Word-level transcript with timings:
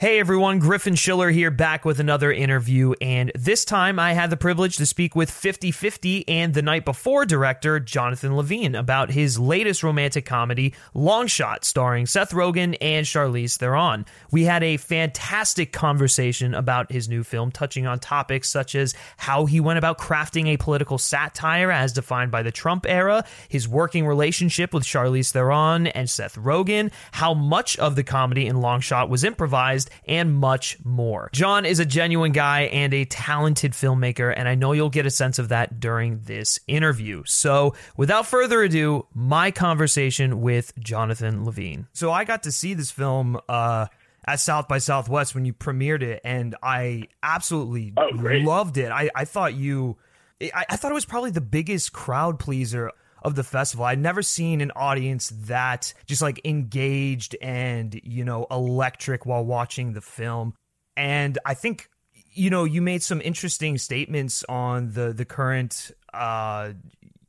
Hey 0.00 0.18
everyone, 0.18 0.58
Griffin 0.58 0.96
Schiller 0.96 1.30
here, 1.30 1.52
back 1.52 1.84
with 1.84 2.00
another 2.00 2.32
interview. 2.32 2.94
And 3.00 3.30
this 3.36 3.64
time 3.64 4.00
I 4.00 4.12
had 4.12 4.28
the 4.28 4.36
privilege 4.36 4.76
to 4.78 4.86
speak 4.86 5.14
with 5.14 5.30
50 5.30 5.70
50 5.70 6.28
and 6.28 6.52
the 6.52 6.62
night 6.62 6.84
before 6.84 7.24
director 7.24 7.78
Jonathan 7.78 8.36
Levine 8.36 8.74
about 8.74 9.12
his 9.12 9.38
latest 9.38 9.84
romantic 9.84 10.26
comedy, 10.26 10.74
Long 10.94 11.28
Shot, 11.28 11.64
starring 11.64 12.06
Seth 12.06 12.32
Rogen 12.32 12.76
and 12.80 13.06
Charlize 13.06 13.56
Theron. 13.56 14.04
We 14.32 14.42
had 14.42 14.64
a 14.64 14.78
fantastic 14.78 15.72
conversation 15.72 16.54
about 16.54 16.90
his 16.90 17.08
new 17.08 17.22
film, 17.22 17.52
touching 17.52 17.86
on 17.86 18.00
topics 18.00 18.48
such 18.48 18.74
as 18.74 18.94
how 19.16 19.46
he 19.46 19.60
went 19.60 19.78
about 19.78 19.98
crafting 19.98 20.48
a 20.48 20.56
political 20.56 20.98
satire 20.98 21.70
as 21.70 21.92
defined 21.92 22.32
by 22.32 22.42
the 22.42 22.50
Trump 22.50 22.84
era, 22.88 23.24
his 23.48 23.68
working 23.68 24.08
relationship 24.08 24.74
with 24.74 24.82
Charlize 24.82 25.30
Theron 25.30 25.86
and 25.86 26.10
Seth 26.10 26.34
Rogen, 26.34 26.90
how 27.12 27.32
much 27.32 27.76
of 27.78 27.94
the 27.94 28.02
comedy 28.02 28.48
in 28.48 28.60
Long 28.60 28.80
Shot 28.80 29.08
was 29.08 29.22
improvised 29.22 29.83
and 30.06 30.34
much 30.34 30.78
more. 30.84 31.30
John 31.32 31.64
is 31.64 31.78
a 31.78 31.84
genuine 31.84 32.32
guy 32.32 32.62
and 32.62 32.92
a 32.94 33.04
talented 33.04 33.72
filmmaker, 33.72 34.32
and 34.34 34.48
I 34.48 34.54
know 34.54 34.72
you'll 34.72 34.90
get 34.90 35.06
a 35.06 35.10
sense 35.10 35.38
of 35.38 35.48
that 35.48 35.80
during 35.80 36.20
this 36.20 36.58
interview. 36.66 37.22
So, 37.26 37.74
without 37.96 38.26
further 38.26 38.62
ado, 38.62 39.06
my 39.14 39.50
conversation 39.50 40.40
with 40.40 40.72
Jonathan 40.78 41.44
Levine. 41.44 41.86
So, 41.92 42.10
I 42.10 42.24
got 42.24 42.44
to 42.44 42.52
see 42.52 42.74
this 42.74 42.90
film. 42.90 43.40
Uh, 43.48 43.86
at 44.26 44.40
South 44.40 44.68
by 44.68 44.78
Southwest 44.78 45.34
when 45.34 45.44
you 45.44 45.52
premiered 45.52 46.02
it, 46.02 46.22
and 46.24 46.56
I 46.62 47.08
absolutely 47.22 47.92
oh, 47.96 48.08
loved 48.14 48.78
it. 48.78 48.90
I, 48.90 49.10
I 49.14 49.26
thought 49.26 49.54
you, 49.54 49.98
I, 50.40 50.64
I 50.70 50.76
thought 50.76 50.90
it 50.90 50.94
was 50.94 51.04
probably 51.04 51.30
the 51.30 51.42
biggest 51.42 51.92
crowd 51.92 52.38
pleaser 52.38 52.90
of 53.24 53.34
the 53.34 53.42
festival. 53.42 53.84
I'd 53.86 53.98
never 53.98 54.22
seen 54.22 54.60
an 54.60 54.70
audience 54.76 55.32
that 55.46 55.94
just 56.06 56.22
like 56.22 56.40
engaged 56.44 57.36
and, 57.40 57.98
you 58.04 58.24
know, 58.24 58.46
electric 58.50 59.26
while 59.26 59.44
watching 59.44 59.94
the 59.94 60.02
film. 60.02 60.54
And 60.96 61.38
I 61.44 61.54
think 61.54 61.88
you 62.34 62.50
know, 62.50 62.64
you 62.64 62.82
made 62.82 63.02
some 63.02 63.20
interesting 63.20 63.78
statements 63.78 64.44
on 64.48 64.92
the 64.92 65.12
the 65.12 65.24
current 65.24 65.92
uh 66.12 66.72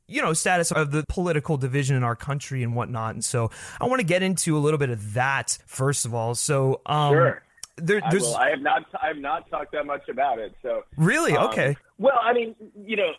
you 0.08 0.22
know 0.22 0.32
status 0.32 0.70
of 0.70 0.90
the 0.90 1.04
political 1.08 1.56
division 1.56 1.96
in 1.96 2.04
our 2.04 2.14
country 2.14 2.62
and 2.62 2.76
whatnot 2.76 3.14
and 3.14 3.24
so 3.24 3.50
i 3.80 3.86
want 3.86 3.98
to 3.98 4.06
get 4.06 4.22
into 4.22 4.56
a 4.56 4.60
little 4.60 4.78
bit 4.78 4.90
of 4.90 5.14
that 5.14 5.58
first 5.66 6.04
of 6.04 6.14
all 6.14 6.34
so 6.34 6.80
um 6.86 7.12
sure. 7.12 7.42
There, 7.78 8.00
I, 8.02 8.14
will. 8.14 8.36
I 8.36 8.50
have 8.50 8.60
not. 8.60 8.84
I 9.02 9.08
have 9.08 9.18
not 9.18 9.50
talked 9.50 9.72
that 9.72 9.84
much 9.84 10.08
about 10.08 10.38
it. 10.38 10.54
So 10.62 10.84
really, 10.96 11.36
um, 11.36 11.48
okay. 11.48 11.76
Well, 11.98 12.18
I 12.22 12.32
mean, 12.32 12.54
you 12.84 12.96
know, 12.96 13.12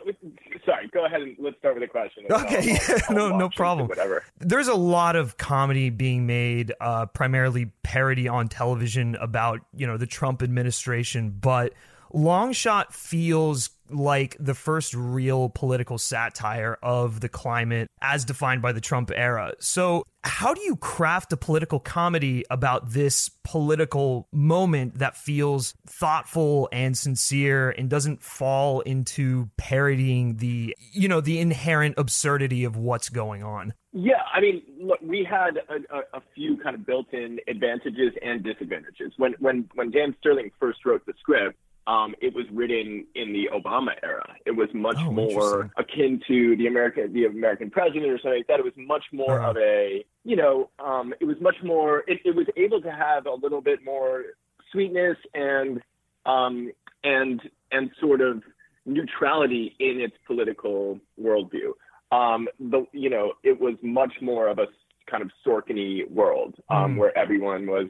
sorry. 0.66 0.88
Go 0.92 1.06
ahead 1.06 1.20
and 1.22 1.36
let's 1.38 1.56
start 1.58 1.74
with 1.74 1.82
the 1.82 1.88
question. 1.88 2.24
Okay, 2.30 2.78
I'll, 2.88 2.96
I'll, 3.08 3.30
no, 3.30 3.36
no 3.36 3.50
problem. 3.50 3.86
Whatever. 3.88 4.24
There's 4.38 4.68
a 4.68 4.74
lot 4.74 5.14
of 5.14 5.36
comedy 5.36 5.90
being 5.90 6.26
made, 6.26 6.72
uh, 6.80 7.06
primarily 7.06 7.66
parody 7.84 8.26
on 8.26 8.48
television 8.48 9.14
about 9.16 9.60
you 9.74 9.86
know 9.86 9.96
the 9.96 10.06
Trump 10.06 10.42
administration, 10.42 11.30
but 11.30 11.72
Long 12.12 12.52
Shot 12.52 12.92
feels 12.92 13.70
like 13.90 14.36
the 14.38 14.54
first 14.54 14.94
real 14.94 15.48
political 15.48 15.98
satire 15.98 16.78
of 16.82 17.20
the 17.20 17.28
climate 17.28 17.88
as 18.00 18.24
defined 18.24 18.62
by 18.62 18.72
the 18.72 18.80
Trump 18.80 19.10
era. 19.14 19.52
So, 19.60 20.04
how 20.24 20.52
do 20.52 20.60
you 20.62 20.76
craft 20.76 21.32
a 21.32 21.36
political 21.36 21.78
comedy 21.80 22.44
about 22.50 22.90
this 22.90 23.30
political 23.44 24.26
moment 24.32 24.98
that 24.98 25.16
feels 25.16 25.74
thoughtful 25.86 26.68
and 26.72 26.98
sincere 26.98 27.70
and 27.70 27.88
doesn't 27.88 28.22
fall 28.22 28.80
into 28.80 29.48
parodying 29.56 30.36
the, 30.36 30.76
you 30.92 31.08
know, 31.08 31.20
the 31.20 31.38
inherent 31.38 31.94
absurdity 31.96 32.64
of 32.64 32.76
what's 32.76 33.08
going 33.08 33.42
on? 33.42 33.72
Yeah, 33.92 34.22
I 34.32 34.40
mean, 34.40 34.62
look, 34.80 34.98
we 35.02 35.24
had 35.24 35.56
a, 35.56 35.96
a, 35.96 36.18
a 36.18 36.22
few 36.34 36.58
kind 36.58 36.74
of 36.74 36.84
built-in 36.84 37.38
advantages 37.48 38.12
and 38.22 38.42
disadvantages. 38.42 39.12
When 39.16 39.34
when 39.38 39.68
when 39.74 39.90
Dan 39.90 40.14
Sterling 40.20 40.50
first 40.60 40.84
wrote 40.84 41.06
the 41.06 41.14
script, 41.18 41.56
um, 41.88 42.14
it 42.20 42.34
was 42.34 42.44
written 42.52 43.06
in 43.14 43.32
the 43.32 43.48
Obama 43.52 43.92
era. 44.02 44.36
It 44.44 44.50
was 44.50 44.68
much 44.74 44.98
oh, 44.98 45.10
more 45.10 45.70
akin 45.78 46.20
to 46.28 46.54
the 46.56 46.66
American 46.66 47.12
the 47.14 47.24
American 47.24 47.70
president 47.70 48.04
or 48.04 48.18
something 48.18 48.40
like 48.40 48.46
that. 48.48 48.60
It 48.60 48.64
was 48.64 48.74
much 48.76 49.04
more 49.10 49.40
uh-huh. 49.40 49.50
of 49.50 49.56
a 49.56 50.04
you 50.22 50.36
know, 50.36 50.68
um, 50.78 51.14
it 51.18 51.24
was 51.24 51.38
much 51.40 51.56
more. 51.64 52.04
It, 52.06 52.20
it 52.26 52.36
was 52.36 52.46
able 52.58 52.82
to 52.82 52.92
have 52.92 53.24
a 53.24 53.32
little 53.32 53.62
bit 53.62 53.82
more 53.82 54.24
sweetness 54.70 55.16
and 55.32 55.80
um, 56.26 56.70
and 57.02 57.40
and 57.72 57.90
sort 57.98 58.20
of 58.20 58.42
neutrality 58.84 59.74
in 59.80 59.98
its 60.00 60.14
political 60.26 61.00
worldview. 61.18 61.72
Um, 62.12 62.48
the 62.60 62.84
you 62.92 63.08
know, 63.08 63.32
it 63.42 63.58
was 63.58 63.76
much 63.82 64.12
more 64.20 64.48
of 64.48 64.58
a 64.58 64.66
kind 65.10 65.22
of 65.22 65.30
Sorkin 65.46 66.10
world 66.10 66.54
um, 66.68 66.96
mm. 66.96 66.98
where 66.98 67.16
everyone 67.16 67.66
was 67.66 67.86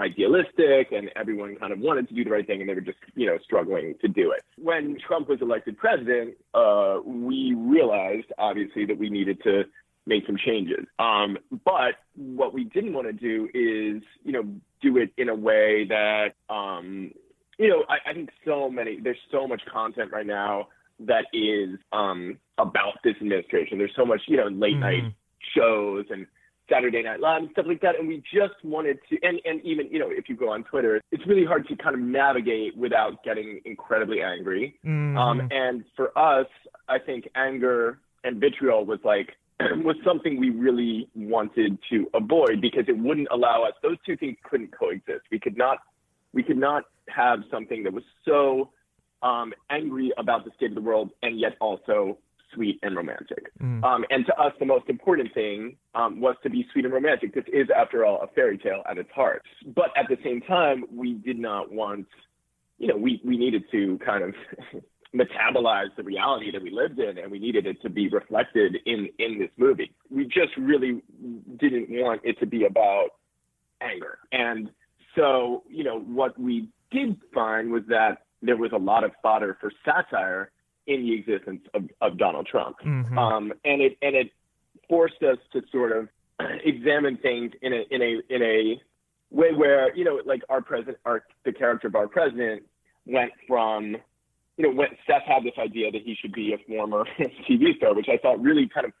idealistic 0.00 0.92
and 0.92 1.10
everyone 1.16 1.56
kind 1.56 1.72
of 1.72 1.78
wanted 1.78 2.08
to 2.08 2.14
do 2.14 2.24
the 2.24 2.30
right 2.30 2.46
thing 2.46 2.60
and 2.60 2.68
they 2.68 2.74
were 2.74 2.80
just, 2.80 2.98
you 3.14 3.26
know, 3.26 3.38
struggling 3.44 3.94
to 4.00 4.08
do 4.08 4.32
it. 4.32 4.42
When 4.56 4.98
Trump 5.06 5.28
was 5.28 5.40
elected 5.40 5.76
president, 5.76 6.34
uh, 6.54 6.98
we 7.04 7.54
realized 7.56 8.26
obviously 8.38 8.86
that 8.86 8.98
we 8.98 9.10
needed 9.10 9.42
to 9.44 9.64
make 10.06 10.26
some 10.26 10.36
changes. 10.36 10.84
Um, 10.98 11.38
but 11.64 11.96
what 12.16 12.52
we 12.52 12.64
didn't 12.64 12.92
want 12.92 13.06
to 13.06 13.12
do 13.12 13.44
is, 13.54 14.02
you 14.24 14.32
know, 14.32 14.44
do 14.80 14.96
it 14.96 15.10
in 15.16 15.28
a 15.28 15.34
way 15.34 15.86
that, 15.88 16.34
um, 16.48 17.12
you 17.58 17.68
know, 17.68 17.84
I, 17.88 18.10
I 18.10 18.14
think 18.14 18.30
so 18.44 18.68
many, 18.68 18.98
there's 19.00 19.16
so 19.30 19.46
much 19.46 19.62
content 19.72 20.10
right 20.10 20.26
now 20.26 20.68
that 21.00 21.26
is 21.32 21.78
um, 21.92 22.38
about 22.58 22.94
this 23.04 23.14
administration. 23.20 23.78
There's 23.78 23.94
so 23.96 24.04
much, 24.04 24.22
you 24.26 24.36
know, 24.36 24.48
late 24.48 24.74
mm-hmm. 24.74 24.80
night 24.80 25.14
shows 25.54 26.06
and 26.10 26.26
Saturday 26.72 27.02
Night 27.02 27.20
Live 27.20 27.42
and 27.42 27.50
stuff 27.52 27.66
like 27.68 27.80
that. 27.82 27.98
And 27.98 28.08
we 28.08 28.22
just 28.32 28.54
wanted 28.64 28.98
to, 29.10 29.18
and, 29.22 29.40
and 29.44 29.60
even, 29.64 29.88
you 29.90 29.98
know, 29.98 30.08
if 30.10 30.28
you 30.28 30.36
go 30.36 30.50
on 30.50 30.64
Twitter, 30.64 31.00
it's 31.10 31.26
really 31.26 31.44
hard 31.44 31.68
to 31.68 31.76
kind 31.76 31.94
of 31.94 32.00
navigate 32.00 32.76
without 32.76 33.22
getting 33.24 33.60
incredibly 33.64 34.22
angry. 34.22 34.78
Mm-hmm. 34.84 35.16
Um, 35.16 35.48
and 35.50 35.84
for 35.96 36.16
us, 36.16 36.46
I 36.88 36.98
think 36.98 37.28
anger 37.34 37.98
and 38.24 38.40
vitriol 38.40 38.86
was 38.86 39.00
like, 39.04 39.36
was 39.60 39.96
something 40.04 40.40
we 40.40 40.50
really 40.50 41.08
wanted 41.14 41.78
to 41.90 42.06
avoid 42.14 42.60
because 42.60 42.84
it 42.88 42.98
wouldn't 42.98 43.28
allow 43.30 43.64
us, 43.64 43.74
those 43.82 43.98
two 44.06 44.16
things 44.16 44.36
couldn't 44.42 44.76
coexist. 44.76 45.22
We 45.30 45.38
could 45.38 45.56
not, 45.56 45.78
we 46.32 46.42
could 46.42 46.58
not 46.58 46.84
have 47.08 47.40
something 47.50 47.82
that 47.84 47.92
was 47.92 48.04
so 48.24 48.70
um, 49.22 49.52
angry 49.70 50.12
about 50.16 50.44
the 50.44 50.50
state 50.56 50.70
of 50.70 50.74
the 50.74 50.80
world 50.80 51.10
and 51.22 51.38
yet 51.38 51.52
also 51.60 52.18
sweet 52.54 52.78
and 52.82 52.96
romantic. 52.96 53.50
Mm. 53.60 53.84
Um, 53.84 54.04
and 54.10 54.26
to 54.26 54.34
us, 54.38 54.52
the 54.58 54.66
most 54.66 54.88
important 54.88 55.32
thing 55.34 55.76
um, 55.94 56.20
was 56.20 56.36
to 56.42 56.50
be 56.50 56.66
sweet 56.72 56.84
and 56.84 56.94
romantic. 56.94 57.34
This 57.34 57.44
is, 57.52 57.68
after 57.74 58.04
all, 58.04 58.20
a 58.22 58.26
fairy 58.28 58.58
tale 58.58 58.82
at 58.88 58.98
its 58.98 59.10
heart. 59.14 59.42
But 59.74 59.90
at 59.96 60.08
the 60.08 60.16
same 60.24 60.40
time, 60.42 60.84
we 60.92 61.14
did 61.14 61.38
not 61.38 61.72
want, 61.72 62.06
you 62.78 62.88
know, 62.88 62.96
we, 62.96 63.20
we 63.24 63.36
needed 63.36 63.64
to 63.72 63.98
kind 64.04 64.24
of 64.24 64.34
metabolize 65.14 65.94
the 65.96 66.02
reality 66.02 66.50
that 66.52 66.62
we 66.62 66.70
lived 66.70 66.98
in, 66.98 67.18
and 67.18 67.30
we 67.30 67.38
needed 67.38 67.66
it 67.66 67.80
to 67.82 67.90
be 67.90 68.08
reflected 68.08 68.76
in 68.86 69.08
in 69.18 69.38
this 69.38 69.50
movie. 69.58 69.92
We 70.10 70.24
just 70.24 70.56
really 70.56 71.02
didn't 71.58 71.88
want 71.90 72.22
it 72.24 72.38
to 72.40 72.46
be 72.46 72.64
about 72.64 73.10
anger. 73.82 74.18
And 74.32 74.70
so, 75.14 75.64
you 75.68 75.84
know, 75.84 76.00
what 76.00 76.38
we 76.38 76.68
did 76.90 77.20
find 77.34 77.70
was 77.70 77.82
that 77.88 78.22
there 78.40 78.56
was 78.56 78.72
a 78.72 78.78
lot 78.78 79.04
of 79.04 79.12
fodder 79.22 79.56
for 79.60 79.70
satire 79.84 80.50
in 80.86 81.02
the 81.02 81.14
existence 81.14 81.62
of, 81.74 81.84
of 82.00 82.18
Donald 82.18 82.46
Trump. 82.46 82.76
Mm-hmm. 82.84 83.18
Um, 83.18 83.52
and 83.64 83.80
it 83.80 83.96
and 84.02 84.14
it 84.16 84.30
forced 84.88 85.22
us 85.22 85.38
to 85.52 85.62
sort 85.70 85.92
of 85.92 86.08
examine 86.64 87.16
things 87.18 87.52
in 87.62 87.72
a 87.72 87.84
in 87.90 88.02
a 88.02 88.34
in 88.34 88.42
a 88.42 88.82
way 89.30 89.52
where 89.52 89.94
you 89.96 90.04
know 90.04 90.20
like 90.24 90.42
our 90.48 90.60
president 90.60 90.98
our 91.04 91.24
the 91.44 91.52
character 91.52 91.88
of 91.88 91.94
our 91.94 92.08
president 92.08 92.62
went 93.06 93.32
from 93.46 93.96
you 94.56 94.64
know 94.64 94.70
when 94.70 94.88
Seth 95.06 95.22
had 95.26 95.44
this 95.44 95.54
idea 95.58 95.90
that 95.90 96.02
he 96.02 96.16
should 96.20 96.32
be 96.32 96.52
a 96.52 96.58
former 96.68 97.04
TV 97.48 97.76
star, 97.76 97.94
which 97.94 98.08
I 98.08 98.18
thought 98.18 98.40
really 98.40 98.68
kind 98.68 98.86
of 98.86 98.92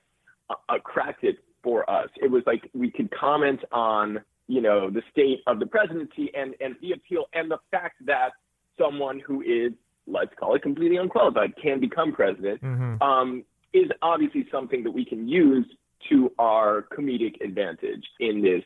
uh, 0.50 0.54
uh, 0.68 0.78
cracked 0.78 1.24
it 1.24 1.36
for 1.62 1.88
us. 1.88 2.08
It 2.20 2.30
was 2.30 2.42
like 2.46 2.70
we 2.74 2.90
could 2.90 3.10
comment 3.10 3.60
on 3.70 4.20
you 4.48 4.60
know 4.60 4.90
the 4.90 5.02
state 5.10 5.40
of 5.46 5.58
the 5.58 5.66
presidency 5.66 6.30
and 6.34 6.54
and 6.60 6.76
the 6.80 6.92
appeal 6.92 7.26
and 7.32 7.50
the 7.50 7.58
fact 7.70 8.04
that 8.06 8.30
someone 8.78 9.20
who 9.20 9.42
is 9.42 9.72
let's 10.06 10.32
call 10.38 10.54
it 10.54 10.62
completely 10.62 10.96
unqualified, 10.96 11.54
can 11.62 11.80
become 11.80 12.12
president, 12.12 12.62
mm-hmm. 12.62 13.02
um, 13.02 13.44
is 13.72 13.90
obviously 14.02 14.46
something 14.50 14.82
that 14.84 14.90
we 14.90 15.04
can 15.04 15.28
use 15.28 15.66
to 16.10 16.32
our 16.38 16.86
comedic 16.96 17.40
advantage 17.40 18.04
in 18.20 18.42
this 18.42 18.64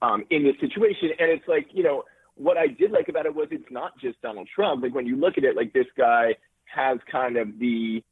um, 0.00 0.24
in 0.30 0.42
this 0.42 0.54
situation. 0.60 1.10
And 1.18 1.30
it's 1.30 1.46
like, 1.46 1.68
you 1.72 1.82
know, 1.82 2.04
what 2.34 2.56
I 2.56 2.66
did 2.66 2.90
like 2.90 3.08
about 3.08 3.26
it 3.26 3.34
was 3.34 3.48
it's 3.50 3.70
not 3.70 3.98
just 3.98 4.20
Donald 4.22 4.48
Trump. 4.52 4.82
Like 4.82 4.94
when 4.94 5.06
you 5.06 5.16
look 5.16 5.38
at 5.38 5.44
it, 5.44 5.56
like 5.56 5.72
this 5.72 5.86
guy 5.96 6.34
has 6.64 6.98
kind 7.10 7.36
of 7.36 7.58
the 7.58 8.02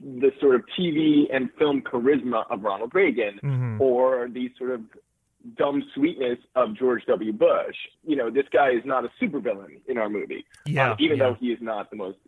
the 0.00 0.30
sort 0.40 0.54
of 0.54 0.62
TV 0.78 1.24
and 1.32 1.50
film 1.58 1.82
charisma 1.82 2.44
of 2.50 2.62
Ronald 2.62 2.94
Reagan, 2.94 3.40
mm-hmm. 3.42 3.80
or 3.80 4.28
the 4.32 4.50
sort 4.56 4.70
of 4.70 4.82
dumb 5.56 5.82
sweetness 5.94 6.38
of 6.54 6.74
George 6.76 7.04
W. 7.06 7.32
Bush. 7.32 7.76
You 8.04 8.16
know, 8.16 8.30
this 8.30 8.46
guy 8.52 8.70
is 8.70 8.82
not 8.84 9.04
a 9.04 9.10
supervillain 9.20 9.80
in 9.86 9.98
our 9.98 10.08
movie, 10.08 10.44
yeah, 10.66 10.92
um, 10.92 10.96
even 10.98 11.18
yeah. 11.18 11.24
though 11.24 11.34
he 11.34 11.48
is 11.48 11.58
not 11.60 11.90
the 11.90 11.96
most. 11.96 12.18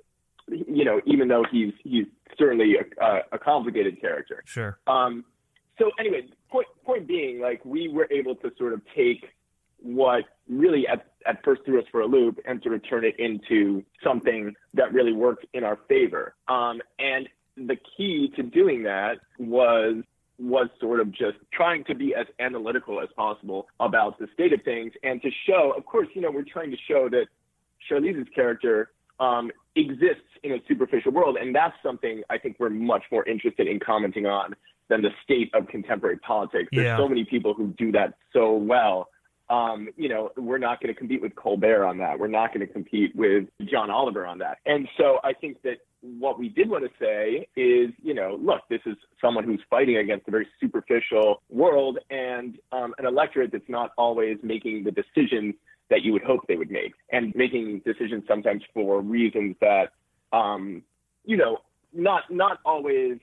You 0.49 0.85
know, 0.85 1.01
even 1.07 1.29
though 1.29 1.45
he's 1.51 1.73
he's 1.85 2.07
certainly 2.39 2.77
a, 2.77 3.05
a, 3.05 3.21
a 3.33 3.39
complicated 3.39 4.01
character. 4.01 4.43
Sure. 4.47 4.79
Um, 4.87 5.25
so 5.79 5.91
anyway, 5.99 6.27
point 6.51 6.67
point 6.85 7.07
being, 7.07 7.41
like 7.41 7.65
we 7.65 7.89
were 7.89 8.09
able 8.11 8.35
to 8.37 8.53
sort 8.59 8.73
of 8.73 8.83
take 8.95 9.27
what 9.83 10.25
really 10.49 10.87
at, 10.87 11.07
at 11.27 11.43
first 11.45 11.65
threw 11.65 11.79
us 11.79 11.87
for 11.91 12.01
a 12.01 12.07
loop 12.07 12.39
and 12.45 12.63
sort 12.63 12.75
of 12.75 12.89
turn 12.89 13.05
it 13.05 13.19
into 13.19 13.83
something 14.05 14.55
that 14.75 14.93
really 14.93 15.13
worked 15.13 15.47
in 15.55 15.65
our 15.65 15.79
favor. 15.89 16.35
Um, 16.49 16.81
and 16.99 17.29
the 17.57 17.77
key 17.97 18.33
to 18.37 18.43
doing 18.43 18.83
that 18.85 19.19
was 19.39 19.97
was 20.41 20.69
sort 20.81 21.01
of 21.01 21.11
just 21.13 21.37
trying 21.53 21.85
to 21.85 21.95
be 21.95 22.15
as 22.15 22.27
analytical 22.39 23.01
as 23.01 23.09
possible 23.17 23.69
about 23.79 24.19
the 24.19 24.27
state 24.33 24.53
of 24.53 24.63
things 24.63 24.93
and 25.03 25.21
to 25.23 25.31
show, 25.47 25.75
of 25.77 25.85
course, 25.85 26.09
you 26.15 26.23
know, 26.23 26.31
we're 26.31 26.43
trying 26.43 26.71
to 26.71 26.77
show 26.89 27.09
that 27.11 27.27
Charlize's 27.89 28.29
character 28.35 28.91
um, 29.21 29.51
exists 29.77 30.25
in 30.43 30.53
a 30.53 30.59
superficial 30.67 31.13
world, 31.13 31.37
and 31.39 31.55
that's 31.55 31.75
something 31.83 32.23
I 32.31 32.39
think 32.39 32.57
we're 32.59 32.71
much 32.71 33.03
more 33.13 33.27
interested 33.29 33.67
in 33.67 33.79
commenting 33.79 34.25
on 34.27 34.55
than 34.89 35.03
the 35.03 35.11
state 35.23 35.51
of 35.55 35.69
contemporary 35.69 36.17
politics. 36.19 36.69
There's 36.73 36.87
Yeah. 36.87 36.97
so 36.97 37.09
many 37.09 37.25
people 37.25 37.53
who 37.55 37.69
do 37.79 37.93
that 37.93 38.15
so 38.33 38.55
well. 38.55 39.09
Um, 39.51 39.89
you 39.97 40.09
know, 40.09 40.31
we're 40.37 40.59
not 40.59 40.81
going 40.81 40.95
to 40.95 40.99
compete 40.99 41.21
with 41.21 41.35
Colbert 41.35 41.85
on 41.85 41.99
that. 41.99 42.19
We're 42.19 42.29
not 42.29 42.55
going 42.55 42.65
to 42.67 42.73
compete 42.73 43.15
with 43.17 43.49
John 43.65 43.91
Oliver 43.91 44.25
on 44.25 44.39
that. 44.39 44.59
And 44.65 44.89
so 44.97 45.19
I 45.25 45.33
think 45.33 45.61
that 45.63 45.79
what 46.03 46.39
we 46.39 46.49
did 46.49 46.71
want 46.71 46.85
to 46.85 46.91
say 46.99 47.49
is, 47.57 47.91
you 48.03 48.15
know, 48.15 48.39
look, 48.41 48.61
this 48.71 48.81
is 48.87 48.97
someone 49.21 49.45
who's 49.45 49.61
fighting 49.69 49.97
against 49.97 50.29
a 50.29 50.31
very 50.31 50.47
superficial 50.61 51.43
world 51.51 51.99
and 52.11 52.59
um, 52.71 52.95
an 52.99 53.07
electorate 53.07 53.51
that's 53.53 53.69
not 53.69 53.91
always 53.99 54.39
making 54.43 54.85
the 54.85 54.93
decisions 54.93 55.55
that 55.91 56.03
you 56.03 56.13
would 56.13 56.23
hope 56.23 56.47
they 56.47 56.57
would 56.57 56.71
make, 56.71 56.93
and 57.11 57.35
making 57.35 57.83
decisions 57.85 58.23
sometimes 58.29 58.63
for 58.73 59.01
reasons 59.01 59.57
that, 59.61 59.91
um, 60.33 60.83
you 61.25 61.37
know, 61.37 61.59
not 61.93 62.31
not 62.31 62.59
always. 62.65 63.19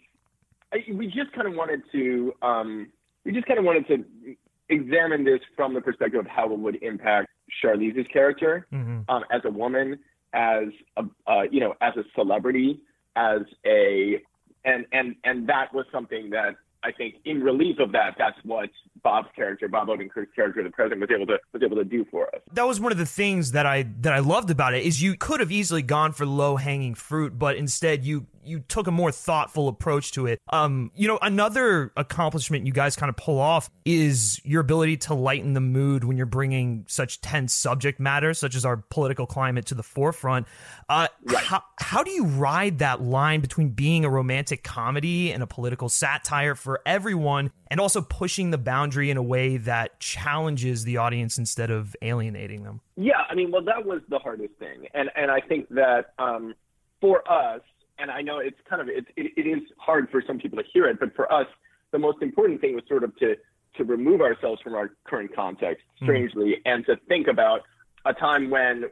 I, 0.74 0.80
we 0.92 1.08
just 1.08 1.32
kind 1.32 1.48
of 1.48 1.54
wanted 1.54 1.84
to, 1.94 2.34
um, 2.42 2.92
we 3.24 3.32
just 3.32 3.48
kind 3.48 3.58
of 3.58 3.64
wanted 3.64 3.88
to 3.88 4.36
examine 4.69 5.24
this 5.24 5.40
from 5.56 5.74
the 5.74 5.81
perspective 5.81 6.19
of 6.19 6.28
how 6.28 6.52
it 6.52 6.60
would 6.60 6.81
impact 6.84 7.30
Charlize's 7.64 8.08
character 8.12 8.68
hmm 8.72 9.00
um, 9.10 9.24
as 9.31 9.42
a 9.46 9.52
woman, 9.52 10.00
as 10.34 10.66
a 10.98 11.04
uh, 11.28 11.44
you 11.50 11.60
know, 11.60 11.75
as 11.81 11.96
a 11.96 12.04
celebrity, 12.16 12.80
as 13.16 13.42
a 13.66 14.22
and 14.66 14.86
and 14.92 15.16
and 15.24 15.48
that 15.48 15.74
was 15.74 15.86
something 15.92 16.30
that 16.31 16.56
I 16.84 16.92
think 16.92 17.16
in 17.25 17.42
relief 17.42 17.80
of 17.80 17.92
that, 17.94 18.16
that's 18.18 18.38
what 18.44 18.69
Bob's 19.07 19.30
character, 19.36 19.68
Bob 19.69 19.88
Odenkirk's 19.88 20.33
character, 20.36 20.62
the 20.63 20.69
president, 20.69 21.00
was 21.01 21.09
able 21.15 21.25
to 21.27 21.38
was 21.54 21.63
able 21.63 21.77
to 21.77 21.86
do 21.86 22.06
for 22.12 22.27
us. 22.36 22.42
that 22.54 22.68
was 22.68 22.80
one 22.80 22.92
of 22.92 22.98
the 22.98 23.06
things 23.06 23.54
that 23.54 23.65
I 23.65 23.83
that 24.01 24.12
I 24.13 24.19
loved 24.19 24.50
about 24.50 24.74
it 24.74 24.83
is 24.86 25.01
you 25.01 25.15
could 25.15 25.39
have 25.39 25.51
easily 25.51 25.81
gone 25.81 26.12
for 26.12 26.25
low 26.25 26.57
hanging 26.57 26.94
fruit, 26.95 27.39
but 27.39 27.56
instead 27.56 28.04
you 28.04 28.27
you 28.44 28.59
took 28.62 28.88
a 28.88 28.92
more 28.92 29.12
thoughtful 29.12 29.68
approach 29.68 30.13
to 30.13 30.25
it. 30.25 30.39
Um, 30.54 30.89
you 30.95 31.06
know, 31.06 31.19
another 31.21 31.92
accomplishment 31.98 32.65
you 32.65 32.71
guys 32.71 32.95
kind 32.95 33.09
of 33.09 33.18
pull 33.18 33.39
off 33.39 33.69
is 33.83 34.39
your 34.45 34.62
ability 34.62 34.95
to 34.98 35.13
lighten 35.13 35.51
the 35.54 35.59
mood 35.59 36.06
when 36.06 36.15
you're 36.15 36.25
bringing 36.25 36.86
such 36.88 37.19
tense 37.19 37.51
subject 37.51 38.00
matter, 38.00 38.33
such 38.33 38.56
as 38.56 38.63
our 38.63 38.77
political 38.77 39.25
climate, 39.25 39.65
to 39.65 39.75
the 39.75 39.83
forefront. 39.83 40.48
Uh, 40.88 41.07
Right. 41.25 41.44
how 41.44 41.62
how 41.80 42.04
do 42.04 42.12
you 42.12 42.24
ride 42.25 42.80
that 42.80 43.01
line 43.01 43.42
between 43.42 43.69
being 43.71 44.06
a 44.06 44.09
romantic 44.09 44.63
comedy 44.63 45.33
and 45.33 45.44
a 45.44 45.48
political 45.48 45.89
satire 45.89 46.56
for 46.56 46.80
everyone, 46.86 47.51
and 47.69 47.81
also 47.81 48.01
pushing 48.01 48.51
the 48.51 48.57
boundary 48.98 49.12
in 49.12 49.18
a 49.18 49.24
way 49.24 49.58
that 49.58 50.00
challenges 50.00 50.84
the 50.84 50.98
audience 50.98 51.38
instead 51.38 51.70
of 51.70 51.96
alienating 52.02 52.64
them? 52.64 52.82
Yeah, 52.96 53.22
I 53.30 53.36
mean, 53.36 53.52
well, 53.52 53.64
that 53.64 53.86
was 53.86 54.02
the 54.10 54.20
hardest 54.20 54.54
thing, 54.60 54.88
and 54.94 55.10
and 55.16 55.30
I 55.32 55.40
think 55.42 55.70
that 55.70 56.14
um, 56.18 56.56
for 57.00 57.22
us, 57.32 57.62
and 58.00 58.10
I 58.10 58.22
know 58.22 58.40
it's 58.40 58.58
kind 58.70 58.82
of 58.82 58.90
it, 58.90 59.06
it, 59.16 59.34
it 59.38 59.48
is 59.48 59.62
hard 59.78 60.10
for 60.10 60.24
some 60.26 60.40
people 60.40 60.58
to 60.58 60.66
hear 60.74 60.88
it, 60.88 61.00
but 61.00 61.16
for 61.16 61.32
us, 61.32 61.48
the 61.92 62.00
most 62.00 62.22
important 62.22 62.62
thing 62.62 62.76
was 62.76 62.84
sort 62.88 63.04
of 63.04 63.16
to 63.18 63.36
to 63.78 63.84
remove 63.84 64.22
ourselves 64.22 64.62
from 64.64 64.74
our 64.74 64.92
current 65.04 65.36
context, 65.36 65.84
strangely, 66.02 66.56
and 66.66 66.86
to 66.88 66.96
think 67.08 67.28
about 67.28 67.62
a 68.06 68.14
time 68.14 68.50
when 68.50 68.86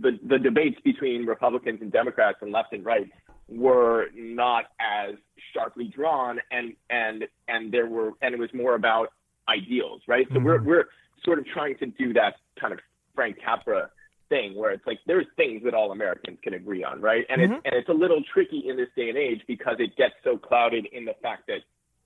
the 0.00 0.18
the 0.26 0.38
debates 0.38 0.80
between 0.82 1.26
Republicans 1.26 1.80
and 1.82 1.92
Democrats 1.92 2.38
and 2.40 2.52
left 2.52 2.72
and 2.72 2.84
right 2.84 3.10
were 3.50 4.06
not 4.14 4.66
as 4.80 5.16
sharply 5.52 5.88
drawn 5.94 6.38
and 6.50 6.74
and 6.88 7.24
and 7.48 7.72
there 7.72 7.86
were 7.86 8.12
and 8.22 8.34
it 8.34 8.38
was 8.38 8.50
more 8.54 8.74
about 8.74 9.08
ideals, 9.48 10.02
right? 10.06 10.26
So 10.32 10.38
we're 10.38 10.62
we're 10.62 10.84
sort 11.24 11.38
of 11.38 11.46
trying 11.46 11.76
to 11.78 11.86
do 11.86 12.12
that 12.14 12.36
kind 12.60 12.72
of 12.72 12.78
Frank 13.14 13.36
Capra 13.44 13.90
thing 14.28 14.54
where 14.54 14.70
it's 14.70 14.86
like 14.86 15.00
there's 15.06 15.26
things 15.36 15.62
that 15.64 15.74
all 15.74 15.90
Americans 15.90 16.38
can 16.42 16.54
agree 16.54 16.84
on, 16.84 17.00
right? 17.00 17.26
And 17.28 17.42
it's 17.42 17.52
and 17.52 17.74
it's 17.74 17.88
a 17.88 17.94
little 17.94 18.22
tricky 18.32 18.64
in 18.68 18.76
this 18.76 18.88
day 18.96 19.08
and 19.08 19.18
age 19.18 19.42
because 19.46 19.76
it 19.78 19.96
gets 19.96 20.14
so 20.22 20.38
clouded 20.38 20.86
in 20.92 21.04
the 21.04 21.14
fact 21.20 21.48
that 21.48 21.60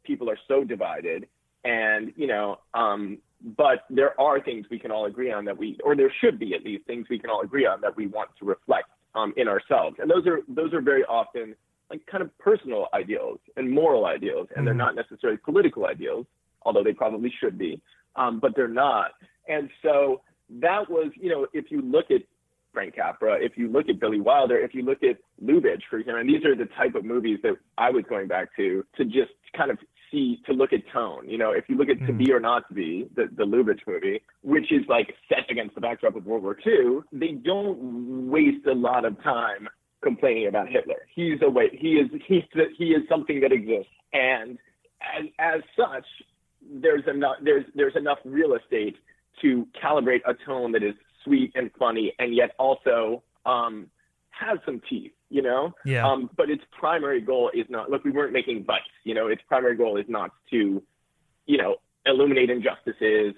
people 0.04 0.30
are 0.30 0.38
so 0.48 0.64
divided 0.64 1.26
and 1.64 2.12
you 2.16 2.26
know 2.26 2.58
um 2.74 3.18
but 3.56 3.84
there 3.90 4.18
are 4.20 4.40
things 4.40 4.66
we 4.70 4.78
can 4.78 4.90
all 4.90 5.06
agree 5.06 5.32
on 5.32 5.44
that 5.44 5.56
we 5.56 5.78
or 5.84 5.96
there 5.96 6.12
should 6.20 6.38
be 6.38 6.54
at 6.54 6.62
least 6.64 6.86
things 6.86 7.06
we 7.10 7.18
can 7.18 7.30
all 7.30 7.40
agree 7.42 7.66
on 7.66 7.80
that 7.80 7.96
we 7.96 8.06
want 8.06 8.28
to 8.38 8.44
reflect 8.44 8.88
um 9.14 9.32
in 9.36 9.48
ourselves. 9.48 9.96
And 9.98 10.10
those 10.10 10.26
are 10.26 10.40
those 10.48 10.72
are 10.72 10.80
very 10.80 11.04
often 11.04 11.54
like 11.90 12.04
kind 12.06 12.22
of 12.22 12.36
personal 12.38 12.88
ideals 12.94 13.38
and 13.56 13.70
moral 13.70 14.06
ideals 14.06 14.48
and 14.56 14.66
they're 14.66 14.74
not 14.74 14.94
necessarily 14.94 15.38
political 15.38 15.86
ideals 15.86 16.26
although 16.62 16.82
they 16.82 16.94
probably 16.94 17.32
should 17.40 17.58
be 17.58 17.80
um 18.16 18.40
but 18.40 18.52
they're 18.56 18.68
not. 18.68 19.12
And 19.48 19.68
so 19.82 20.22
that 20.60 20.90
was 20.90 21.12
you 21.16 21.30
know 21.30 21.46
if 21.52 21.70
you 21.70 21.80
look 21.82 22.10
at 22.10 22.22
Frank 22.72 22.96
Capra, 22.96 23.36
if 23.40 23.56
you 23.56 23.68
look 23.68 23.88
at 23.88 24.00
Billy 24.00 24.20
Wilder, 24.20 24.58
if 24.58 24.74
you 24.74 24.82
look 24.82 25.02
at 25.04 25.16
Lubitsch, 25.42 25.82
for 25.88 25.98
example, 25.98 26.20
and 26.20 26.28
these 26.28 26.44
are 26.44 26.56
the 26.56 26.68
type 26.76 26.96
of 26.96 27.04
movies 27.04 27.38
that 27.44 27.52
I 27.78 27.90
was 27.90 28.04
going 28.08 28.26
back 28.26 28.48
to 28.56 28.84
to 28.96 29.04
just 29.04 29.30
kind 29.56 29.70
of 29.70 29.78
see 30.14 30.40
to 30.46 30.52
look 30.52 30.72
at 30.72 30.80
tone. 30.92 31.28
You 31.28 31.38
know, 31.38 31.50
if 31.50 31.64
you 31.68 31.76
look 31.76 31.88
at 31.88 31.98
To 32.06 32.12
Be 32.12 32.32
or 32.32 32.40
Not 32.40 32.68
to 32.68 32.74
Be, 32.74 33.06
the, 33.14 33.28
the 33.36 33.44
Lubitsch 33.44 33.80
movie, 33.86 34.22
which 34.42 34.70
is 34.72 34.82
like 34.88 35.14
set 35.28 35.50
against 35.50 35.74
the 35.74 35.80
backdrop 35.80 36.16
of 36.16 36.24
World 36.24 36.42
War 36.42 36.56
II, 36.66 37.00
they 37.12 37.32
don't 37.32 38.30
waste 38.30 38.66
a 38.66 38.74
lot 38.74 39.04
of 39.04 39.20
time 39.22 39.68
complaining 40.02 40.46
about 40.46 40.68
Hitler. 40.68 41.06
He's 41.14 41.38
a 41.42 41.50
way 41.50 41.70
he 41.72 41.94
is 41.94 42.10
he's 42.26 42.44
he 42.78 42.86
is 42.90 43.02
something 43.08 43.40
that 43.40 43.52
exists, 43.52 43.92
and 44.12 44.58
as 45.16 45.24
as 45.38 45.60
such, 45.76 46.06
there's 46.62 47.04
enough 47.08 47.36
there's 47.42 47.64
there's 47.74 47.96
enough 47.96 48.18
real 48.24 48.54
estate 48.54 48.96
to 49.42 49.66
calibrate 49.82 50.20
a 50.26 50.34
tone 50.46 50.70
that 50.72 50.82
is 50.82 50.94
sweet 51.24 51.50
and 51.54 51.70
funny 51.78 52.12
and 52.18 52.34
yet 52.34 52.50
also 52.58 53.22
um, 53.46 53.86
has 54.30 54.58
some 54.64 54.80
teeth, 54.88 55.12
you 55.30 55.42
know? 55.42 55.72
Yeah. 55.84 56.06
Um, 56.06 56.30
but 56.36 56.50
its 56.50 56.62
primary 56.78 57.20
goal 57.20 57.50
is 57.54 57.66
not, 57.68 57.90
look, 57.90 58.04
we 58.04 58.10
weren't 58.10 58.32
making 58.32 58.62
bites, 58.62 58.84
you 59.04 59.14
know, 59.14 59.26
its 59.28 59.42
primary 59.48 59.76
goal 59.76 59.96
is 59.96 60.06
not 60.08 60.30
to, 60.50 60.82
you 61.46 61.58
know, 61.58 61.76
illuminate 62.06 62.50
injustices. 62.50 63.34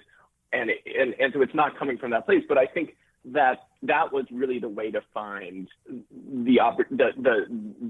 And, 0.53 0.69
it, 0.69 0.77
and, 0.85 1.13
and 1.19 1.33
so 1.33 1.41
it's 1.41 1.55
not 1.55 1.77
coming 1.77 1.97
from 1.97 2.11
that 2.11 2.25
place. 2.25 2.43
But 2.47 2.57
I 2.57 2.65
think 2.65 2.95
that 3.25 3.67
that 3.83 4.13
was 4.13 4.25
really 4.31 4.59
the 4.59 4.69
way 4.69 4.91
to 4.91 5.01
find 5.13 5.67
the, 6.09 6.59
the, 6.89 7.09
the, 7.17 7.45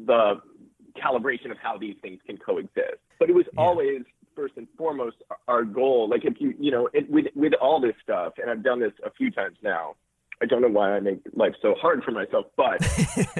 the 0.06 0.42
calibration 1.00 1.51
of 1.51 1.58
how 1.62 1.77
these 1.77 1.96
things 2.01 2.20
can 2.25 2.38
coexist. 2.38 2.98
But 3.20 3.30
it 3.30 3.34
was 3.34 3.46
always 3.58 4.01
first 4.36 4.56
and 4.58 4.68
foremost 4.77 5.18
our 5.48 5.63
goal. 5.63 6.10
Like 6.10 6.25
if 6.25 6.39
you, 6.39 6.54
you 6.60 6.72
know, 6.72 6.89
it, 6.94 7.10
with 7.10 7.25
with 7.36 7.54
all 7.56 7.80
this 7.80 7.96
stuff, 8.04 8.34
and 8.39 8.50
I've 8.50 8.63
done 8.63 8.80
this 8.80 8.94
a 9.04 9.12
few 9.12 9.32
times 9.32 9.58
now. 9.63 9.96
I 10.41 10.46
don't 10.46 10.62
know 10.62 10.67
why 10.67 10.91
I 10.96 11.00
make 11.00 11.20
life 11.34 11.56
so 11.62 11.74
hard 11.75 12.03
for 12.03 12.12
myself, 12.12 12.46
but 12.56 12.79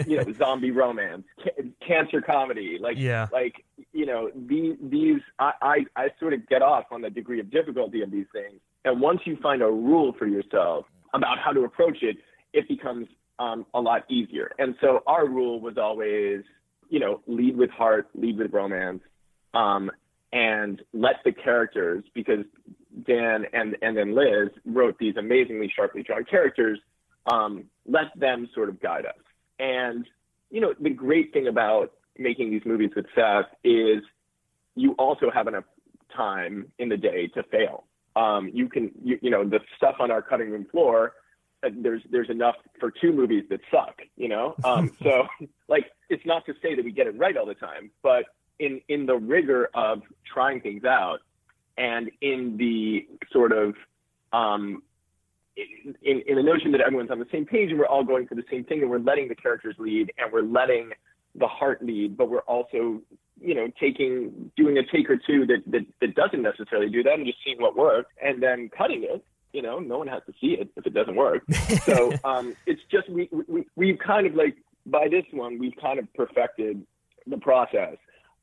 you 0.08 0.18
know, 0.18 0.32
zombie 0.38 0.72
romance, 0.72 1.24
ca- 1.44 1.64
cancer 1.86 2.22
comedy, 2.22 2.78
like 2.80 2.98
Yeah. 2.98 3.28
like 3.32 3.64
you 3.94 4.06
know, 4.06 4.32
these 4.36 4.76
these 4.82 5.22
I, 5.40 5.52
I 5.62 5.86
I 5.96 6.08
sort 6.20 6.34
of 6.34 6.48
get 6.48 6.62
off 6.62 6.86
on 6.92 7.02
the 7.02 7.10
degree 7.10 7.40
of 7.40 7.52
difficulty 7.52 8.02
of 8.02 8.10
these 8.12 8.26
things, 8.34 8.60
and 8.84 9.00
once 9.00 9.22
you 9.26 9.38
find 9.38 9.62
a 9.62 9.68
rule 9.68 10.14
for 10.18 10.26
yourself 10.28 10.86
about 11.14 11.38
how 11.40 11.52
to 11.52 11.62
approach 11.64 11.98
it, 12.02 12.18
it 12.54 12.68
becomes 12.68 13.08
um, 13.40 13.66
a 13.74 13.80
lot 13.80 14.04
easier. 14.10 14.52
And 14.58 14.76
so 14.82 15.04
our 15.06 15.28
rule 15.28 15.62
was 15.62 15.78
always, 15.78 16.42
you 16.90 17.00
know, 17.00 17.22
lead 17.28 17.56
with 17.56 17.70
heart, 17.70 18.10
lead 18.16 18.38
with 18.40 18.52
romance, 18.52 19.02
um, 19.54 19.92
and 20.34 20.82
let 20.94 21.18
the 21.24 21.32
characters, 21.32 22.04
because 22.14 22.44
Dan 23.06 23.46
and 23.54 23.78
and 23.82 23.96
then 23.98 24.16
Liz 24.16 24.50
wrote 24.66 24.98
these 24.98 25.16
amazingly 25.18 25.72
sharply 25.76 26.04
drawn 26.04 26.24
characters, 26.26 26.80
um, 27.32 27.66
let 27.86 28.18
them 28.18 28.50
sort 28.56 28.70
of 28.70 28.80
guide 28.80 29.06
us. 29.06 29.16
And 29.60 30.06
you 30.50 30.62
know, 30.62 30.74
the 30.80 30.90
great 30.90 31.34
thing 31.34 31.48
about 31.48 31.92
making 32.18 32.52
these 32.52 32.64
movies 32.66 32.92
with 32.96 33.06
Seth 33.14 33.46
is 33.64 34.02
you 34.76 34.94
also 34.94 35.30
have 35.32 35.48
enough 35.48 35.66
time 36.16 36.72
in 36.80 36.90
the 36.90 36.98
day 36.98 37.28
to 37.28 37.44
fail. 37.44 37.86
Um, 38.16 38.50
you 38.54 38.68
can, 38.70 38.92
you, 39.04 39.20
you 39.22 39.30
know, 39.30 39.44
the 39.48 39.60
stuff 39.76 39.96
on 40.00 40.10
our 40.10 40.22
cutting 40.22 40.50
room 40.50 40.66
floor. 40.72 41.14
uh, 41.64 41.70
There's 41.76 42.02
there's 42.10 42.30
enough 42.30 42.56
for 42.80 42.92
two 42.92 43.12
movies 43.12 43.44
that 43.50 43.60
suck, 43.72 44.02
you 44.16 44.28
know. 44.28 44.56
Um, 44.64 44.92
so 45.04 45.28
like, 45.68 45.86
it's 46.10 46.26
not 46.26 46.46
to 46.46 46.54
say 46.62 46.76
that 46.76 46.84
we 46.84 46.92
get 46.92 47.08
it 47.08 47.18
right 47.18 47.36
all 47.38 47.46
the 47.46 47.54
time, 47.56 47.92
but 48.02 48.26
in 48.60 48.82
in 48.88 49.06
the 49.06 49.16
rigor 49.16 49.70
of 49.74 50.02
trying 50.32 50.62
things 50.62 50.84
out 50.84 51.20
and 51.78 52.10
in 52.22 52.58
the 52.58 53.08
sort 53.32 53.52
of 53.52 53.76
um, 54.34 54.82
in, 55.56 56.22
in 56.28 56.36
the 56.36 56.44
notion 56.44 56.72
that 56.72 56.82
everyone's 56.82 57.12
on 57.12 57.20
the 57.20 57.28
same 57.32 57.46
page 57.46 57.70
and 57.70 57.80
we're 57.80 57.88
all 57.88 58.04
going 58.04 58.28
for 58.28 58.36
the 58.36 58.44
same 58.52 58.64
thing 58.64 58.82
and 58.82 58.90
we're 58.90 59.00
letting 59.00 59.28
the 59.28 59.36
characters 59.36 59.76
lead 59.80 60.12
and 60.18 60.32
we're 60.32 60.44
letting 60.44 60.92
the 61.36 61.48
heart 61.48 61.84
lead, 61.84 62.18
but 62.18 62.30
we're 62.30 62.40
also, 62.42 63.02
you 63.40 63.56
know, 63.56 63.68
taking 63.80 64.52
doing 64.56 64.78
a 64.78 64.84
take 64.84 65.10
or 65.10 65.18
two 65.18 65.46
that 65.46 65.64
that, 65.68 65.86
that 66.02 66.16
doesn't 66.16 66.42
necessarily 66.42 66.90
do 66.90 67.04
that 67.04 67.14
and 67.14 67.26
just 67.26 67.38
seeing 67.44 67.62
what 67.62 67.76
works 67.76 68.12
and 68.24 68.42
then 68.42 68.70
cutting 68.76 69.04
it. 69.04 69.24
You 69.54 69.62
know, 69.62 69.80
no 69.80 69.98
one 69.98 70.08
has 70.08 70.22
to 70.28 70.34
see 70.40 70.54
it 70.60 70.70
if 70.76 70.86
it 70.86 70.94
doesn't 70.94 71.16
work. 71.16 71.44
so 71.86 72.12
um, 72.24 72.56
it's 72.66 72.82
just 72.92 73.10
we, 73.10 73.30
we 73.48 73.66
we've 73.76 74.00
kind 74.00 74.28
of 74.28 74.36
like 74.36 74.58
by 74.86 75.08
this 75.10 75.26
one 75.32 75.58
we've 75.60 75.76
kind 75.82 76.00
of 76.00 76.12
perfected 76.14 76.86
the 77.26 77.38
process. 77.38 77.98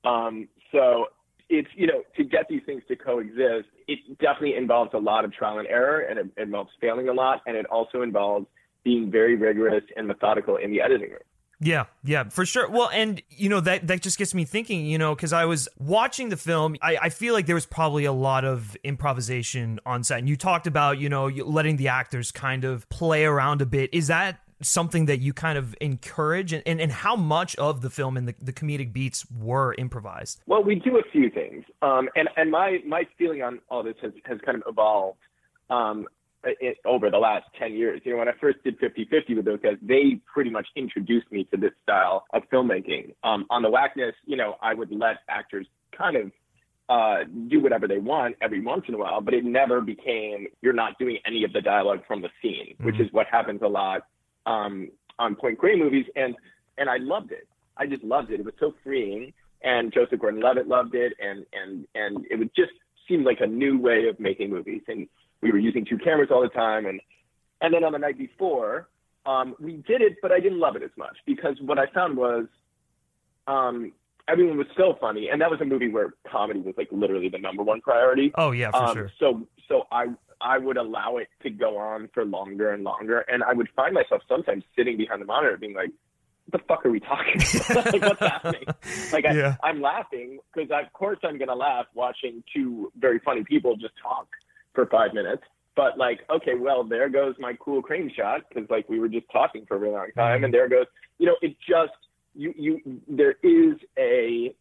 Um, 0.04 0.48
so 0.72 1.06
it's 1.48 1.68
you 1.74 1.86
know 1.86 2.02
to 2.16 2.24
get 2.24 2.46
these 2.48 2.62
things 2.64 2.82
to 2.88 2.96
coexist 2.96 3.68
it 3.86 3.98
definitely 4.18 4.56
involves 4.56 4.90
a 4.94 4.98
lot 4.98 5.24
of 5.24 5.32
trial 5.32 5.58
and 5.58 5.68
error 5.68 6.00
and 6.00 6.18
it 6.18 6.26
involves 6.36 6.70
failing 6.80 7.08
a 7.08 7.12
lot 7.12 7.40
and 7.46 7.56
it 7.56 7.66
also 7.66 8.02
involves 8.02 8.46
being 8.82 9.10
very 9.10 9.36
rigorous 9.36 9.84
and 9.96 10.06
methodical 10.06 10.56
in 10.56 10.70
the 10.70 10.80
editing 10.80 11.10
room 11.10 11.20
yeah, 11.60 11.84
yeah, 12.02 12.24
for 12.24 12.44
sure. 12.44 12.68
Well, 12.68 12.90
and 12.92 13.22
you 13.30 13.48
know 13.48 13.60
that 13.60 13.86
that 13.86 14.02
just 14.02 14.18
gets 14.18 14.34
me 14.34 14.44
thinking. 14.44 14.84
You 14.86 14.98
know, 14.98 15.14
because 15.14 15.32
I 15.32 15.44
was 15.44 15.68
watching 15.78 16.28
the 16.28 16.36
film, 16.36 16.76
I, 16.82 16.98
I 17.02 17.08
feel 17.08 17.32
like 17.32 17.46
there 17.46 17.54
was 17.54 17.64
probably 17.64 18.04
a 18.04 18.12
lot 18.12 18.44
of 18.44 18.76
improvisation 18.84 19.78
on 19.86 20.04
set. 20.04 20.18
And 20.18 20.28
you 20.28 20.36
talked 20.36 20.66
about 20.66 20.98
you 20.98 21.08
know 21.08 21.26
letting 21.26 21.76
the 21.76 21.88
actors 21.88 22.32
kind 22.32 22.64
of 22.64 22.88
play 22.88 23.24
around 23.24 23.62
a 23.62 23.66
bit. 23.66 23.90
Is 23.94 24.08
that 24.08 24.40
something 24.64 25.06
that 25.06 25.20
you 25.20 25.32
kind 25.32 25.58
of 25.58 25.74
encourage? 25.80 26.52
And, 26.52 26.62
and, 26.66 26.80
and 26.80 26.90
how 26.90 27.16
much 27.16 27.56
of 27.56 27.80
the 27.80 27.90
film 27.90 28.16
and 28.16 28.28
the, 28.28 28.34
the 28.40 28.52
comedic 28.52 28.92
beats 28.92 29.26
were 29.30 29.74
improvised? 29.78 30.40
Well 30.46 30.62
we 30.62 30.76
do 30.76 30.98
a 30.98 31.02
few 31.12 31.30
things. 31.30 31.64
Um, 31.82 32.08
and, 32.16 32.28
and 32.36 32.50
my, 32.50 32.78
my 32.86 33.04
feeling 33.18 33.42
on 33.42 33.60
all 33.68 33.82
this 33.82 33.96
has, 34.02 34.12
has 34.24 34.38
kind 34.44 34.56
of 34.56 34.64
evolved 34.66 35.18
um, 35.70 36.06
it, 36.44 36.78
over 36.84 37.10
the 37.10 37.18
last 37.18 37.46
10 37.58 37.74
years. 37.74 38.00
You 38.04 38.12
know 38.12 38.18
when 38.18 38.28
i 38.28 38.32
first 38.40 38.58
did 38.64 38.78
50-50 38.80 39.36
with 39.36 39.44
those 39.44 39.60
guys 39.60 39.76
they 39.82 40.20
pretty 40.32 40.50
much 40.50 40.66
introduced 40.76 41.30
me 41.30 41.44
to 41.52 41.56
this 41.56 41.72
style 41.82 42.24
of 42.32 42.42
filmmaking. 42.52 43.14
Um, 43.22 43.46
on 43.50 43.62
the 43.62 43.70
wackness 43.70 44.14
you 44.26 44.36
know 44.36 44.56
i 44.62 44.74
would 44.74 44.90
let 44.90 45.18
actors 45.28 45.66
kind 45.96 46.16
of 46.16 46.32
uh, 46.88 47.24
do 47.48 47.60
whatever 47.60 47.88
they 47.88 47.98
want 47.98 48.36
every 48.42 48.60
once 48.60 48.84
in 48.88 48.94
a 48.94 48.98
while, 48.98 49.20
but 49.20 49.32
it 49.32 49.44
never 49.44 49.80
became 49.80 50.46
you're 50.60 50.74
not 50.74 50.98
doing 50.98 51.18
any 51.26 51.44
of 51.44 51.52
the 51.52 51.60
dialogue 51.60 52.00
from 52.06 52.20
the 52.20 52.28
scene, 52.42 52.74
mm-hmm. 52.74 52.84
which 52.84 53.00
is 53.00 53.10
what 53.12 53.26
happens 53.30 53.60
a 53.62 53.68
lot 53.68 54.02
um, 54.46 54.90
on 55.18 55.34
Point 55.34 55.58
Grey 55.58 55.76
movies, 55.76 56.06
and 56.16 56.34
and 56.78 56.88
I 56.90 56.96
loved 56.98 57.32
it. 57.32 57.46
I 57.76 57.86
just 57.86 58.04
loved 58.04 58.30
it. 58.30 58.40
It 58.40 58.44
was 58.44 58.54
so 58.58 58.74
freeing, 58.82 59.32
and 59.62 59.92
Joseph 59.92 60.20
Gordon-Levitt 60.20 60.68
loved 60.68 60.94
it, 60.94 61.14
and 61.20 61.44
and 61.52 61.86
and 61.94 62.26
it 62.30 62.38
would 62.38 62.50
just 62.54 62.72
seem 63.08 63.24
like 63.24 63.40
a 63.40 63.46
new 63.46 63.78
way 63.78 64.06
of 64.08 64.18
making 64.18 64.50
movies. 64.50 64.82
And 64.88 65.08
we 65.40 65.52
were 65.52 65.58
using 65.58 65.84
two 65.84 65.98
cameras 65.98 66.30
all 66.30 66.42
the 66.42 66.48
time, 66.48 66.86
and 66.86 67.00
and 67.60 67.72
then 67.72 67.84
on 67.84 67.92
the 67.92 67.98
night 67.98 68.18
before, 68.18 68.88
um, 69.26 69.54
we 69.58 69.76
did 69.88 70.02
it, 70.02 70.16
but 70.20 70.32
I 70.32 70.40
didn't 70.40 70.60
love 70.60 70.76
it 70.76 70.82
as 70.82 70.90
much 70.96 71.16
because 71.26 71.56
what 71.60 71.78
I 71.78 71.86
found 71.86 72.16
was, 72.16 72.46
um, 73.46 73.92
everyone 74.28 74.58
was 74.58 74.66
so 74.76 74.96
funny, 75.00 75.28
and 75.28 75.40
that 75.40 75.50
was 75.50 75.60
a 75.60 75.64
movie 75.64 75.88
where 75.88 76.14
comedy 76.30 76.60
was 76.60 76.74
like 76.76 76.88
literally 76.90 77.28
the 77.28 77.38
number 77.38 77.62
one 77.62 77.80
priority. 77.80 78.32
Oh 78.36 78.50
yeah, 78.52 78.70
for 78.70 78.76
um, 78.76 78.94
sure. 78.94 79.10
So 79.18 79.46
so 79.68 79.86
I 79.90 80.06
I 80.40 80.58
would 80.58 80.76
allow 80.76 81.16
it 81.18 81.28
to 81.42 81.50
go 81.50 81.76
on 81.78 82.08
for 82.12 82.24
longer 82.24 82.72
and 82.72 82.84
longer. 82.84 83.20
And 83.20 83.42
I 83.42 83.52
would 83.52 83.68
find 83.76 83.94
myself 83.94 84.22
sometimes 84.28 84.64
sitting 84.76 84.96
behind 84.96 85.20
the 85.22 85.26
monitor 85.26 85.56
being 85.56 85.74
like, 85.74 85.90
what 86.46 86.60
the 86.60 86.66
fuck 86.66 86.86
are 86.86 86.90
we 86.90 87.00
talking 87.00 87.40
about? 87.70 87.86
like, 87.92 88.02
what's 88.02 88.20
happening? 88.20 88.64
Like, 89.12 89.24
yeah. 89.24 89.56
I, 89.62 89.70
am 89.70 89.80
laughing 89.80 90.38
because, 90.54 90.70
of 90.70 90.92
course, 90.92 91.18
I'm 91.22 91.38
going 91.38 91.48
to 91.48 91.54
laugh 91.54 91.86
watching 91.94 92.42
two 92.54 92.92
very 92.98 93.18
funny 93.18 93.44
people 93.44 93.76
just 93.76 93.94
talk 94.02 94.28
for 94.74 94.86
five 94.86 95.14
minutes. 95.14 95.42
But, 95.76 95.98
like, 95.98 96.20
okay, 96.30 96.54
well, 96.54 96.84
there 96.84 97.08
goes 97.08 97.34
my 97.38 97.54
cool 97.54 97.82
crane 97.82 98.12
shot 98.14 98.42
because, 98.48 98.68
like, 98.68 98.88
we 98.88 99.00
were 99.00 99.08
just 99.08 99.26
talking 99.32 99.64
for 99.66 99.76
a 99.76 99.78
really 99.78 99.94
long 99.94 100.10
time. 100.16 100.36
Mm-hmm. 100.36 100.44
And 100.44 100.54
there 100.54 100.68
goes, 100.68 100.86
you 101.18 101.26
know, 101.26 101.36
it 101.40 101.56
just, 101.66 101.92
you, 102.34 102.52
you, 102.56 103.00
there 103.08 103.36
is 103.42 103.76
a 103.98 104.54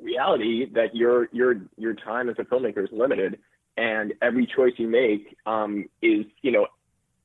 reality 0.00 0.66
that 0.74 0.94
your, 0.94 1.28
your, 1.32 1.62
your 1.78 1.94
time 1.94 2.28
as 2.28 2.36
a 2.38 2.42
filmmaker 2.42 2.84
is 2.84 2.90
limited 2.92 3.38
and 3.76 4.12
every 4.20 4.46
choice 4.46 4.72
you 4.76 4.88
make 4.88 5.36
um, 5.46 5.86
is 6.00 6.24
you 6.42 6.50
know 6.50 6.66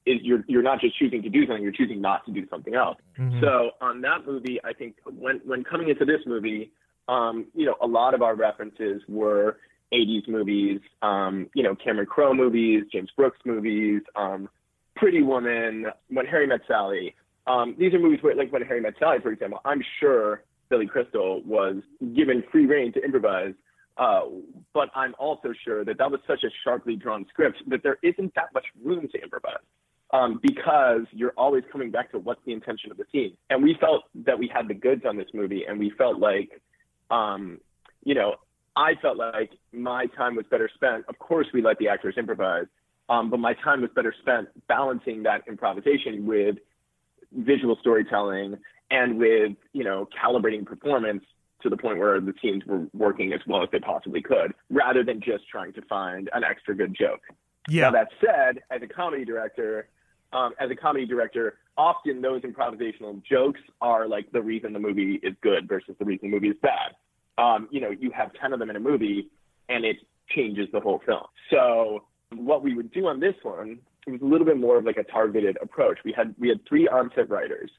is 0.05 0.19
you're 0.21 0.43
you're 0.47 0.63
not 0.63 0.79
just 0.79 0.97
choosing 0.97 1.21
to 1.21 1.29
do 1.29 1.45
something 1.45 1.61
you're 1.61 1.71
choosing 1.71 2.01
not 2.01 2.25
to 2.25 2.31
do 2.31 2.47
something 2.49 2.75
else 2.75 2.97
mm-hmm. 3.19 3.39
so 3.41 3.71
on 3.81 4.01
that 4.01 4.25
movie 4.25 4.59
i 4.63 4.73
think 4.73 4.95
when 5.05 5.41
when 5.45 5.63
coming 5.63 5.89
into 5.89 6.05
this 6.05 6.21
movie 6.25 6.71
um, 7.09 7.45
you 7.53 7.65
know 7.65 7.75
a 7.81 7.87
lot 7.87 8.13
of 8.13 8.21
our 8.21 8.35
references 8.35 9.01
were 9.07 9.57
80s 9.93 10.27
movies 10.27 10.79
um, 11.01 11.49
you 11.53 11.63
know 11.63 11.75
cameron 11.75 12.05
crowe 12.05 12.33
movies 12.33 12.83
james 12.91 13.09
brooks 13.15 13.39
movies 13.45 14.01
um, 14.15 14.49
pretty 14.95 15.21
woman 15.21 15.87
when 16.09 16.25
harry 16.25 16.47
met 16.47 16.61
sally 16.67 17.13
um, 17.45 17.75
these 17.77 17.93
are 17.93 17.99
movies 17.99 18.19
where 18.21 18.35
like 18.35 18.51
when 18.51 18.61
harry 18.61 18.81
met 18.81 18.93
sally 18.99 19.17
for 19.21 19.31
example 19.31 19.59
i'm 19.65 19.83
sure 19.99 20.43
billy 20.69 20.87
crystal 20.87 21.41
was 21.45 21.75
given 22.15 22.43
free 22.51 22.65
reign 22.65 22.93
to 22.93 23.03
improvise 23.03 23.53
uh, 23.97 24.21
but 24.73 24.89
I'm 24.95 25.15
also 25.17 25.53
sure 25.65 25.83
that 25.83 25.97
that 25.97 26.11
was 26.11 26.19
such 26.27 26.43
a 26.43 26.49
sharply 26.63 26.95
drawn 26.95 27.25
script 27.29 27.57
that 27.67 27.81
there 27.83 27.97
isn't 28.03 28.33
that 28.35 28.53
much 28.53 28.65
room 28.83 29.07
to 29.11 29.21
improvise 29.21 29.55
um, 30.11 30.39
because 30.41 31.01
you're 31.11 31.33
always 31.37 31.63
coming 31.71 31.91
back 31.91 32.11
to 32.11 32.19
what's 32.19 32.41
the 32.45 32.53
intention 32.53 32.91
of 32.91 32.97
the 32.97 33.05
scene. 33.11 33.35
And 33.49 33.63
we 33.63 33.75
felt 33.79 34.03
that 34.25 34.37
we 34.37 34.49
had 34.53 34.67
the 34.67 34.73
goods 34.73 35.03
on 35.05 35.17
this 35.17 35.27
movie, 35.33 35.65
and 35.67 35.79
we 35.79 35.91
felt 35.97 36.19
like, 36.19 36.61
um, 37.09 37.59
you 38.03 38.15
know, 38.15 38.35
I 38.75 38.93
felt 39.01 39.17
like 39.17 39.51
my 39.71 40.05
time 40.05 40.35
was 40.35 40.45
better 40.51 40.69
spent. 40.75 41.05
Of 41.09 41.17
course, 41.17 41.47
we 41.53 41.61
let 41.61 41.79
the 41.79 41.87
actors 41.89 42.15
improvise, 42.17 42.67
um, 43.09 43.29
but 43.31 43.39
my 43.39 43.53
time 43.55 43.81
was 43.81 43.89
better 43.95 44.13
spent 44.21 44.49
balancing 44.67 45.23
that 45.23 45.41
improvisation 45.47 46.25
with 46.25 46.57
visual 47.35 47.77
storytelling 47.81 48.57
and 48.91 49.17
with 49.17 49.53
you 49.73 49.83
know 49.83 50.07
calibrating 50.23 50.65
performance 50.65 51.23
to 51.69 51.75
the 51.75 51.81
point 51.81 51.99
where 51.99 52.19
the 52.19 52.33
teams 52.33 52.65
were 52.65 52.87
working 52.93 53.33
as 53.33 53.41
well 53.47 53.63
as 53.63 53.69
they 53.71 53.79
possibly 53.79 54.21
could, 54.21 54.53
rather 54.69 55.03
than 55.03 55.19
just 55.21 55.47
trying 55.49 55.73
to 55.73 55.81
find 55.83 56.29
an 56.33 56.43
extra 56.43 56.75
good 56.75 56.95
joke. 56.97 57.21
Yeah. 57.69 57.83
Now 57.83 57.91
that 57.91 58.07
said, 58.21 58.63
as 58.71 58.81
a 58.81 58.87
comedy 58.87 59.25
director, 59.25 59.89
um, 60.33 60.53
as 60.59 60.69
a 60.71 60.75
comedy 60.75 61.05
director, 61.05 61.57
often 61.77 62.21
those 62.21 62.41
improvisational 62.41 63.21
jokes 63.23 63.59
are 63.81 64.07
like 64.07 64.31
the 64.31 64.41
reason 64.41 64.73
the 64.73 64.79
movie 64.79 65.19
is 65.23 65.33
good 65.41 65.67
versus 65.67 65.95
the 65.99 66.05
reason 66.05 66.29
the 66.29 66.35
movie 66.35 66.49
is 66.49 66.57
bad. 66.61 66.95
Um, 67.37 67.67
you 67.71 67.81
know, 67.81 67.91
you 67.91 68.11
have 68.11 68.31
ten 68.33 68.53
of 68.53 68.59
them 68.59 68.69
in 68.69 68.75
a 68.75 68.79
movie, 68.79 69.29
and 69.69 69.85
it 69.85 69.97
changes 70.29 70.67
the 70.71 70.79
whole 70.79 71.01
film. 71.05 71.25
So 71.51 72.03
what 72.33 72.63
we 72.63 72.73
would 72.73 72.91
do 72.91 73.07
on 73.07 73.19
this 73.19 73.35
one 73.43 73.79
was 74.05 74.21
a 74.21 74.25
little 74.25 74.45
bit 74.45 74.57
more 74.57 74.77
of 74.77 74.85
like 74.85 74.97
a 74.97 75.03
targeted 75.03 75.57
approach. 75.61 75.99
We 76.03 76.13
had 76.13 76.33
we 76.39 76.49
had 76.49 76.59
three 76.67 76.87
on-set 76.87 77.29
writers 77.29 77.69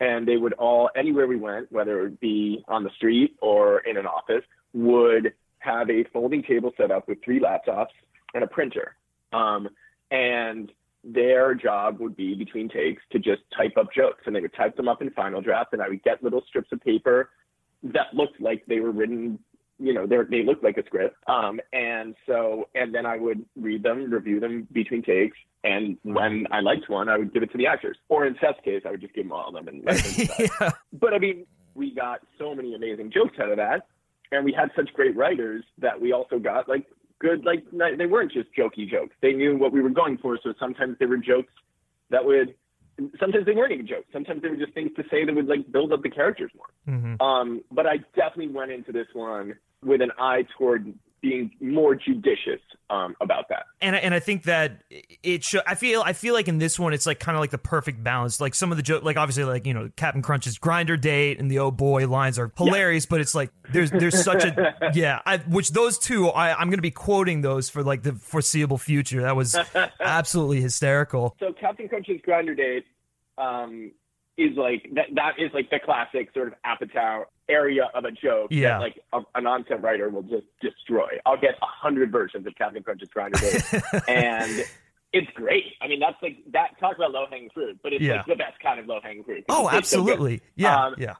and 0.00 0.26
they 0.26 0.36
would 0.36 0.52
all 0.54 0.90
anywhere 0.96 1.26
we 1.26 1.36
went, 1.36 1.70
whether 1.72 2.06
it 2.06 2.20
be 2.20 2.64
on 2.68 2.84
the 2.84 2.90
street 2.96 3.36
or 3.40 3.80
in 3.80 3.96
an 3.96 4.06
office, 4.06 4.42
would 4.72 5.32
have 5.58 5.90
a 5.90 6.04
folding 6.12 6.42
table 6.42 6.72
set 6.76 6.90
up 6.90 7.08
with 7.08 7.18
three 7.24 7.40
laptops 7.40 7.94
and 8.34 8.44
a 8.44 8.46
printer. 8.46 8.96
Um, 9.32 9.68
and 10.10 10.70
their 11.02 11.54
job 11.54 12.00
would 12.00 12.16
be 12.16 12.34
between 12.34 12.68
takes 12.68 13.02
to 13.12 13.18
just 13.18 13.42
type 13.56 13.76
up 13.76 13.92
jokes, 13.94 14.22
and 14.26 14.34
they 14.34 14.40
would 14.40 14.54
type 14.54 14.76
them 14.76 14.88
up 14.88 15.02
in 15.02 15.10
Final 15.10 15.40
Draft, 15.40 15.72
and 15.72 15.80
I 15.80 15.88
would 15.88 16.02
get 16.02 16.22
little 16.22 16.42
strips 16.48 16.72
of 16.72 16.80
paper 16.80 17.30
that 17.82 18.12
looked 18.12 18.40
like 18.40 18.64
they 18.66 18.80
were 18.80 18.90
written 18.90 19.38
you 19.78 19.92
know, 19.92 20.06
they 20.06 20.16
they 20.30 20.42
looked 20.44 20.64
like 20.64 20.78
a 20.78 20.84
script. 20.84 21.16
Um, 21.26 21.60
and 21.72 22.14
so, 22.26 22.68
and 22.74 22.94
then 22.94 23.06
I 23.06 23.18
would 23.18 23.44
read 23.56 23.82
them, 23.82 24.10
review 24.10 24.40
them 24.40 24.66
between 24.72 25.02
takes, 25.02 25.36
and 25.64 25.98
when 26.02 26.46
I 26.50 26.60
liked 26.60 26.88
one, 26.88 27.08
I 27.08 27.18
would 27.18 27.32
give 27.32 27.42
it 27.42 27.52
to 27.52 27.58
the 27.58 27.66
actors. 27.66 27.96
Or 28.08 28.26
in 28.26 28.36
Seth's 28.40 28.58
case, 28.64 28.82
I 28.86 28.90
would 28.90 29.00
just 29.00 29.14
give 29.14 29.24
them 29.24 29.32
all 29.32 29.48
of 29.48 29.54
them 29.54 29.68
and 29.68 29.84
let 29.84 30.02
them 30.02 30.28
yeah. 30.60 30.70
But 30.92 31.14
I 31.14 31.18
mean, 31.18 31.46
we 31.74 31.94
got 31.94 32.20
so 32.38 32.54
many 32.54 32.74
amazing 32.74 33.10
jokes 33.12 33.38
out 33.40 33.50
of 33.50 33.56
that, 33.56 33.86
and 34.32 34.44
we 34.44 34.52
had 34.52 34.70
such 34.74 34.92
great 34.94 35.16
writers 35.16 35.64
that 35.78 36.00
we 36.00 36.12
also 36.12 36.38
got 36.38 36.68
like 36.68 36.86
good, 37.18 37.44
like 37.44 37.64
they 37.72 38.06
weren't 38.06 38.32
just 38.32 38.48
jokey 38.56 38.88
jokes. 38.90 39.14
They 39.20 39.32
knew 39.32 39.56
what 39.56 39.72
we 39.72 39.82
were 39.82 39.90
going 39.90 40.18
for, 40.18 40.38
so 40.42 40.54
sometimes 40.58 40.96
they 40.98 41.06
were 41.06 41.18
jokes 41.18 41.52
that 42.10 42.24
would 42.24 42.54
sometimes 43.20 43.44
they 43.46 43.52
weren't 43.52 43.72
even 43.72 43.86
jokes. 43.86 44.06
Sometimes 44.12 44.42
they 44.42 44.48
were 44.48 44.56
just 44.56 44.72
things 44.72 44.90
to 44.96 45.04
say 45.10 45.24
that 45.24 45.34
would 45.34 45.46
like 45.46 45.70
build 45.70 45.92
up 45.92 46.02
the 46.02 46.10
characters 46.10 46.50
more. 46.56 46.96
Mm-hmm. 46.96 47.20
Um, 47.20 47.62
but 47.70 47.86
I 47.86 47.98
definitely 48.14 48.48
went 48.48 48.72
into 48.72 48.92
this 48.92 49.06
one 49.12 49.54
with 49.84 50.00
an 50.00 50.10
eye 50.18 50.44
toward 50.56 50.94
being 51.22 51.50
more 51.60 51.94
judicious 51.94 52.60
um, 52.90 53.16
about 53.20 53.48
that. 53.48 53.66
And 53.80 53.96
and 53.96 54.14
I 54.14 54.20
think 54.20 54.44
that 54.44 54.82
it 55.22 55.42
should. 55.42 55.62
I 55.66 55.74
feel 55.74 56.02
I 56.02 56.12
feel 56.12 56.34
like 56.34 56.46
in 56.46 56.58
this 56.58 56.78
one 56.78 56.92
it's 56.92 57.06
like 57.06 57.18
kind 57.18 57.36
of 57.36 57.40
like 57.40 57.50
the 57.50 57.58
perfect 57.58 58.02
balance. 58.02 58.40
Like 58.40 58.54
some 58.54 58.70
of 58.70 58.76
the 58.76 58.82
joke, 58.82 59.02
like 59.02 59.16
obviously 59.16 59.44
like 59.44 59.66
you 59.66 59.74
know 59.74 59.90
Captain 59.96 60.22
Crunch's 60.22 60.58
Grindr 60.58 61.00
date 61.00 61.40
and 61.40 61.50
the 61.50 61.58
oh 61.58 61.70
boy 61.70 62.06
lines 62.06 62.38
are 62.38 62.52
hilarious, 62.56 63.04
yeah. 63.04 63.08
but 63.10 63.20
it's 63.20 63.34
like 63.34 63.50
there's 63.72 63.90
there's 63.90 64.22
such 64.22 64.44
a 64.44 64.74
yeah. 64.94 65.20
I, 65.26 65.38
which 65.38 65.70
those 65.70 65.98
two 65.98 66.28
I 66.28 66.54
I'm 66.54 66.70
gonna 66.70 66.82
be 66.82 66.90
quoting 66.90 67.40
those 67.40 67.68
for 67.68 67.82
like 67.82 68.02
the 68.02 68.12
foreseeable 68.12 68.78
future. 68.78 69.22
That 69.22 69.36
was 69.36 69.56
absolutely 70.00 70.60
hysterical. 70.60 71.36
So 71.40 71.52
Captain 71.52 71.88
Crunch's 71.88 72.20
Grindr 72.26 72.56
date. 72.56 72.84
Um, 73.38 73.92
is 74.36 74.56
like 74.56 74.90
that 74.94 75.06
that 75.14 75.38
is 75.38 75.50
like 75.54 75.70
the 75.70 75.78
classic 75.80 76.28
sort 76.34 76.48
of 76.48 76.54
Apatow 76.64 77.24
area 77.48 77.90
of 77.94 78.04
a 78.04 78.10
joke 78.10 78.48
Yeah. 78.50 78.70
that 78.70 78.80
like 78.80 79.00
a, 79.12 79.20
an 79.34 79.46
on-set 79.46 79.82
writer 79.82 80.08
will 80.10 80.22
just 80.22 80.46
destroy. 80.60 81.08
I'll 81.24 81.40
get 81.40 81.54
a 81.62 81.66
hundred 81.66 82.10
versions 82.12 82.46
of 82.46 82.54
Captain 82.56 82.82
Crunch's 82.82 83.08
Grindr 83.08 83.40
Days, 83.40 84.02
and 84.08 84.64
it's 85.12 85.30
great. 85.34 85.72
I 85.80 85.88
mean, 85.88 86.00
that's 86.00 86.20
like 86.22 86.38
that. 86.52 86.78
Talk 86.80 86.96
about 86.96 87.12
low 87.12 87.24
hanging 87.30 87.48
fruit, 87.54 87.78
but 87.82 87.92
it's 87.92 88.02
Yeah. 88.02 88.16
like 88.16 88.26
the 88.26 88.34
best 88.36 88.58
kind 88.60 88.78
of 88.80 88.86
low 88.86 89.00
hanging 89.02 89.24
fruit. 89.24 89.44
Oh, 89.48 89.68
tastes 89.70 89.90
so 89.90 89.98
absolutely. 90.00 90.42
Yeah, 90.56 90.86
Um, 90.86 90.94
yeah. 90.98 91.14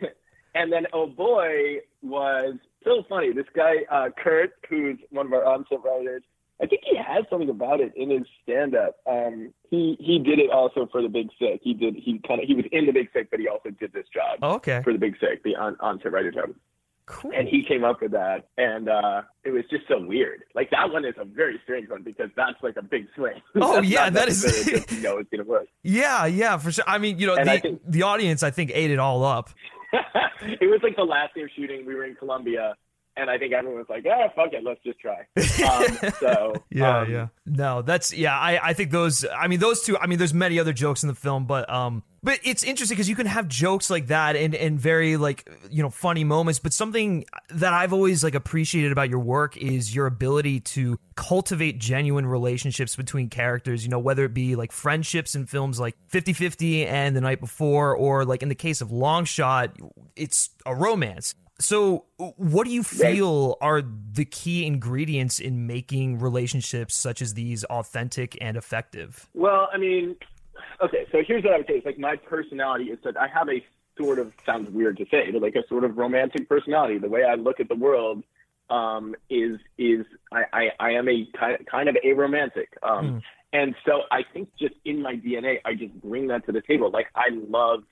And 0.54 0.70
then 0.70 0.86
oh 0.92 1.06
boy 1.06 1.78
was 2.02 2.56
so 2.84 3.04
funny. 3.08 3.32
This 3.32 3.46
guy 3.54 3.76
uh, 3.90 4.10
Kurt, 4.22 4.52
who's 4.68 4.98
one 5.10 5.24
of 5.26 5.32
our 5.32 5.44
on-set 5.46 5.82
writers, 5.82 6.22
I 6.62 6.66
think 6.66 6.82
he 6.84 6.96
has 6.96 7.24
something 7.28 7.50
about 7.50 7.80
it 7.80 7.92
in 7.96 8.10
his 8.10 8.22
stand-up. 8.42 8.94
Um, 9.10 9.52
he 9.68 9.96
he 9.98 10.18
did 10.20 10.38
it 10.38 10.50
also 10.50 10.86
for 10.92 11.02
the 11.02 11.08
Big 11.08 11.28
Sick. 11.38 11.60
He 11.62 11.74
did 11.74 11.94
he 11.96 12.20
kind 12.26 12.40
of 12.40 12.46
he 12.46 12.54
was 12.54 12.64
in 12.70 12.86
the 12.86 12.92
Big 12.92 13.08
Sick, 13.12 13.28
but 13.30 13.40
he 13.40 13.48
also 13.48 13.70
did 13.70 13.92
this 13.92 14.06
job 14.14 14.38
Oh, 14.42 14.54
okay. 14.54 14.80
for 14.84 14.92
the 14.92 14.98
Big 14.98 15.16
Sick, 15.18 15.42
the 15.42 15.56
on 15.56 15.76
on-set 15.80 16.12
writer 16.12 16.30
job. 16.30 16.50
Cool. 17.06 17.32
And 17.34 17.48
he 17.48 17.64
came 17.64 17.82
up 17.82 18.00
with 18.00 18.12
that, 18.12 18.46
and 18.56 18.88
uh, 18.88 19.22
it 19.42 19.50
was 19.50 19.64
just 19.70 19.88
so 19.88 20.00
weird. 20.00 20.44
Like 20.54 20.70
that 20.70 20.92
one 20.92 21.04
is 21.04 21.14
a 21.18 21.24
very 21.24 21.58
strange 21.64 21.90
one 21.90 22.04
because 22.04 22.30
that's 22.36 22.62
like 22.62 22.76
a 22.76 22.82
big 22.82 23.08
swing. 23.16 23.42
Oh, 23.56 23.80
yeah, 23.82 24.08
that 24.08 24.28
is- 24.28 24.86
you 24.92 25.00
know 25.02 25.18
it's 25.18 25.28
gonna 25.28 25.42
work. 25.42 25.66
Yeah, 25.82 26.26
yeah, 26.26 26.56
for 26.58 26.70
sure. 26.70 26.84
I 26.86 26.98
mean, 26.98 27.18
you 27.18 27.26
know, 27.26 27.34
And 27.34 27.48
the, 27.48 27.58
think- 27.58 27.80
the 27.84 28.02
audience, 28.04 28.44
I 28.44 28.52
think, 28.52 28.70
ate 28.72 28.92
it 28.92 29.00
all 29.00 29.24
up. 29.24 29.50
it 30.42 30.70
was 30.70 30.78
like 30.84 30.94
the 30.96 31.02
last 31.02 31.34
day 31.34 31.42
of 31.42 31.50
shooting. 31.56 31.84
We 31.84 31.96
were 31.96 32.04
in 32.04 32.14
Colombia, 32.14 32.76
and 33.16 33.28
I 33.28 33.38
think 33.38 33.52
everyone 33.52 33.78
was 33.78 33.88
like, 33.88 34.04
"Ah, 34.08 34.28
fuck 34.34 34.52
it, 34.52 34.64
let's 34.64 34.82
just 34.82 34.98
try." 34.98 35.26
Um, 35.68 36.12
so 36.20 36.54
Yeah, 36.70 37.00
um, 37.00 37.10
yeah. 37.10 37.26
No, 37.44 37.82
that's 37.82 38.12
yeah. 38.12 38.38
I 38.38 38.68
I 38.68 38.72
think 38.72 38.90
those. 38.90 39.24
I 39.36 39.48
mean, 39.48 39.60
those 39.60 39.82
two. 39.82 39.98
I 39.98 40.06
mean, 40.06 40.18
there's 40.18 40.34
many 40.34 40.58
other 40.58 40.72
jokes 40.72 41.02
in 41.02 41.08
the 41.08 41.14
film, 41.14 41.46
but 41.46 41.68
um, 41.68 42.02
but 42.22 42.38
it's 42.44 42.62
interesting 42.62 42.94
because 42.94 43.08
you 43.08 43.16
can 43.16 43.26
have 43.26 43.48
jokes 43.48 43.90
like 43.90 44.06
that 44.06 44.36
and 44.36 44.54
and 44.54 44.78
very 44.78 45.16
like 45.16 45.48
you 45.70 45.82
know 45.82 45.90
funny 45.90 46.24
moments. 46.24 46.58
But 46.58 46.72
something 46.72 47.24
that 47.50 47.72
I've 47.72 47.92
always 47.92 48.24
like 48.24 48.34
appreciated 48.34 48.92
about 48.92 49.10
your 49.10 49.18
work 49.18 49.56
is 49.56 49.94
your 49.94 50.06
ability 50.06 50.60
to 50.60 50.98
cultivate 51.14 51.78
genuine 51.78 52.24
relationships 52.24 52.96
between 52.96 53.28
characters. 53.28 53.84
You 53.84 53.90
know, 53.90 53.98
whether 53.98 54.24
it 54.24 54.32
be 54.32 54.56
like 54.56 54.72
friendships 54.72 55.34
in 55.34 55.46
films 55.46 55.78
like 55.78 55.96
50-50 56.10 56.86
and 56.86 57.14
The 57.14 57.20
Night 57.20 57.40
Before, 57.40 57.94
or 57.94 58.24
like 58.24 58.42
in 58.42 58.48
the 58.48 58.54
case 58.54 58.80
of 58.80 58.90
Long 58.90 59.24
Shot, 59.24 59.76
it's 60.16 60.50
a 60.64 60.74
romance. 60.74 61.34
So, 61.62 62.04
what 62.16 62.66
do 62.66 62.72
you 62.72 62.82
feel 62.82 63.56
are 63.60 63.82
the 63.82 64.24
key 64.24 64.66
ingredients 64.66 65.38
in 65.38 65.66
making 65.66 66.18
relationships 66.18 66.96
such 66.96 67.22
as 67.22 67.34
these 67.34 67.64
authentic 67.64 68.36
and 68.40 68.56
effective? 68.56 69.28
Well, 69.34 69.68
I 69.72 69.78
mean, 69.78 70.16
okay. 70.82 71.06
So 71.12 71.22
here's 71.26 71.44
what 71.44 71.54
I 71.54 71.58
would 71.58 71.66
say: 71.66 71.74
is 71.74 71.84
like 71.84 71.98
my 71.98 72.16
personality 72.16 72.86
is 72.86 72.98
that 73.04 73.16
I 73.16 73.28
have 73.28 73.48
a 73.48 73.64
sort 73.96 74.18
of 74.18 74.32
sounds 74.44 74.70
weird 74.70 74.96
to 74.98 75.06
say, 75.10 75.30
but 75.30 75.42
like 75.42 75.54
a 75.54 75.66
sort 75.68 75.84
of 75.84 75.96
romantic 75.96 76.48
personality. 76.48 76.98
The 76.98 77.08
way 77.08 77.24
I 77.24 77.34
look 77.34 77.60
at 77.60 77.68
the 77.68 77.76
world 77.76 78.24
um, 78.70 79.14
is 79.30 79.58
is 79.78 80.04
I, 80.32 80.44
I, 80.52 80.70
I 80.80 80.90
am 80.92 81.08
a 81.08 81.26
kind 81.38 81.64
kind 81.70 81.88
of 81.88 81.96
a 82.02 82.12
romantic. 82.12 82.76
Um, 82.82 83.22
And 83.52 83.74
so 83.84 84.02
I 84.10 84.22
think 84.32 84.48
just 84.58 84.74
in 84.84 85.02
my 85.02 85.14
DNA, 85.14 85.58
I 85.64 85.74
just 85.74 85.92
bring 86.00 86.28
that 86.28 86.46
to 86.46 86.52
the 86.52 86.62
table. 86.62 86.90
Like 86.90 87.08
I 87.14 87.28
love 87.30 87.84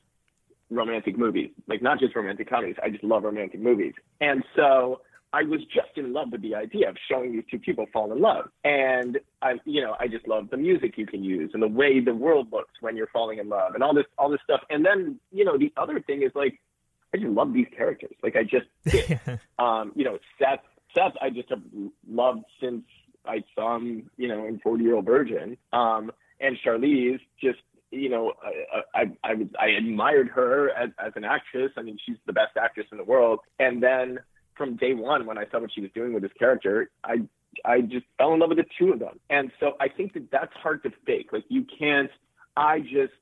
romantic 0.71 1.19
movies, 1.19 1.51
like 1.67 1.83
not 1.83 1.99
just 1.99 2.15
romantic 2.15 2.49
comedies. 2.49 2.77
I 2.83 2.91
just 2.91 3.05
love 3.05 3.25
romantic 3.25 3.61
movies. 3.61 3.93
And 4.21 4.45
so 4.57 5.01
I 5.33 5.43
was 5.43 5.61
just 5.73 5.97
in 5.97 6.13
love 6.13 6.33
with 6.33 6.43
the 6.43 6.55
idea 6.55 6.89
of 6.89 6.97
showing 7.09 7.33
these 7.33 7.45
two 7.51 7.59
people 7.59 7.87
fall 7.93 8.13
in 8.13 8.21
love. 8.21 8.47
And 8.65 9.19
I, 9.43 9.55
you 9.65 9.81
know, 9.81 9.97
I 10.01 10.09
just 10.09 10.27
love 10.27 10.51
the 10.51 10.57
music 10.57 10.97
you 10.97 11.07
can 11.07 11.23
use 11.23 11.51
and 11.55 11.63
the 11.63 11.69
way 11.69 12.01
the 12.01 12.15
world 12.15 12.49
looks 12.53 12.73
when 12.81 12.97
you're 12.97 13.09
falling 13.09 13.39
in 13.39 13.49
love 13.49 13.75
and 13.75 13.83
all 13.83 13.95
this, 13.95 14.07
all 14.19 14.31
this 14.31 14.41
stuff. 14.43 14.61
And 14.71 14.85
then, 14.85 15.21
you 15.31 15.45
know, 15.45 15.59
the 15.59 15.73
other 15.77 16.01
thing 16.01 16.23
is 16.23 16.33
like, 16.35 16.61
I 17.15 17.19
just 17.19 17.31
love 17.31 17.53
these 17.53 17.67
characters. 17.77 18.15
Like 18.23 18.37
I 18.37 18.45
just, 18.45 18.67
um, 19.59 19.93
you 19.95 20.05
know, 20.05 20.19
Seth, 20.39 20.61
Seth, 20.95 21.13
I 21.21 21.31
just 21.31 21.49
have 21.51 21.63
loved 22.09 22.45
since 22.61 22.83
I 23.25 23.45
saw 23.55 23.77
him, 23.77 24.11
you 24.17 24.29
know, 24.29 24.47
in 24.47 24.59
40 24.61 24.83
Year 24.83 24.97
Old 24.97 25.07
Virgin. 25.07 25.57
Um, 25.73 26.13
and 26.41 26.57
Charlize, 26.65 27.21
just 27.41 27.59
you 27.91 28.09
know, 28.09 28.33
I 28.95 29.01
I 29.01 29.05
I, 29.25 29.35
I 29.59 29.67
admired 29.69 30.29
her 30.29 30.71
as, 30.71 30.91
as 31.05 31.13
an 31.17 31.25
actress. 31.25 31.73
I 31.77 31.83
mean, 31.83 31.99
she's 32.05 32.17
the 32.27 32.33
best 32.33 32.57
actress 32.57 32.87
in 32.93 32.99
the 32.99 33.05
world. 33.05 33.41
And 33.59 33.83
then 33.83 34.19
from 34.57 34.77
day 34.77 34.95
one, 34.95 35.27
when 35.27 35.39
I 35.39 35.45
saw 35.51 35.61
what 35.61 35.73
she 35.73 35.81
was 35.81 35.91
doing 35.95 36.13
with 36.13 36.23
this 36.23 36.33
character, 36.39 36.91
I 37.05 37.23
I 37.65 37.81
just 37.81 38.07
fell 38.19 38.33
in 38.33 38.41
love 38.41 38.51
with 38.51 38.59
the 38.59 38.67
two 38.79 38.93
of 38.93 38.99
them. 38.99 39.19
And 39.29 39.51
so 39.59 39.77
I 39.81 39.89
think 39.89 40.15
that 40.15 40.31
that's 40.31 40.53
hard 40.55 40.83
to 40.85 40.91
fake. 41.07 41.33
Like 41.33 41.45
you 41.49 41.67
can't. 41.79 42.11
I 42.57 42.81
just 42.81 43.13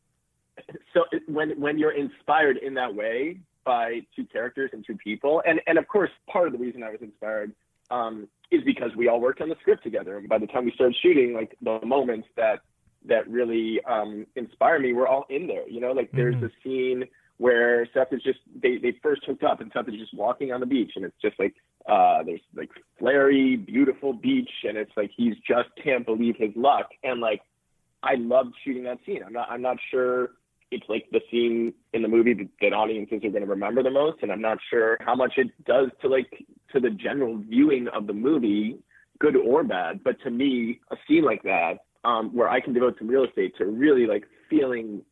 so 0.93 1.05
when 1.27 1.61
when 1.61 1.79
you're 1.79 1.93
inspired 1.93 2.59
in 2.59 2.75
that 2.75 2.95
way 2.95 3.39
by 3.65 4.01
two 4.17 4.25
characters 4.25 4.71
and 4.73 4.85
two 4.87 4.97
people, 4.97 5.43
and 5.47 5.61
and 5.67 5.79
of 5.79 5.89
course 5.89 6.11
part 6.31 6.47
of 6.47 6.53
the 6.53 6.59
reason 6.59 6.83
I 6.83 6.91
was 6.91 7.01
inspired 7.01 7.53
um, 7.91 8.29
is 8.51 8.63
because 8.65 8.91
we 8.97 9.09
all 9.09 9.21
worked 9.21 9.41
on 9.41 9.49
the 9.49 9.57
script 9.61 9.83
together. 9.83 10.19
And 10.19 10.29
by 10.29 10.39
the 10.39 10.47
time 10.47 10.65
we 10.65 10.73
started 10.73 10.97
shooting, 11.03 11.35
like 11.35 11.57
the 11.63 11.81
moments 11.85 12.29
that 12.37 12.61
that 13.09 13.29
really 13.29 13.81
um, 13.85 14.27
inspire 14.37 14.79
me 14.79 14.93
were 14.93 15.09
all 15.09 15.27
in 15.29 15.47
there. 15.47 15.69
You 15.69 15.81
know, 15.81 15.93
like 15.93 16.11
there's 16.13 16.37
Mhm. 16.37 16.45
a 16.45 16.51
scene 16.63 17.05
where 17.39 17.87
Seth 17.95 18.13
is 18.13 18.23
just 18.23 18.41
they 18.63 18.79
they 18.79 18.93
first 19.03 19.25
hooked 19.25 19.45
up 19.45 19.61
and 19.61 19.71
Seth 19.73 19.89
is 19.89 19.95
just 19.95 20.15
walking 20.15 20.53
on 20.53 20.61
the 20.61 20.67
beach 20.67 20.93
and 20.97 21.05
it's 21.05 21.21
just 21.23 21.39
like 21.39 21.55
uh 21.87 22.23
there's 22.25 22.41
like 22.55 22.71
flary, 22.99 23.57
beautiful 23.57 24.13
beach 24.13 24.51
and 24.65 24.77
it's 24.77 24.97
like 24.97 25.11
he's 25.17 25.37
just 25.47 25.69
can't 25.83 26.05
believe 26.05 26.37
his 26.37 26.51
luck 26.57 26.89
and 27.03 27.21
like 27.21 27.43
I 28.03 28.15
loved 28.15 28.55
shooting 28.65 28.85
that 28.85 28.99
scene. 29.07 29.23
I'm 29.25 29.33
not 29.33 29.49
I'm 29.51 29.63
not 29.63 29.79
sure 29.91 30.31
it's 30.71 30.89
like 30.89 31.07
the 31.13 31.21
scene 31.31 31.73
in 31.95 32.03
the 32.03 32.09
movie 32.09 32.35
that, 32.35 32.49
that 32.61 32.73
audiences 32.75 33.25
are 33.25 33.31
going 33.31 33.43
to 33.43 33.49
remember 33.49 33.83
the 33.83 33.91
most 33.91 34.23
and 34.23 34.31
I'm 34.31 34.43
not 34.43 34.59
sure 34.69 34.99
how 35.01 35.15
much 35.15 35.35
it 35.39 35.49
does 35.65 35.91
to 36.03 36.09
like 36.09 36.45
to 36.73 36.81
the 36.81 36.91
general 36.91 37.39
viewing 37.39 37.89
of 37.89 38.07
the 38.07 38.13
movie, 38.13 38.79
good 39.19 39.37
or 39.37 39.63
bad. 39.63 40.03
But 40.05 40.21
to 40.25 40.31
me, 40.31 40.81
a 40.91 40.97
scene 41.07 41.25
like 41.25 41.43
that 41.45 41.79
um, 42.05 42.35
where 42.35 42.49
I 42.49 42.61
can 42.61 42.73
devote 42.73 42.97
some 42.99 43.09
real 43.09 43.25
estate 43.25 43.57
to 43.59 43.67
really 43.67 44.07
like 44.07 44.25
feeling 44.49 45.03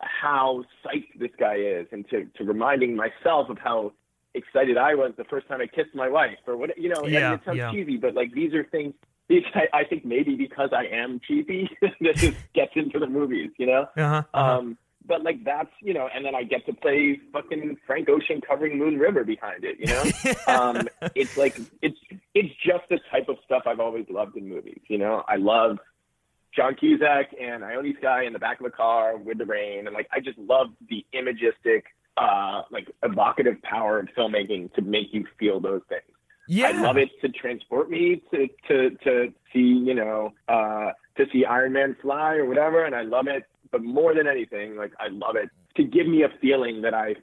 how 0.00 0.64
psyched 0.84 1.18
this 1.18 1.30
guy 1.38 1.56
is 1.56 1.86
and 1.92 2.08
to, 2.10 2.26
to 2.36 2.44
reminding 2.44 2.96
myself 2.96 3.48
of 3.48 3.58
how 3.58 3.92
excited 4.34 4.76
I 4.76 4.94
was 4.94 5.12
the 5.16 5.24
first 5.24 5.48
time 5.48 5.60
I 5.60 5.66
kissed 5.66 5.94
my 5.94 6.08
wife 6.08 6.38
or 6.46 6.56
what, 6.56 6.76
you 6.78 6.88
know, 6.88 7.06
Yeah, 7.06 7.34
it 7.34 7.40
sounds 7.44 7.58
yeah. 7.58 7.72
cheesy, 7.72 7.96
but 7.96 8.14
like 8.14 8.32
these 8.32 8.52
are 8.54 8.64
things, 8.64 8.94
I, 9.30 9.68
I 9.72 9.84
think 9.84 10.04
maybe 10.04 10.36
because 10.36 10.70
I 10.72 10.84
am 10.86 11.20
cheesy, 11.26 11.70
that 11.80 12.16
just 12.16 12.36
gets 12.54 12.72
into 12.76 12.98
the 12.98 13.06
movies, 13.06 13.50
you 13.58 13.66
know? 13.66 13.86
Uh-huh, 13.96 14.22
uh-huh. 14.34 14.58
Um, 14.58 14.78
but 15.06 15.22
like 15.22 15.44
that's, 15.44 15.70
you 15.80 15.94
know, 15.94 16.08
and 16.12 16.24
then 16.24 16.34
I 16.34 16.42
get 16.42 16.66
to 16.66 16.72
play 16.74 17.18
fucking 17.32 17.78
Frank 17.86 18.08
Ocean 18.08 18.40
covering 18.46 18.76
Moon 18.76 18.98
River 18.98 19.24
behind 19.24 19.64
it, 19.64 19.78
you 19.78 19.86
know? 19.86 20.34
um, 20.52 20.88
it's 21.14 21.36
like 21.36 21.58
it's 21.80 21.98
it's 22.34 22.52
just 22.64 22.82
the 22.90 22.98
type 23.10 23.28
of 23.28 23.36
stuff 23.44 23.62
I've 23.66 23.80
always 23.80 24.06
loved 24.10 24.36
in 24.36 24.48
movies. 24.48 24.80
You 24.88 24.98
know, 24.98 25.22
I 25.28 25.36
love 25.36 25.78
John 26.56 26.74
Cusack 26.74 27.34
and 27.38 27.62
Ione 27.62 27.94
Skye 27.98 28.24
in 28.24 28.32
the 28.32 28.38
back 28.38 28.60
of 28.60 28.66
a 28.66 28.70
car 28.70 29.16
with 29.18 29.38
the 29.38 29.44
rain, 29.44 29.86
and 29.86 29.94
like 29.94 30.08
I 30.10 30.20
just 30.20 30.38
love 30.38 30.68
the 30.88 31.04
imagistic, 31.12 31.84
uh, 32.16 32.62
like 32.70 32.90
evocative 33.02 33.60
power 33.62 33.98
of 33.98 34.08
filmmaking 34.16 34.72
to 34.74 34.82
make 34.82 35.12
you 35.12 35.26
feel 35.38 35.60
those 35.60 35.82
things. 35.88 36.02
yeah. 36.48 36.68
I 36.68 36.72
love 36.72 36.96
it 36.96 37.10
to 37.20 37.28
transport 37.28 37.90
me 37.90 38.22
to 38.32 38.48
to 38.68 38.90
to 39.04 39.32
see 39.52 39.58
you 39.58 39.94
know 39.94 40.32
uh, 40.48 40.92
to 41.18 41.26
see 41.32 41.44
Iron 41.44 41.74
Man 41.74 41.96
fly 42.00 42.36
or 42.36 42.46
whatever, 42.46 42.84
and 42.84 42.94
I 42.94 43.02
love 43.02 43.26
it. 43.26 43.44
But 43.70 43.82
more 43.82 44.14
than 44.14 44.26
anything, 44.26 44.76
like 44.76 44.92
I 44.98 45.08
love 45.08 45.36
it 45.36 45.50
to 45.76 45.84
give 45.84 46.06
me 46.06 46.22
a 46.22 46.30
feeling 46.40 46.80
that 46.82 46.94
I 46.94 47.16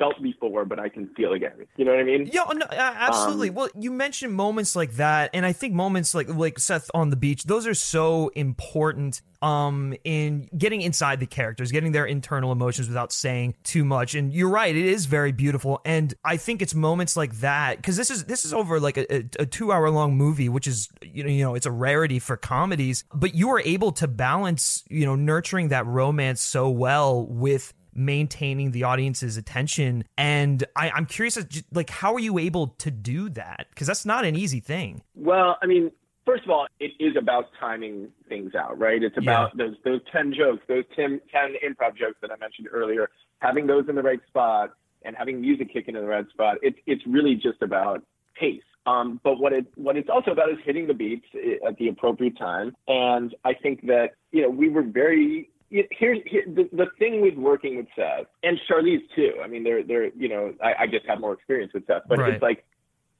felt 0.00 0.20
before, 0.22 0.64
but 0.64 0.80
I 0.80 0.88
can 0.88 1.08
feel 1.14 1.34
again. 1.34 1.52
You 1.76 1.84
know 1.84 1.92
what 1.92 2.00
I 2.00 2.04
mean? 2.04 2.28
Yeah, 2.32 2.46
no, 2.52 2.66
absolutely. 2.70 3.50
Um, 3.50 3.54
well, 3.54 3.68
you 3.78 3.92
mentioned 3.92 4.32
moments 4.32 4.74
like 4.74 4.92
that, 4.94 5.30
and 5.34 5.46
I 5.46 5.52
think 5.52 5.74
moments 5.74 6.14
like 6.14 6.28
like 6.28 6.58
Seth 6.58 6.90
on 6.94 7.10
the 7.10 7.16
beach, 7.16 7.44
those 7.44 7.66
are 7.66 7.74
so 7.74 8.28
important 8.34 9.22
um 9.42 9.94
in 10.04 10.48
getting 10.56 10.80
inside 10.80 11.20
the 11.20 11.26
characters, 11.26 11.70
getting 11.70 11.92
their 11.92 12.06
internal 12.06 12.50
emotions 12.50 12.88
without 12.88 13.12
saying 13.12 13.54
too 13.62 13.84
much. 13.84 14.14
And 14.14 14.32
you're 14.32 14.48
right, 14.48 14.74
it 14.74 14.84
is 14.84 15.06
very 15.06 15.32
beautiful. 15.32 15.80
And 15.84 16.12
I 16.24 16.36
think 16.38 16.62
it's 16.62 16.74
moments 16.74 17.16
like 17.16 17.34
that 17.36 17.76
because 17.76 17.96
this 17.96 18.10
is 18.10 18.24
this 18.24 18.44
is 18.44 18.54
over 18.54 18.80
like 18.80 18.96
a, 18.96 19.14
a, 19.14 19.24
a 19.40 19.46
two 19.46 19.70
hour 19.70 19.90
long 19.90 20.16
movie, 20.16 20.48
which 20.48 20.66
is 20.66 20.88
you 21.02 21.22
know 21.22 21.30
you 21.30 21.44
know 21.44 21.54
it's 21.54 21.66
a 21.66 21.70
rarity 21.70 22.18
for 22.18 22.36
comedies. 22.38 23.04
But 23.14 23.34
you 23.34 23.50
are 23.50 23.60
able 23.60 23.92
to 23.92 24.08
balance 24.08 24.82
you 24.88 25.04
know 25.04 25.14
nurturing 25.14 25.68
that 25.68 25.86
romance 25.86 26.40
so 26.40 26.70
well 26.70 27.26
with 27.26 27.74
maintaining 27.94 28.70
the 28.70 28.84
audience's 28.84 29.36
attention 29.36 30.04
and 30.16 30.64
I, 30.76 30.90
i'm 30.90 31.06
curious 31.06 31.38
like 31.72 31.90
how 31.90 32.14
are 32.14 32.20
you 32.20 32.38
able 32.38 32.68
to 32.78 32.90
do 32.90 33.28
that 33.30 33.66
because 33.70 33.86
that's 33.86 34.06
not 34.06 34.24
an 34.24 34.36
easy 34.36 34.60
thing 34.60 35.02
Well, 35.14 35.58
I 35.62 35.66
mean, 35.66 35.90
first 36.24 36.44
of 36.44 36.50
all, 36.50 36.66
it 36.78 36.92
is 36.98 37.16
about 37.16 37.46
timing 37.58 38.08
things 38.28 38.54
out, 38.54 38.78
right? 38.78 39.02
It's 39.02 39.16
about 39.18 39.56
those 39.56 39.74
those 39.84 40.00
ten 40.12 40.32
jokes, 40.32 40.62
those 40.68 40.84
10, 40.96 41.20
10 41.32 41.54
improv 41.66 41.96
jokes 41.96 42.18
that 42.22 42.30
I 42.30 42.36
mentioned 42.36 42.68
earlier, 42.70 43.10
having 43.38 43.66
those 43.66 43.88
in 43.88 43.94
the 43.94 44.02
right 44.02 44.20
spot 44.28 44.70
and 45.02 45.16
having 45.16 45.40
music 45.40 45.72
kick 45.72 45.88
in 45.88 45.94
the 45.94 46.02
right 46.02 46.28
spot. 46.30 46.58
It's 46.62 46.78
it's 46.86 47.02
really 47.06 47.34
just 47.34 47.62
about 47.62 48.02
pace. 48.38 48.62
Um, 48.86 49.20
but 49.22 49.38
what 49.38 49.52
it 49.52 49.66
what 49.76 49.96
it's 49.96 50.08
also 50.08 50.30
about 50.30 50.50
is 50.50 50.58
hitting 50.64 50.86
the 50.86 50.94
beats 50.94 51.26
at 51.66 51.76
the 51.78 51.88
appropriate 51.88 52.38
time. 52.38 52.74
And 52.88 53.34
I 53.44 53.54
think 53.54 53.86
that 53.86 54.10
you 54.32 54.42
know 54.42 54.50
we 54.50 54.68
were 54.68 54.82
very 54.82 55.50
here's 55.70 56.18
here, 56.26 56.44
the, 56.46 56.68
the 56.72 56.86
thing 56.98 57.20
with 57.20 57.34
working 57.34 57.76
with 57.76 57.86
Seth 57.96 58.26
and 58.42 58.58
Charlize 58.68 59.02
too. 59.14 59.34
I 59.42 59.46
mean, 59.46 59.64
they're 59.64 59.82
they're 59.82 60.08
you 60.14 60.28
know 60.28 60.52
I, 60.62 60.82
I 60.82 60.86
just 60.86 61.06
have 61.06 61.20
more 61.20 61.32
experience 61.32 61.72
with 61.72 61.86
Seth, 61.86 62.02
but 62.08 62.18
Right. 62.18 62.34
it's 62.34 62.42
like 62.42 62.64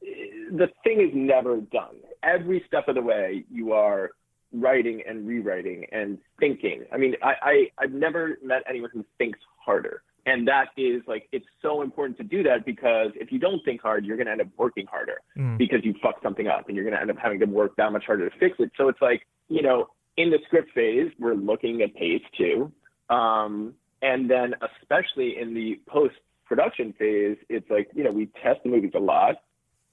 the 0.02 0.68
thing 0.84 1.00
is 1.00 1.10
never 1.14 1.58
done. 1.58 1.96
Every 2.22 2.62
step 2.66 2.88
of 2.88 2.94
the 2.94 3.02
way, 3.02 3.44
you 3.50 3.72
are 3.72 4.10
writing 4.52 5.02
and 5.08 5.26
rewriting 5.26 5.86
and 5.92 6.18
thinking. 6.40 6.84
I 6.92 6.96
mean, 6.96 7.14
I, 7.22 7.34
I 7.42 7.66
I've 7.78 7.92
never 7.92 8.38
met 8.42 8.62
anyone 8.68 8.90
who 8.92 9.04
thinks 9.18 9.38
harder. 9.64 10.02
And 10.26 10.46
that 10.48 10.66
is 10.76 11.02
like 11.06 11.28
it's 11.32 11.46
so 11.62 11.80
important 11.82 12.18
to 12.18 12.24
do 12.24 12.42
that 12.42 12.66
because 12.66 13.10
if 13.14 13.32
you 13.32 13.38
don't 13.38 13.64
think 13.64 13.80
hard, 13.80 14.04
you're 14.04 14.16
gonna 14.18 14.30
end 14.32 14.40
up 14.42 14.48
working 14.58 14.86
harder 14.86 15.20
Mm. 15.36 15.56
because 15.56 15.80
you 15.84 15.94
fuck 16.02 16.22
something 16.22 16.46
up 16.46 16.66
and 16.68 16.76
you're 16.76 16.84
gonna 16.84 17.00
end 17.00 17.10
up 17.10 17.16
having 17.18 17.38
to 17.40 17.46
work 17.46 17.74
that 17.76 17.90
much 17.92 18.04
harder 18.04 18.28
to 18.28 18.38
fix 18.38 18.56
it. 18.58 18.70
So 18.76 18.88
it's 18.88 19.00
like, 19.00 19.26
you 19.48 19.62
know, 19.62 19.88
in 20.20 20.30
the 20.30 20.38
script 20.46 20.72
phase, 20.74 21.10
we're 21.18 21.34
looking 21.34 21.82
at 21.82 21.94
pace 21.94 22.22
too. 22.36 22.70
Um, 23.08 23.74
and 24.02 24.30
then 24.30 24.54
especially 24.80 25.38
in 25.38 25.54
the 25.54 25.80
post 25.86 26.14
production 26.46 26.92
phase, 26.98 27.36
it's 27.48 27.68
like, 27.70 27.88
you 27.94 28.04
know, 28.04 28.12
we 28.12 28.26
test 28.42 28.60
the 28.62 28.70
movies 28.70 28.92
a 28.94 28.98
lot. 28.98 29.36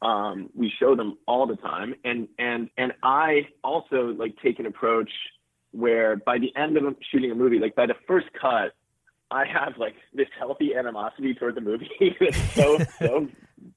Um, 0.01 0.49
we 0.53 0.71
show 0.79 0.95
them 0.95 1.17
all 1.27 1.47
the 1.47 1.55
time. 1.55 1.95
And 2.03 2.27
and 2.37 2.69
and 2.77 2.93
I 3.03 3.47
also 3.63 4.15
like 4.17 4.35
take 4.43 4.59
an 4.59 4.65
approach 4.65 5.09
where 5.71 6.15
by 6.17 6.37
the 6.37 6.55
end 6.55 6.77
of 6.77 6.95
shooting 7.11 7.31
a 7.31 7.35
movie, 7.35 7.59
like 7.59 7.75
by 7.75 7.85
the 7.85 7.95
first 8.07 8.27
cut, 8.39 8.73
I 9.31 9.45
have 9.45 9.77
like 9.77 9.95
this 10.13 10.27
healthy 10.37 10.75
animosity 10.75 11.33
toward 11.33 11.55
the 11.55 11.61
movie 11.61 11.89
that's 12.19 12.53
so 12.53 12.79
so 12.99 13.27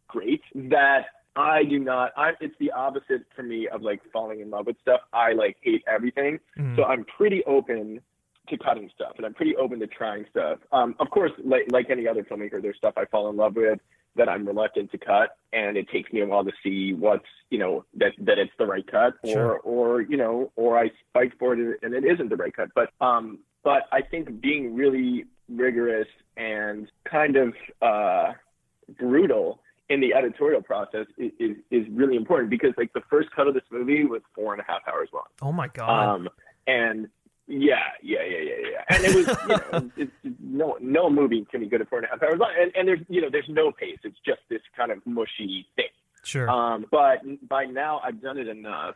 great 0.09 0.43
that 0.55 1.07
I 1.37 1.65
do 1.65 1.79
not. 1.79 2.13
I 2.17 2.33
it's 2.41 2.55
the 2.59 2.73
opposite 2.73 3.23
for 3.37 3.43
me 3.43 3.69
of 3.69 3.83
like 3.83 4.01
falling 4.13 4.41
in 4.41 4.51
love 4.51 4.67
with 4.67 4.77
stuff. 4.83 5.01
I 5.13 5.33
like 5.33 5.57
hate 5.63 5.83
everything, 5.87 6.41
Mhm. 6.59 6.77
so 6.77 6.85
I'm 6.85 7.05
pretty 7.05 7.45
open 7.45 8.01
to 8.49 8.59
cutting 8.59 8.91
stuff, 8.95 9.13
and 9.17 9.25
I'm 9.25 9.35
pretty 9.35 9.55
open 9.57 9.79
to 9.81 9.87
trying 9.87 10.27
stuff. 10.31 10.59
Um, 10.73 10.97
of 10.99 11.09
course, 11.11 11.31
like 11.45 11.71
like 11.71 11.89
any 11.91 12.09
other 12.09 12.25
filmmaker, 12.25 12.61
there's 12.61 12.77
stuff 12.77 12.95
I 12.97 13.05
fall 13.07 13.31
in 13.31 13.37
love 13.37 13.55
with 13.57 13.79
that 14.17 14.29
I'm 14.29 14.45
reluctant 14.45 14.91
to 14.91 14.99
cut, 14.99 15.37
and 15.53 15.77
it 15.77 15.89
takes 15.89 16.13
me 16.13 16.21
a 16.21 16.27
while 16.27 16.45
to 16.45 16.53
see 16.65 16.95
what's 16.95 17.27
you 17.51 17.59
know 17.59 17.85
that 17.95 18.13
that 18.19 18.39
it's 18.39 18.53
the 18.59 18.67
right 18.67 18.87
cut, 18.87 19.15
or 19.23 19.29
Sure. 19.33 19.59
or 19.61 20.01
you 20.01 20.17
know, 20.17 20.51
or 20.57 20.79
I 20.79 20.91
fight 21.13 21.33
for 21.39 21.55
it 21.55 21.79
and 21.83 21.95
it 21.95 22.05
isn't 22.05 22.29
the 22.29 22.37
right 22.37 22.53
cut. 22.55 22.71
But 22.75 22.91
um, 23.01 23.39
but 23.63 23.85
I 23.93 24.03
think 24.03 24.41
being 24.41 24.75
really 24.75 25.27
rigorous 25.49 26.09
and 26.37 26.91
kind 27.05 27.37
of 27.37 27.55
uh, 27.83 28.33
brutal 28.99 29.61
in 29.91 30.01
the 30.01 30.15
editorial 30.15 30.63
process 30.63 31.07
is, 31.19 31.33
is 31.39 31.57
is 31.71 31.87
really 31.91 32.17
important 32.17 32.49
because 32.49 32.73
like 32.79 32.93
the 32.95 33.03
first 33.11 33.29
cut 33.33 33.47
of 33.47 33.55
this 33.55 33.65
movie 33.71 34.05
was 34.05 34.23
four 34.35 34.55
and 34.55 34.63
a 34.63 34.65
half 34.67 34.81
hours 34.89 35.09
long. 35.13 35.25
Oh 35.43 35.53
my 35.53 35.69
god. 35.69 36.15
Um, 36.15 36.29
and 36.67 37.09
yeah, 37.49 37.79
yeah, 38.01 38.21
yeah, 38.23 38.39
yeah, 38.39 38.71
yeah. 38.71 38.97
And 38.97 39.05
it 39.05 39.15
was, 39.17 39.27
you 39.27 39.49
know, 39.49 39.91
it's, 39.97 40.13
it's, 40.23 40.37
no, 40.41 40.79
no 40.81 41.11
movie 41.11 41.45
can 41.51 41.61
be 41.61 41.67
good 41.67 41.81
at 41.81 41.89
four 41.89 41.99
and 41.99 42.07
a 42.07 42.11
half 42.11 42.23
hours 42.23 42.39
long. 42.39 42.53
And, 42.57 42.71
and 42.77 42.87
there's, 42.87 43.01
you 43.09 43.21
know, 43.21 43.29
there's 43.31 43.49
no 43.49 43.73
pace. 43.73 43.99
It's 44.05 44.17
just 44.25 44.39
this 44.49 44.61
kind 44.77 44.93
of 44.93 45.05
mushy 45.05 45.67
thing. 45.75 45.87
sure. 46.23 46.49
Um, 46.49 46.87
but 46.93 47.19
by 47.49 47.65
now 47.65 48.01
I've 48.05 48.23
done 48.23 48.39
it 48.39 48.47
enough 48.47 48.95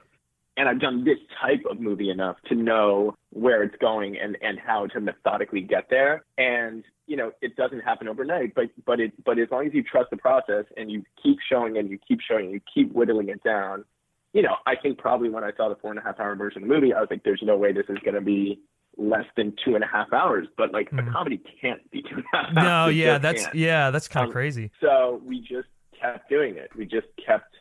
and 0.57 0.69
I've 0.69 0.81
done 0.81 1.05
this 1.05 1.19
type 1.41 1.63
of 1.71 1.81
movie 1.81 2.11
enough 2.11 2.37
to 2.49 2.55
know 2.55 3.17
where 3.31 3.63
it's 3.63 3.75
going 3.81 4.17
and, 4.17 4.37
and 4.41 4.59
how 4.59 4.87
to 4.89 5.01
methodically 5.01 5.61
get 5.61 5.89
there. 5.91 6.25
And, 6.39 6.85
you 7.07 7.17
know, 7.17 7.33
it 7.43 7.57
doesn't 7.57 7.81
happen 7.81 8.07
overnight, 8.09 8.55
but, 8.55 8.67
but 8.87 9.01
it, 9.01 9.13
but 9.25 9.39
as 9.39 9.49
long 9.51 9.67
as 9.67 9.75
you 9.75 9.83
trust 9.83 10.11
the 10.11 10.17
process 10.17 10.65
and 10.77 10.91
you 10.91 11.03
keep 11.21 11.39
showing 11.51 11.77
and 11.77 11.91
you 11.91 11.99
keep 12.07 12.21
showing 12.21 12.45
and 12.47 12.55
you 12.55 12.61
keep 12.73 12.93
whittling 12.93 13.29
it 13.31 13.43
down, 13.43 13.85
you 14.33 14.43
know, 14.43 14.57
I 14.67 14.75
think 14.77 14.99
probably 14.99 15.29
when 15.29 15.45
I 15.45 15.51
saw 15.57 15.69
the 15.69 15.77
four 15.77 15.91
and 15.91 15.99
a 15.99 16.03
half 16.03 16.19
hour 16.21 16.35
version 16.37 16.63
of 16.63 16.69
the 16.69 16.75
movie, 16.75 16.93
I 16.93 17.01
was 17.01 17.09
like, 17.11 17.25
there's 17.25 17.43
no 17.43 17.57
way 17.57 17.73
this 17.73 17.87
is 17.89 17.99
going 18.05 18.15
to 18.15 18.21
be 18.21 18.61
less 18.97 19.27
than 19.37 19.55
two 19.65 19.75
and 19.75 19.83
a 19.83 19.87
half 19.89 20.13
hours. 20.13 20.47
But 20.57 20.73
like 20.73 20.91
Mhm. 20.91 21.09
a 21.09 21.13
comedy 21.13 21.41
can't 21.61 21.89
be 21.91 22.03
two 22.03 22.17
and 22.17 22.25
a 22.33 22.37
half 22.37 22.47
hours. 22.57 22.65
no, 22.65 22.89
yeah, 22.89 23.19
that's 23.19 23.43
can't. 23.45 23.55
yeah, 23.57 23.91
that's 23.91 24.07
kind 24.09 24.25
of 24.25 24.29
Um, 24.29 24.33
crazy. 24.33 24.71
So 24.81 25.21
we 25.25 25.41
just 25.41 25.69
kept 26.01 26.29
doing 26.29 26.57
it. 26.57 26.71
We 26.77 26.85
just 26.87 27.07
kept 27.25 27.55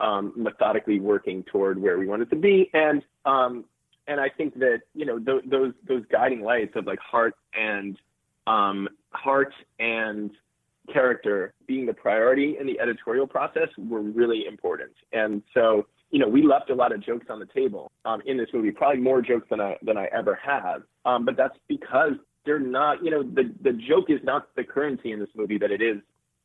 um, 0.00 0.32
methodically 0.36 1.00
working 1.00 1.42
toward 1.44 1.80
where 1.80 1.98
we 1.98 2.06
wanted 2.06 2.30
to 2.30 2.36
be, 2.36 2.70
and 2.72 3.02
um, 3.24 3.64
and 4.06 4.20
I 4.20 4.28
think 4.28 4.58
that 4.58 4.80
you 4.94 5.04
know 5.04 5.18
th- 5.18 5.44
those 5.46 5.72
those 5.86 6.02
guiding 6.10 6.42
lights 6.42 6.72
of 6.76 6.86
like 6.86 6.98
heart 6.98 7.34
and 7.54 7.96
um, 8.46 8.88
heart 9.10 9.52
and 9.78 10.30
character 10.92 11.52
being 11.66 11.84
the 11.84 11.92
priority 11.92 12.56
in 12.58 12.66
the 12.66 12.80
editorial 12.80 13.26
process 13.26 13.68
were 13.76 14.00
really 14.00 14.46
important. 14.46 14.92
And 15.12 15.42
so 15.54 15.86
you 16.10 16.18
know 16.18 16.28
we 16.28 16.42
left 16.42 16.70
a 16.70 16.74
lot 16.74 16.92
of 16.92 17.04
jokes 17.04 17.26
on 17.28 17.38
the 17.38 17.46
table 17.46 17.92
um, 18.04 18.22
in 18.26 18.36
this 18.36 18.48
movie, 18.52 18.70
probably 18.70 19.00
more 19.00 19.20
jokes 19.20 19.46
than 19.50 19.60
I 19.60 19.76
than 19.82 19.96
I 19.96 20.06
ever 20.06 20.38
have. 20.42 20.82
Um, 21.04 21.24
but 21.24 21.36
that's 21.36 21.58
because 21.68 22.12
they're 22.44 22.58
not 22.58 23.04
you 23.04 23.10
know 23.10 23.22
the 23.22 23.52
the 23.62 23.72
joke 23.72 24.06
is 24.08 24.20
not 24.24 24.48
the 24.56 24.64
currency 24.64 25.12
in 25.12 25.20
this 25.20 25.28
movie 25.36 25.58
that 25.58 25.70
it 25.70 25.82
is 25.82 25.98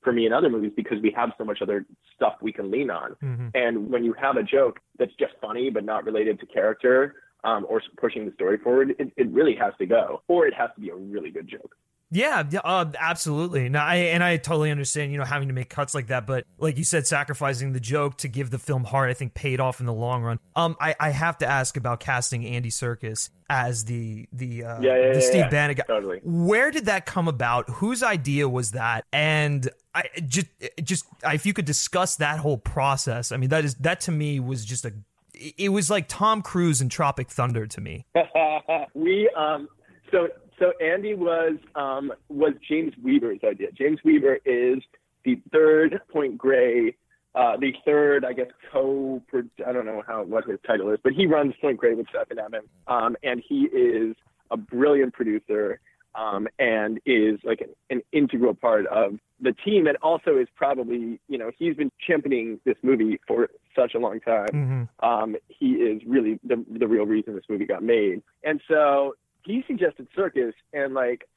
for 0.03 0.13
me 0.13 0.25
in 0.25 0.33
other 0.33 0.49
movies 0.49 0.71
because 0.75 1.01
we 1.01 1.11
have 1.11 1.31
so 1.37 1.43
much 1.43 1.61
other 1.61 1.85
stuff 2.15 2.35
we 2.41 2.51
can 2.51 2.69
lean 2.71 2.89
on. 2.89 3.15
hmm 3.19 3.47
And 3.53 3.89
when 3.89 4.03
you 4.03 4.13
have 4.13 4.37
a 4.37 4.43
joke 4.43 4.79
that's 4.97 5.13
just 5.19 5.33
funny 5.41 5.69
but 5.69 5.83
not 5.83 6.05
related 6.05 6.39
to 6.41 6.45
character 6.45 7.15
um, 7.43 7.65
or 7.69 7.81
pushing 7.97 8.25
the 8.25 8.33
story 8.33 8.57
forward, 8.57 8.95
it, 8.99 9.11
it 9.17 9.27
really 9.29 9.55
has 9.55 9.73
to 9.79 9.85
go, 9.85 10.21
or 10.27 10.47
it 10.47 10.53
has 10.53 10.69
to 10.75 10.81
be 10.81 10.89
a 10.89 10.95
really 10.95 11.29
good 11.29 11.47
joke. 11.47 11.75
Yeah, 12.13 12.43
yeah, 12.49 12.59
uh, 12.63 12.85
absolutely. 12.99 13.69
No, 13.69 13.79
I 13.79 13.95
and 13.95 14.23
I 14.23 14.37
totally 14.37 14.69
understand, 14.69 15.11
you 15.11 15.17
know, 15.17 15.23
having 15.23 15.47
to 15.47 15.53
make 15.53 15.69
cuts 15.69 15.95
like 15.95 16.07
that. 16.07 16.27
But 16.27 16.45
like 16.59 16.77
you 16.77 16.83
said, 16.83 17.07
sacrificing 17.07 17.73
the 17.73 17.79
joke 17.79 18.17
to 18.17 18.27
give 18.27 18.51
the 18.51 18.59
film 18.59 18.83
heart, 18.83 19.09
I 19.09 19.15
think 19.15 19.33
paid 19.33 19.59
off 19.59 19.79
in 19.79 19.87
the 19.87 19.93
long 19.93 20.21
run. 20.21 20.39
Um, 20.55 20.77
I, 20.79 20.95
I 20.99 21.09
have 21.09 21.39
to 21.39 21.47
ask 21.47 21.75
about 21.75 21.99
casting 21.99 22.45
Andy 22.45 22.69
Serkis 22.69 23.31
as 23.49 23.85
the 23.85 24.27
the 24.31 24.63
uh, 24.63 24.79
Yeah, 24.79 24.95
yeah, 24.95 25.13
the 25.13 25.19
yeah, 25.19 25.27
Steve 25.27 25.35
yeah. 25.35 25.49
Bannon 25.49 25.75
guy. 25.75 25.83
Totally. 25.87 26.19
Where 26.23 26.69
did 26.69 26.85
that 26.85 27.07
come 27.07 27.27
about? 27.27 27.67
Whose 27.69 28.03
idea 28.03 28.47
was 28.47 28.71
that? 28.71 29.05
And 29.11 29.67
I 29.95 30.03
just 30.27 30.47
just 30.83 31.05
if 31.23 31.47
you 31.47 31.53
could 31.53 31.65
discuss 31.65 32.17
that 32.17 32.37
whole 32.39 32.57
process. 32.57 33.31
I 33.31 33.37
mean, 33.37 33.49
that 33.49 33.65
is 33.65 33.73
that 33.75 34.01
to 34.01 34.11
me 34.11 34.39
was 34.39 34.65
just 34.65 34.85
a. 34.85 34.93
It 35.33 35.69
was 35.69 35.89
like 35.89 36.07
Tom 36.07 36.43
Cruise 36.43 36.79
in 36.79 36.89
Tropic 36.89 37.31
Thunder 37.31 37.65
to 37.65 37.81
me. 37.81 38.05
we 38.93 39.27
um 39.35 39.67
so 40.11 40.27
so 40.63 40.71
Andy 40.83 41.13
was 41.13 41.55
um 41.75 42.13
was 42.29 42.53
James 42.67 42.93
Weaver's 43.01 43.39
idea. 43.43 43.71
James 43.71 43.99
Weaver 44.03 44.39
is 44.45 44.81
the 45.25 45.39
third 45.51 45.99
Point 46.11 46.37
Grey, 46.37 46.95
uh, 47.35 47.57
the 47.57 47.73
third 47.85 48.23
I 48.23 48.33
guess 48.33 48.47
co 48.71 49.21
I 49.67 49.71
don't 49.71 49.85
know 49.85 50.03
how 50.07 50.23
what 50.23 50.45
his 50.45 50.59
title 50.65 50.89
is, 50.91 50.99
but 51.03 51.13
he 51.13 51.27
runs 51.27 51.53
Point 51.61 51.77
Grey 51.77 51.95
with 51.95 52.07
and 52.29 52.39
Evan, 52.39 52.61
um, 52.87 53.17
and 53.23 53.43
he 53.45 53.63
is 53.65 54.15
a 54.51 54.57
brilliant 54.57 55.13
producer. 55.13 55.79
Um, 56.15 56.47
and 56.59 56.99
is 57.07 57.39
like 57.43 57.61
an, 57.61 57.69
an 57.89 58.03
integral 58.11 58.53
part 58.53 58.85
of 58.85 59.17
the 59.41 59.51
team, 59.51 59.87
and 59.87 59.97
also 60.03 60.37
is 60.37 60.47
probably, 60.55 61.19
you 61.27 61.39
know, 61.39 61.49
he's 61.57 61.75
been 61.75 61.91
championing 62.05 62.59
this 62.65 62.75
movie 62.83 63.19
for 63.27 63.49
such 63.75 63.95
a 63.95 63.97
long 63.97 64.19
time 64.19 64.49
hmm 64.51 64.83
um, 65.03 65.35
he 65.47 65.71
is 65.73 66.01
really 66.07 66.39
the 66.43 66.63
the 66.69 66.87
real 66.87 67.05
reason 67.05 67.35
this 67.35 67.43
movie 67.49 67.65
got 67.65 67.83
made. 67.83 68.21
And 68.43 68.61
so 68.67 69.15
he 69.45 69.63
suggested 69.67 70.07
Serkis, 70.15 70.53
and 70.73 70.93
like 70.93 71.27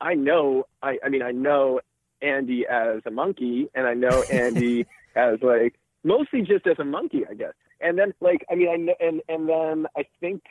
I 0.00 0.14
know, 0.14 0.66
I 0.82 0.98
I 1.04 1.08
mean 1.08 1.22
I 1.22 1.32
know 1.32 1.80
Andy 2.22 2.66
as 2.66 3.02
a 3.06 3.10
monkey, 3.10 3.68
and 3.74 3.86
I 3.86 3.94
know 3.94 4.22
Andy 4.30 4.86
as 5.14 5.40
like 5.42 5.74
mostly 6.04 6.42
just 6.42 6.66
as 6.66 6.78
a 6.78 6.84
monkey, 6.84 7.24
I 7.28 7.34
guess. 7.34 7.54
And 7.80 7.98
then 7.98 8.14
like 8.20 8.44
I 8.50 8.54
mean 8.54 8.68
I 8.68 8.76
know, 8.76 8.94
and 9.00 9.22
and 9.28 9.48
then 9.48 9.86
I 9.96 10.04
think. 10.20 10.42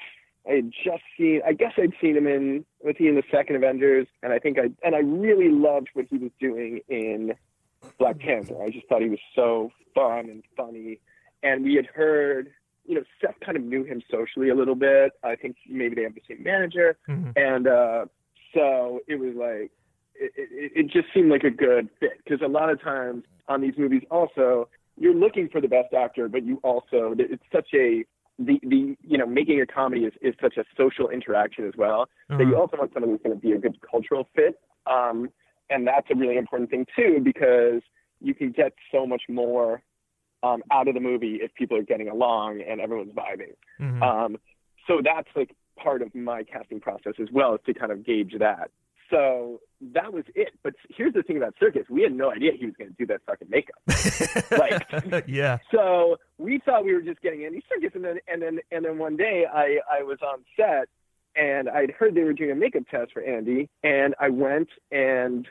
I 0.48 0.58
had 0.58 0.72
just 0.72 1.02
seen. 1.18 1.42
I 1.44 1.54
guess 1.54 1.72
I'd 1.76 1.94
seen 2.00 2.16
him 2.16 2.28
in. 2.28 2.66
Was 2.84 2.94
he 3.00 3.08
in 3.08 3.16
the 3.16 3.24
second 3.32 3.56
Avengers? 3.56 4.06
And 4.22 4.32
I 4.32 4.38
think 4.38 4.60
I 4.60 4.70
and 4.84 4.94
I 4.94 5.00
really 5.00 5.50
loved 5.50 5.88
what 5.94 6.06
he 6.08 6.20
was 6.20 6.30
doing 6.40 6.82
in 6.88 7.34
Black 7.98 8.20
Panther. 8.20 8.62
I 8.62 8.70
just 8.70 8.88
thought 8.88 9.02
he 9.02 9.10
was 9.10 9.20
so 9.36 9.72
fun 9.94 10.30
and 10.30 10.44
funny. 10.56 11.00
And 11.44 11.64
we 11.64 11.76
had 11.76 11.86
heard, 11.86 12.52
you 12.88 12.96
know, 12.96 13.04
Seth 13.22 13.36
kind 13.46 13.58
of 13.58 13.64
knew 13.64 13.84
him 13.84 14.02
socially 14.12 14.50
a 14.50 14.56
little 14.56 14.76
bit. 14.76 15.14
I 15.24 15.36
think 15.36 15.56
maybe 15.68 15.96
they 15.96 16.04
have 16.04 16.16
the 16.16 16.22
same 16.28 16.44
manager. 16.44 16.98
hmm 17.08 17.32
And 17.36 17.68
uh, 17.68 18.06
so 18.54 19.00
it 19.08 19.16
was 19.20 19.34
like, 19.36 19.72
it, 20.16 20.32
it, 20.38 20.72
it 20.76 20.92
just 20.92 21.08
seemed 21.14 21.30
like 21.30 21.44
a 21.44 21.50
good 21.50 21.90
fit. 22.00 22.14
Because 22.24 22.42
a 22.44 22.48
lot 22.48 22.70
of 22.70 22.82
times 22.82 23.24
on 23.48 23.62
these 23.62 23.74
movies, 23.78 24.04
also, 24.12 24.70
you're 24.98 25.14
looking 25.16 25.50
for 25.50 25.60
the 25.62 25.68
best 25.68 25.94
actor, 25.94 26.30
but 26.30 26.46
you 26.46 26.60
also, 26.64 27.16
it's 27.18 27.44
such 27.52 27.68
a, 27.74 28.06
the, 28.38 28.60
the 28.64 28.98
you 29.02 29.18
know 29.18 29.26
making 29.26 29.62
a 29.62 29.66
comedy 29.66 30.04
is, 30.06 30.14
is 30.22 30.34
such 30.42 30.58
a 30.58 30.64
social 30.76 31.10
interaction 31.10 31.66
as 31.68 31.74
well 31.78 32.10
that 32.30 32.40
you 32.40 32.54
Uh-huh. 32.54 32.62
also 32.62 32.78
want 32.78 32.92
someone 32.94 33.12
who's 33.12 33.22
going 33.24 33.36
to 33.36 33.42
be 33.42 33.54
a 33.54 33.58
good 33.58 33.78
cultural 33.90 34.28
fit 34.36 34.60
um, 34.88 35.30
and 35.70 35.88
that's 35.88 36.08
a 36.12 36.16
really 36.16 36.36
important 36.38 36.70
thing 36.70 36.86
too 36.96 37.22
because 37.24 37.82
you 38.20 38.34
can 38.34 38.52
get 38.52 38.74
so 38.92 39.08
much 39.08 39.24
more 39.30 39.82
um, 40.46 40.62
out 40.72 40.88
of 40.88 40.94
the 40.94 41.00
movie 41.00 41.36
if 41.42 41.54
people 41.56 41.76
are 41.78 41.84
getting 41.84 42.10
along 42.10 42.62
and 42.70 42.80
everyone's 42.82 43.14
vibing. 43.14 43.56
Mhm. 43.82 44.02
um, 44.02 44.38
so 44.88 45.02
that's 45.04 45.30
like 45.36 45.52
part 45.78 46.02
of 46.02 46.14
my 46.14 46.44
casting 46.44 46.80
process 46.80 47.14
as 47.20 47.30
well 47.32 47.56
is 47.56 47.62
to 47.66 47.74
kind 47.74 47.92
of 47.92 48.06
gauge 48.06 48.34
that. 48.40 48.70
So 49.10 49.62
that 49.94 50.14
was 50.14 50.24
it. 50.34 50.50
But 50.64 50.74
here's 50.96 51.14
the 51.14 51.22
thing 51.24 51.38
about 51.38 51.54
Serkis. 51.62 51.88
We 51.90 52.02
had 52.02 52.14
no 52.14 52.32
idea 52.32 52.54
he 52.60 52.66
was 52.66 52.76
going 52.76 52.90
to 52.92 52.96
do 52.98 53.06
that 53.08 53.22
fucking 53.28 53.50
makeup. 53.50 53.76
Like- 55.12 55.26
yeah. 55.28 55.58
so 55.72 56.18
we 56.38 56.60
thought 56.66 56.86
we 56.86 56.94
were 56.94 57.02
just 57.02 57.22
getting 57.22 57.46
Andy 57.46 57.62
Serkis, 57.70 57.94
and 57.96 58.04
then 58.04 58.18
and 58.28 58.42
then 58.42 58.60
and 58.72 58.86
then 58.86 58.98
one 58.98 59.16
day 59.18 59.46
I 59.52 59.80
I 59.92 60.04
was 60.04 60.18
on 60.22 60.40
set, 60.58 60.88
and 61.36 61.70
I'd 61.70 61.92
heard 61.92 62.16
they 62.16 62.24
were 62.24 62.34
doing 62.34 62.52
a 62.52 62.56
makeup 62.56 62.84
test 62.90 63.12
for 63.14 63.22
Andy, 63.24 63.70
and 63.84 64.16
I 64.20 64.30
went 64.30 64.70
and 64.92 65.48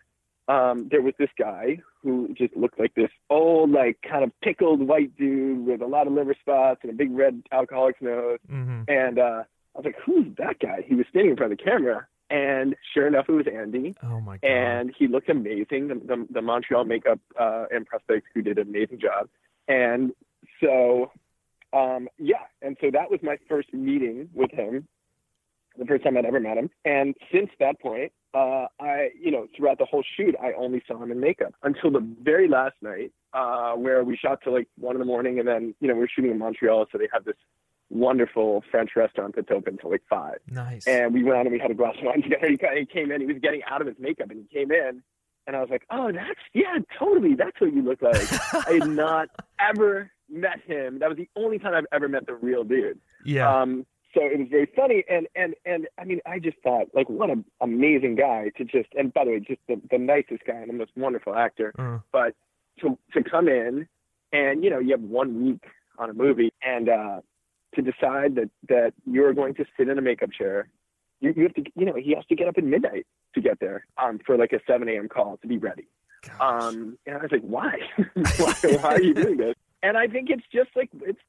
um, 0.49 0.89
there 0.91 1.03
was 1.03 1.15
this 1.19 1.31
guy 1.39 1.79
who 2.03 2.35
just 2.37 2.57
looked 2.57 2.79
like 2.79 2.95
this 2.95 3.11
old, 3.31 3.71
like 3.71 3.99
kind 4.09 4.25
of 4.25 4.31
pickled 4.43 4.87
white 4.87 5.17
dude 5.17 5.67
with 5.67 5.81
a 5.81 5.87
lot 5.87 6.07
of 6.07 6.13
liver 6.13 6.35
spots 6.39 6.81
and 6.83 6.91
a 6.91 6.95
big 6.95 7.13
red 7.13 7.43
alcoholic's 7.51 8.01
nose. 8.01 8.39
Mm-hmm. 8.51 8.83
And 8.89 9.19
uh, 9.19 9.45
I 9.75 9.79
was 9.79 9.85
like, 9.85 9.97
"Who's 10.05 10.27
that 10.37 10.59
guy?" 10.61 10.85
He 10.87 10.95
was 10.95 11.07
standing 11.11 11.31
in 11.31 11.37
front 11.37 11.53
of 11.53 11.59
the 11.59 11.65
camera, 11.65 12.07
and 12.31 12.77
sure 12.93 13.07
enough, 13.07 13.27
it 13.29 13.33
was 13.33 13.47
Andy. 13.47 13.95
Oh 14.03 14.21
my 14.21 14.37
god! 14.39 14.49
And 14.49 14.95
he 14.97 15.09
looked 15.09 15.31
amazing. 15.31 15.89
The, 15.89 15.95
the, 15.95 16.27
the 16.31 16.43
Montreal 16.43 16.85
makeup 16.85 17.21
uh, 17.39 17.67
and 17.71 17.87
prosthetics 17.89 18.23
who 18.35 18.43
did 18.43 18.59
an 18.59 18.69
amazing 18.69 19.01
job. 19.01 19.29
And 19.67 20.13
so, 20.63 21.11
um, 21.73 22.09
yeah, 22.19 22.45
and 22.61 22.77
so 22.81 22.91
that 22.91 23.11
was 23.11 23.21
my 23.23 23.39
first 23.49 23.73
meeting 23.73 24.29
with 24.35 24.51
him, 24.51 24.87
the 25.79 25.85
first 25.85 26.05
time 26.05 26.17
I'd 26.17 26.25
ever 26.25 26.41
met 26.41 26.57
him. 26.57 26.71
And 26.85 27.15
since 27.33 27.51
that 27.61 27.81
point, 27.81 28.13
uh, 28.35 28.67
I, 28.81 29.11
you 29.21 29.31
know, 29.31 29.47
throughout 29.57 29.79
the 29.79 29.85
whole 29.85 30.03
shoot, 30.17 30.35
I 30.43 30.53
only 30.53 30.83
saw 30.87 31.03
him 31.03 31.11
in 31.11 31.21
makeup 31.21 31.55
until 31.63 31.91
the 31.91 32.07
very 32.23 32.49
last 32.49 32.75
night, 32.83 33.13
uh, 33.33 33.75
where 33.75 34.03
we 34.05 34.17
shot 34.17 34.41
till 34.43 34.53
like 34.53 34.69
one 34.79 34.97
in 34.97 35.01
the 35.01 35.07
morning, 35.07 35.39
and 35.39 35.47
then, 35.47 35.75
you 35.81 35.89
know, 35.89 35.95
we 35.95 36.01
were 36.01 36.09
shooting 36.15 36.31
in 36.31 36.39
Montreal, 36.39 36.87
so 36.91 36.99
they 36.99 37.09
have 37.13 37.25
this 37.25 37.37
wonderful 37.91 38.65
French 38.71 38.91
restaurant 38.97 39.37
that's 39.37 39.51
open 39.51 39.79
till 39.79 39.91
like 39.91 40.03
five. 40.09 40.39
Nice. 40.51 40.87
And 40.87 41.15
we 41.15 41.23
went 41.23 41.37
out 41.37 41.47
and 41.47 41.53
we 41.53 41.61
had 41.61 41.71
a 41.71 41.75
glass 41.75 41.95
of 41.99 42.05
wine 42.05 42.23
together. 42.23 42.49
He, 42.49 42.59
he 42.81 42.87
came 42.87 43.13
in, 43.13 43.21
he 43.21 43.27
was 43.27 43.39
getting 43.41 43.63
out 43.71 43.81
of 43.81 43.87
his 43.87 43.97
makeup, 43.99 44.31
and 44.31 44.45
he 44.49 44.59
came 44.59 44.73
in, 44.73 45.03
and 45.47 45.57
I 45.57 45.61
was 45.61 45.71
like, 45.71 45.85
oh, 45.91 46.11
that's 46.11 46.41
yeah, 46.53 46.79
totally, 46.99 47.35
that's 47.35 47.61
what 47.61 47.73
you 47.73 47.83
look 47.83 48.03
like. 48.03 48.17
I 48.67 48.79
had 48.81 48.89
not 48.89 49.29
ever 49.61 50.11
met 50.29 50.61
him. 50.67 50.99
That 50.99 51.09
was 51.09 51.19
the 51.19 51.29
only 51.37 51.59
time 51.59 51.75
I've 51.75 51.87
ever 51.93 52.09
met 52.09 52.27
the 52.27 52.35
real 52.35 52.65
dude. 52.65 52.99
yeah. 53.25 53.61
Um, 53.61 53.87
so 54.15 54.21
it 54.25 54.39
was 54.39 54.49
very 54.51 54.69
funny, 54.77 55.05
and 55.11 55.27
and 55.35 55.55
and 55.67 55.87
I 55.99 56.05
mean, 56.05 56.21
I 56.27 56.39
just 56.39 56.57
thought 56.63 56.87
like, 56.95 57.09
what 57.09 57.31
an 57.31 57.45
amazing 57.61 58.15
guy 58.17 58.51
to 58.57 58.65
just. 58.65 58.89
And 58.97 59.13
by 59.13 59.25
the 59.25 59.33
way, 59.33 59.41
just 59.41 59.61
the, 59.69 59.81
the 59.91 59.99
nicest 59.99 60.45
guy 60.47 60.55
and 60.55 60.69
the 60.69 60.75
most 60.75 60.93
wonderful 60.97 61.35
actor. 61.35 61.73
Uh, 61.79 61.99
But 62.13 62.35
to 62.81 62.99
to 63.13 63.23
come 63.23 63.49
in, 63.49 63.87
and 64.33 64.63
you 64.65 64.71
know, 64.71 64.79
you 64.79 64.93
have 64.93 65.03
one 65.03 65.45
week 65.45 65.65
on 65.99 66.11
a 66.11 66.15
movie, 66.15 66.53
and 66.63 66.89
uh, 66.89 67.21
to 67.75 67.83
decide 67.83 68.37
that 68.37 68.51
that 68.69 68.93
you're 69.07 69.35
going 69.35 69.55
to 69.55 69.65
sit 69.77 69.89
in 69.89 69.99
a 69.99 70.03
makeup 70.03 70.31
chair, 70.33 70.69
you, 71.21 71.33
you 71.37 71.43
have 71.45 71.55
to, 71.55 71.65
you 71.75 71.85
know, 71.87 71.95
he 71.95 72.15
has 72.15 72.25
to 72.27 72.35
get 72.37 72.49
up 72.49 72.57
at 72.59 72.65
midnight 72.65 73.07
to 73.35 73.41
get 73.41 73.59
there 73.61 73.85
um, 74.03 74.21
for 74.25 74.37
like 74.37 74.53
a 74.53 74.61
7 74.67 74.89
a.m. 74.89 75.09
call 75.09 75.39
to 75.39 75.49
be 75.49 75.59
ready. 75.59 75.87
gosh. 76.23 76.41
Um, 76.41 76.99
and 77.07 77.17
I 77.17 77.23
was 77.23 77.33
like, 77.33 77.43
why? 77.43 77.79
why? 78.15 78.55
Why 78.63 78.95
are 78.95 79.03
you 79.03 79.15
doing 79.15 79.37
this? 79.39 79.55
And 79.85 79.99
I 79.99 80.07
think 80.07 80.31
it's 80.31 80.47
just 80.51 80.71
like 80.75 80.89
it's 81.03 81.21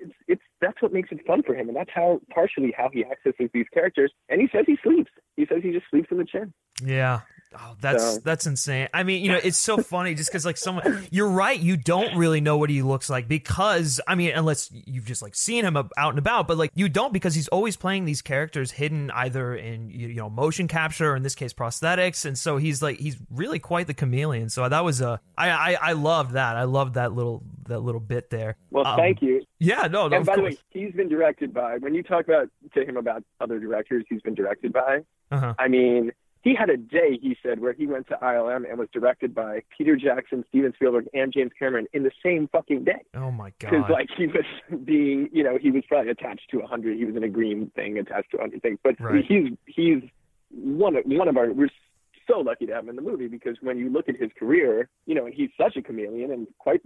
it's 0.00 0.14
it's 0.26 0.42
that's 0.62 0.80
what 0.80 0.94
makes 0.94 1.10
it 1.12 1.26
fun 1.26 1.42
for 1.42 1.54
him, 1.54 1.68
and 1.68 1.76
that's 1.76 1.90
how 1.94 2.22
partially 2.32 2.72
how 2.74 2.88
he 2.90 3.04
accesses 3.04 3.50
these 3.52 3.66
characters. 3.72 4.10
And 4.30 4.40
he 4.40 4.48
says 4.50 4.64
he 4.66 4.78
sleeps. 4.82 5.10
He 5.36 5.44
says 5.44 5.58
he 5.62 5.72
just 5.72 5.84
sleeps 5.90 6.08
in 6.10 6.16
the 6.16 6.24
chair. 6.24 6.48
Yeah. 6.82 7.20
Oh, 7.56 7.76
that's 7.80 8.14
So- 8.16 8.20
that's 8.20 8.46
insane. 8.46 8.88
I 8.92 9.02
mean, 9.04 9.24
you 9.24 9.32
know, 9.32 9.40
it's 9.42 9.56
so 9.56 9.78
funny 9.82 10.14
just 10.14 10.28
because 10.30 10.44
like 10.44 10.56
someone, 10.58 11.06
you're 11.10 11.30
right. 11.30 11.58
You 11.58 11.76
don't 11.76 12.16
really 12.16 12.40
know 12.40 12.56
what 12.58 12.68
he 12.70 12.82
looks 12.82 13.08
like 13.08 13.26
because 13.28 14.00
I 14.06 14.14
mean, 14.16 14.32
unless 14.34 14.70
you've 14.72 15.06
just 15.06 15.22
like 15.22 15.34
seen 15.34 15.64
him 15.64 15.76
out 15.76 15.90
and 16.10 16.18
about, 16.18 16.46
but 16.46 16.58
like 16.58 16.70
you 16.74 16.88
don't 16.88 17.12
because 17.12 17.34
he's 17.34 17.48
always 17.48 17.76
playing 17.76 18.04
these 18.04 18.20
characters 18.22 18.72
hidden 18.72 19.10
either 19.12 19.54
in 19.54 19.88
you 19.90 20.08
know 20.14 20.28
motion 20.28 20.68
capture 20.68 21.12
or 21.12 21.16
in 21.16 21.22
this 21.22 21.34
case 21.34 21.52
prosthetics, 21.54 22.24
and 22.26 22.36
so 22.36 22.58
he's 22.58 22.82
like 22.82 22.98
he's 22.98 23.16
really 23.30 23.58
quite 23.58 23.86
the 23.86 23.94
chameleon. 23.94 24.48
So 24.50 24.68
that 24.68 24.84
was 24.84 25.00
a 25.00 25.20
I 25.36 25.50
I, 25.50 25.78
I 25.80 25.92
loved 25.92 26.32
that. 26.32 26.56
I 26.56 26.64
loved 26.64 26.94
that 26.94 27.12
little 27.14 27.42
that 27.68 27.80
little 27.80 28.00
bit 28.00 28.30
there. 28.30 28.56
Well, 28.70 28.86
Um, 28.86 28.96
thank 28.96 29.22
you. 29.22 29.42
Yeah, 29.58 29.82
no, 29.90 30.06
no 30.08 30.16
and 30.16 30.16
of 30.16 30.26
by 30.26 30.36
the 30.36 30.42
way, 30.42 30.56
he's 30.70 30.92
been 30.92 31.08
directed 31.08 31.52
by. 31.54 31.78
When 31.78 31.94
you 31.94 32.02
talk 32.02 32.26
about 32.28 32.48
to 32.74 32.84
him 32.84 32.96
about 32.96 33.24
other 33.40 33.58
directors 33.58 34.04
he's 34.08 34.20
been 34.22 34.34
directed 34.34 34.72
by, 34.72 35.00
Uh-huh. 35.30 35.54
I 35.58 35.68
mean, 35.68 36.12
he 36.48 36.54
had 36.54 36.70
a 36.70 36.76
day 36.78 37.18
he 37.20 37.36
said 37.42 37.60
where 37.60 37.74
he 37.74 37.86
went 37.86 38.08
to 38.08 38.16
ILM 38.22 38.68
and 38.68 38.78
was 38.78 38.88
directed 38.92 39.34
by 39.34 39.62
Peter 39.76 39.96
Jackson, 39.96 40.44
Steven 40.48 40.72
Spielberg, 40.74 41.06
and 41.12 41.30
James 41.32 41.52
Cameron 41.58 41.86
in 41.92 42.04
the 42.04 42.10
same 42.24 42.48
fucking 42.48 42.84
day. 42.84 43.02
Oh 43.14 43.30
my 43.30 43.52
god! 43.58 43.70
Because 43.70 43.90
like 43.90 44.08
he 44.16 44.26
was 44.26 44.44
being, 44.84 45.28
you 45.30 45.44
know, 45.44 45.58
he 45.60 45.70
was 45.70 45.82
probably 45.88 46.10
attached 46.10 46.48
to 46.52 46.60
a 46.60 46.66
hundred. 46.66 46.96
He 46.96 47.04
was 47.04 47.16
in 47.16 47.24
a 47.24 47.28
green 47.28 47.70
thing 47.76 47.98
attached 47.98 48.30
to 48.30 48.38
a 48.38 48.40
hundred 48.40 48.62
things. 48.62 48.78
But 48.82 48.98
Right. 48.98 49.24
he's 49.26 49.50
he's 49.66 50.02
one 50.50 50.96
of 50.96 51.04
one 51.04 51.28
of 51.28 51.36
our. 51.36 51.52
We're 51.52 51.68
so 52.26 52.38
lucky 52.40 52.66
to 52.66 52.74
have 52.74 52.84
him 52.84 52.90
in 52.90 52.96
the 52.96 53.02
movie 53.02 53.28
because 53.28 53.56
when 53.60 53.78
you 53.78 53.90
look 53.90 54.08
at 54.08 54.16
his 54.16 54.30
career, 54.38 54.88
you 55.06 55.14
know, 55.14 55.26
and 55.26 55.34
he's 55.34 55.50
such 55.60 55.76
a 55.76 55.82
chameleon, 55.82 56.30
and 56.32 56.46
quite 56.58 56.80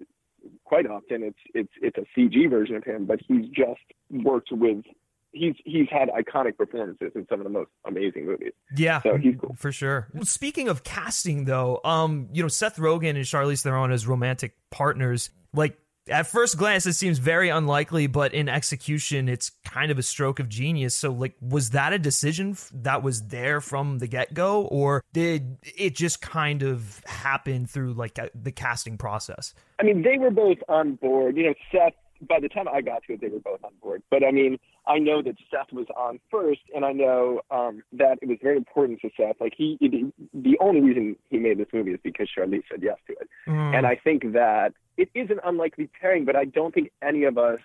quite 0.64 0.86
often 0.86 1.22
it's 1.22 1.38
it's 1.54 1.72
it's 1.80 1.98
a 1.98 2.20
CG 2.20 2.50
version 2.50 2.74
of 2.74 2.84
him, 2.84 3.04
but 3.06 3.20
he's 3.28 3.46
just 3.48 3.80
worked 4.10 4.50
with. 4.50 4.84
He's 5.32 5.54
he's 5.64 5.88
had 5.90 6.08
iconic 6.10 6.56
performances 6.58 7.12
in 7.14 7.26
some 7.28 7.40
of 7.40 7.44
the 7.44 7.50
most 7.50 7.70
amazing 7.86 8.26
movies. 8.26 8.52
Yeah, 8.76 9.00
So 9.02 9.16
he's 9.16 9.34
cool. 9.40 9.54
for 9.58 9.72
sure. 9.72 10.08
Speaking 10.22 10.68
of 10.68 10.84
casting, 10.84 11.46
though, 11.46 11.80
um, 11.84 12.28
you 12.32 12.42
know, 12.42 12.48
Seth 12.48 12.76
Rogen 12.76 13.10
and 13.10 13.24
Charlize 13.24 13.62
Theron 13.62 13.90
as 13.92 14.06
romantic 14.06 14.54
partners, 14.70 15.30
like 15.54 15.78
at 16.08 16.26
first 16.26 16.58
glance, 16.58 16.84
it 16.84 16.94
seems 16.94 17.18
very 17.18 17.48
unlikely, 17.48 18.08
but 18.08 18.34
in 18.34 18.48
execution, 18.48 19.28
it's 19.28 19.50
kind 19.64 19.92
of 19.92 19.98
a 19.98 20.02
stroke 20.02 20.40
of 20.40 20.48
genius. 20.48 20.96
So, 20.96 21.12
like, 21.12 21.34
was 21.40 21.70
that 21.70 21.92
a 21.92 21.98
decision 21.98 22.50
f- 22.50 22.70
that 22.74 23.04
was 23.04 23.28
there 23.28 23.60
from 23.60 24.00
the 24.00 24.08
get 24.08 24.34
go, 24.34 24.62
or 24.64 25.04
did 25.12 25.58
it 25.76 25.94
just 25.94 26.20
kind 26.20 26.62
of 26.64 27.00
happen 27.06 27.66
through 27.66 27.92
like 27.94 28.18
the 28.34 28.50
casting 28.52 28.98
process? 28.98 29.54
I 29.80 29.84
mean, 29.84 30.02
they 30.02 30.18
were 30.18 30.30
both 30.32 30.58
on 30.68 30.96
board. 30.96 31.36
You 31.36 31.44
know, 31.46 31.54
Seth. 31.70 31.94
By 32.28 32.38
the 32.38 32.48
time 32.48 32.68
I 32.68 32.82
got 32.82 33.02
to 33.08 33.14
it, 33.14 33.20
they 33.20 33.26
were 33.28 33.40
both 33.40 33.64
on 33.64 33.72
board. 33.82 34.00
But 34.08 34.22
I 34.24 34.30
mean, 34.30 34.56
I 34.86 34.98
know 34.98 35.22
that 35.22 35.36
Seth 35.50 35.72
was 35.72 35.86
on 35.96 36.18
first, 36.30 36.60
and 36.74 36.84
I 36.84 36.92
know 36.92 37.40
um, 37.50 37.82
that 37.92 38.18
it 38.20 38.28
was 38.28 38.38
very 38.42 38.56
important 38.56 39.00
to 39.02 39.10
Seth. 39.16 39.36
Like 39.40 39.54
he, 39.56 39.78
the 40.34 40.58
only 40.60 40.80
reason 40.80 41.16
he 41.30 41.38
made 41.38 41.58
this 41.58 41.68
movie 41.72 41.92
is 41.92 42.00
because 42.02 42.28
Charlize 42.36 42.64
said 42.70 42.82
yes 42.82 42.96
to 43.06 43.12
it. 43.12 43.28
And 43.46 43.86
I 43.86 43.96
think 43.96 44.32
that 44.32 44.72
it 44.96 45.08
is 45.14 45.30
an 45.30 45.38
unlikely 45.44 45.88
pairing, 46.00 46.24
but 46.24 46.36
I 46.36 46.44
don't 46.44 46.74
think 46.74 46.90
any 47.00 47.24
of 47.24 47.38
us 47.38 47.60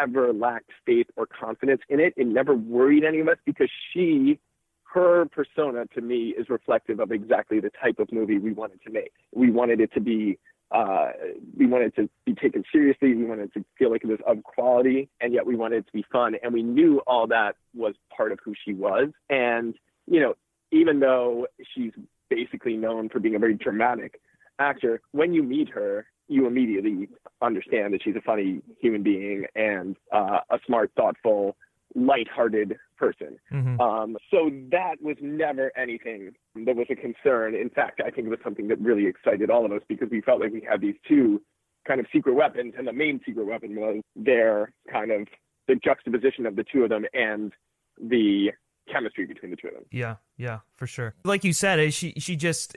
ever 0.00 0.32
lacked 0.32 0.70
faith 0.86 1.06
or 1.16 1.26
confidence 1.26 1.80
in 1.88 2.00
it. 2.00 2.14
It 2.16 2.26
never 2.26 2.54
worried 2.54 3.02
any 3.04 3.20
of 3.20 3.28
us 3.28 3.38
because 3.44 3.70
she, 3.92 4.38
her 4.84 5.24
persona 5.26 5.86
to 5.94 6.00
me 6.00 6.34
is 6.38 6.48
reflective 6.48 7.00
of 7.00 7.10
exactly 7.12 7.60
the 7.60 7.70
type 7.82 7.98
of 7.98 8.12
movie 8.12 8.38
we 8.38 8.52
wanted 8.52 8.80
to 8.82 8.90
make. 8.92 9.12
We 9.34 9.50
wanted 9.50 9.80
it 9.80 9.92
to 9.94 10.00
be, 10.00 10.38
uh, 10.70 11.08
we 11.56 11.66
wanted 11.66 11.94
to 11.96 12.08
be 12.24 12.34
taken 12.34 12.64
seriously. 12.70 13.14
We 13.14 13.24
wanted 13.24 13.52
to 13.54 13.64
feel 13.78 13.90
like 13.90 14.04
it 14.04 14.08
was 14.08 14.20
of 14.26 14.42
quality, 14.42 15.08
and 15.20 15.32
yet 15.32 15.46
we 15.46 15.56
wanted 15.56 15.78
it 15.78 15.86
to 15.86 15.92
be 15.92 16.04
fun. 16.12 16.36
And 16.42 16.52
we 16.52 16.62
knew 16.62 17.00
all 17.06 17.26
that 17.28 17.56
was 17.74 17.94
part 18.14 18.32
of 18.32 18.38
who 18.44 18.54
she 18.64 18.74
was. 18.74 19.08
And, 19.30 19.74
you 20.06 20.20
know, 20.20 20.34
even 20.70 21.00
though 21.00 21.46
she's 21.74 21.92
basically 22.28 22.76
known 22.76 23.08
for 23.08 23.20
being 23.20 23.34
a 23.34 23.38
very 23.38 23.54
dramatic 23.54 24.20
actor, 24.58 25.00
when 25.12 25.32
you 25.32 25.42
meet 25.42 25.70
her, 25.70 26.06
you 26.28 26.46
immediately 26.46 27.08
understand 27.40 27.94
that 27.94 28.02
she's 28.02 28.16
a 28.16 28.20
funny 28.20 28.60
human 28.80 29.02
being 29.02 29.46
and 29.54 29.96
uh, 30.12 30.40
a 30.50 30.58
smart, 30.66 30.90
thoughtful, 30.94 31.56
lighthearted 31.94 32.76
person. 32.96 33.38
Mhm. 33.52 33.80
Um, 33.80 34.16
so 34.30 34.50
that 34.70 35.00
was 35.00 35.16
never 35.20 35.72
anything 35.76 36.34
that 36.54 36.76
was 36.76 36.86
a 36.90 36.96
concern. 36.96 37.54
In 37.54 37.70
fact, 37.70 38.00
I 38.04 38.10
think 38.10 38.26
it 38.26 38.30
was 38.30 38.40
something 38.42 38.68
that 38.68 38.78
really 38.80 39.06
excited 39.06 39.50
all 39.50 39.64
of 39.64 39.72
us 39.72 39.82
because 39.88 40.10
we 40.10 40.20
felt 40.20 40.40
like 40.40 40.52
we 40.52 40.60
had 40.60 40.80
these 40.80 40.96
two 41.06 41.42
kind 41.86 42.00
of 42.00 42.06
secret 42.12 42.34
weapons, 42.34 42.74
and 42.76 42.86
the 42.86 42.92
main 42.92 43.20
secret 43.24 43.46
weapon 43.46 43.74
was 43.74 44.02
their 44.14 44.72
kind 44.92 45.10
of 45.10 45.26
the 45.68 45.76
juxtaposition 45.76 46.44
of 46.44 46.56
the 46.56 46.64
two 46.64 46.82
of 46.82 46.90
them 46.90 47.04
and 47.14 47.52
the 48.00 48.52
chemistry 48.90 49.26
between 49.26 49.50
the 49.50 49.56
two 49.56 49.68
of 49.68 49.74
them. 49.74 49.84
Yeah, 49.90 50.16
yeah, 50.36 50.60
for 50.76 50.86
sure. 50.86 51.14
Like 51.24 51.44
you 51.44 51.52
said, 51.52 51.78
eh, 51.78 51.90
she 51.90 52.12
she 52.18 52.36
just 52.36 52.76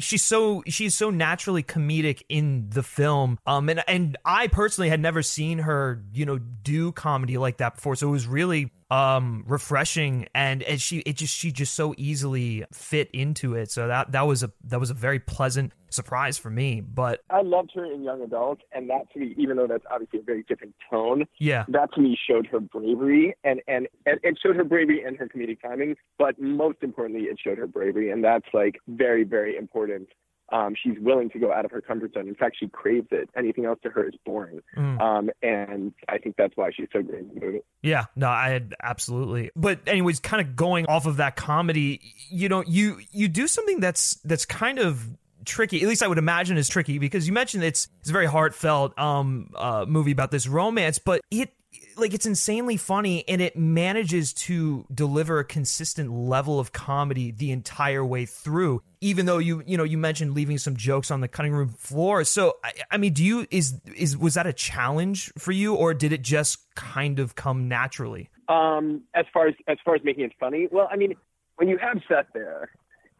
she's 0.00 0.24
so 0.24 0.62
she's 0.66 0.94
so 0.94 1.10
naturally 1.10 1.62
comedic 1.62 2.22
in 2.28 2.68
the 2.70 2.82
film. 2.82 3.38
Um 3.46 3.68
and 3.68 3.82
and 3.88 4.16
I 4.24 4.48
personally 4.48 4.88
had 4.88 5.00
never 5.00 5.22
seen 5.22 5.58
her, 5.58 6.02
you 6.12 6.26
know, 6.26 6.38
do 6.38 6.92
comedy 6.92 7.38
like 7.38 7.58
that 7.58 7.76
before. 7.76 7.96
So 7.96 8.08
it 8.08 8.12
was 8.12 8.26
really 8.26 8.72
um 8.90 9.44
refreshing 9.46 10.26
and 10.34 10.62
and 10.62 10.80
she 10.80 10.98
it 11.00 11.16
just 11.16 11.34
she 11.34 11.52
just 11.52 11.74
so 11.74 11.94
easily 11.96 12.64
fit 12.72 13.10
into 13.12 13.54
it. 13.54 13.70
So 13.70 13.88
that 13.88 14.12
that 14.12 14.26
was 14.26 14.42
a 14.42 14.52
that 14.64 14.80
was 14.80 14.90
a 14.90 14.94
very 14.94 15.20
pleasant 15.20 15.72
surprise 15.90 16.38
for 16.38 16.50
me. 16.50 16.80
But 16.80 17.20
I 17.30 17.42
loved 17.42 17.72
her 17.74 17.84
in 17.84 18.02
Young 18.02 18.22
Adult, 18.22 18.60
and 18.72 18.88
that 18.90 19.10
to 19.12 19.20
me, 19.20 19.34
even 19.36 19.56
though 19.56 19.66
that's 19.66 19.84
obviously 19.90 20.20
a 20.20 20.22
very 20.22 20.42
different 20.44 20.74
tone, 20.90 21.26
yeah. 21.38 21.64
that 21.68 21.92
to 21.94 22.00
me 22.00 22.18
showed 22.28 22.46
her 22.46 22.60
bravery 22.60 23.34
and, 23.44 23.60
and, 23.68 23.88
and 24.06 24.18
it 24.22 24.38
showed 24.42 24.56
her 24.56 24.64
bravery 24.64 25.04
and 25.04 25.16
her 25.16 25.28
comedic 25.28 25.60
timing, 25.60 25.96
but 26.18 26.40
most 26.40 26.78
importantly, 26.82 27.24
it 27.26 27.38
showed 27.42 27.58
her 27.58 27.66
bravery. 27.66 28.10
And 28.10 28.24
that's 28.24 28.46
like 28.52 28.80
very, 28.88 29.24
very 29.24 29.56
important. 29.56 30.08
Um, 30.52 30.74
she's 30.80 30.98
willing 31.00 31.30
to 31.30 31.38
go 31.38 31.52
out 31.52 31.64
of 31.64 31.70
her 31.70 31.80
comfort 31.80 32.14
zone. 32.14 32.26
In 32.26 32.34
fact, 32.34 32.56
she 32.58 32.66
craves 32.66 33.06
it. 33.12 33.30
Anything 33.36 33.66
else 33.66 33.78
to 33.84 33.90
her 33.90 34.08
is 34.08 34.14
boring. 34.26 34.60
Mm. 34.76 35.00
Um, 35.00 35.30
and 35.42 35.92
I 36.08 36.18
think 36.18 36.34
that's 36.36 36.56
why 36.56 36.70
she's 36.74 36.88
so 36.92 37.02
great 37.02 37.20
in 37.20 37.28
the 37.34 37.40
movie. 37.40 37.60
Yeah, 37.82 38.06
no, 38.16 38.28
I 38.28 38.48
had 38.48 38.74
absolutely. 38.82 39.50
But 39.54 39.80
anyways, 39.86 40.18
kind 40.18 40.40
of 40.40 40.56
going 40.56 40.86
off 40.86 41.06
of 41.06 41.18
that 41.18 41.36
comedy, 41.36 42.00
you 42.30 42.48
know, 42.48 42.64
you 42.66 42.98
you 43.12 43.28
do 43.28 43.46
something 43.46 43.78
that's 43.78 44.14
that's 44.24 44.44
kind 44.44 44.80
of 44.80 45.06
tricky. 45.44 45.82
At 45.82 45.88
least 45.88 46.02
I 46.02 46.08
would 46.08 46.18
imagine 46.18 46.56
is 46.56 46.68
tricky 46.68 46.98
because 46.98 47.26
you 47.26 47.32
mentioned 47.32 47.64
it's 47.64 47.88
it's 48.00 48.10
a 48.10 48.12
very 48.12 48.26
heartfelt 48.26 48.98
um 48.98 49.50
uh 49.54 49.84
movie 49.86 50.12
about 50.12 50.30
this 50.30 50.46
romance, 50.46 50.98
but 50.98 51.20
it 51.30 51.52
like 51.96 52.14
it's 52.14 52.26
insanely 52.26 52.76
funny 52.76 53.24
and 53.28 53.40
it 53.40 53.56
manages 53.56 54.32
to 54.32 54.84
deliver 54.92 55.38
a 55.38 55.44
consistent 55.44 56.10
level 56.10 56.58
of 56.58 56.72
comedy 56.72 57.30
the 57.30 57.50
entire 57.50 58.04
way 58.04 58.26
through 58.26 58.82
even 59.00 59.26
though 59.26 59.38
you 59.38 59.62
you 59.66 59.76
know 59.76 59.84
you 59.84 59.98
mentioned 59.98 60.34
leaving 60.34 60.58
some 60.58 60.76
jokes 60.76 61.10
on 61.10 61.20
the 61.20 61.28
cutting 61.28 61.52
room 61.52 61.68
floor 61.68 62.24
so 62.24 62.56
I, 62.64 62.72
I 62.92 62.96
mean 62.96 63.12
do 63.12 63.24
you 63.24 63.46
is 63.50 63.80
is 63.94 64.16
was 64.16 64.34
that 64.34 64.46
a 64.46 64.52
challenge 64.52 65.32
for 65.38 65.52
you 65.52 65.74
or 65.74 65.94
did 65.94 66.12
it 66.12 66.22
just 66.22 66.58
kind 66.74 67.18
of 67.18 67.34
come 67.34 67.68
naturally 67.68 68.30
um 68.48 69.02
as 69.14 69.26
far 69.32 69.46
as 69.46 69.54
as 69.68 69.78
far 69.84 69.94
as 69.94 70.02
making 70.02 70.24
it 70.24 70.32
funny 70.40 70.68
well 70.70 70.88
i 70.90 70.96
mean 70.96 71.14
when 71.56 71.68
you 71.68 71.78
have 71.78 71.98
Seth 72.08 72.26
there 72.34 72.70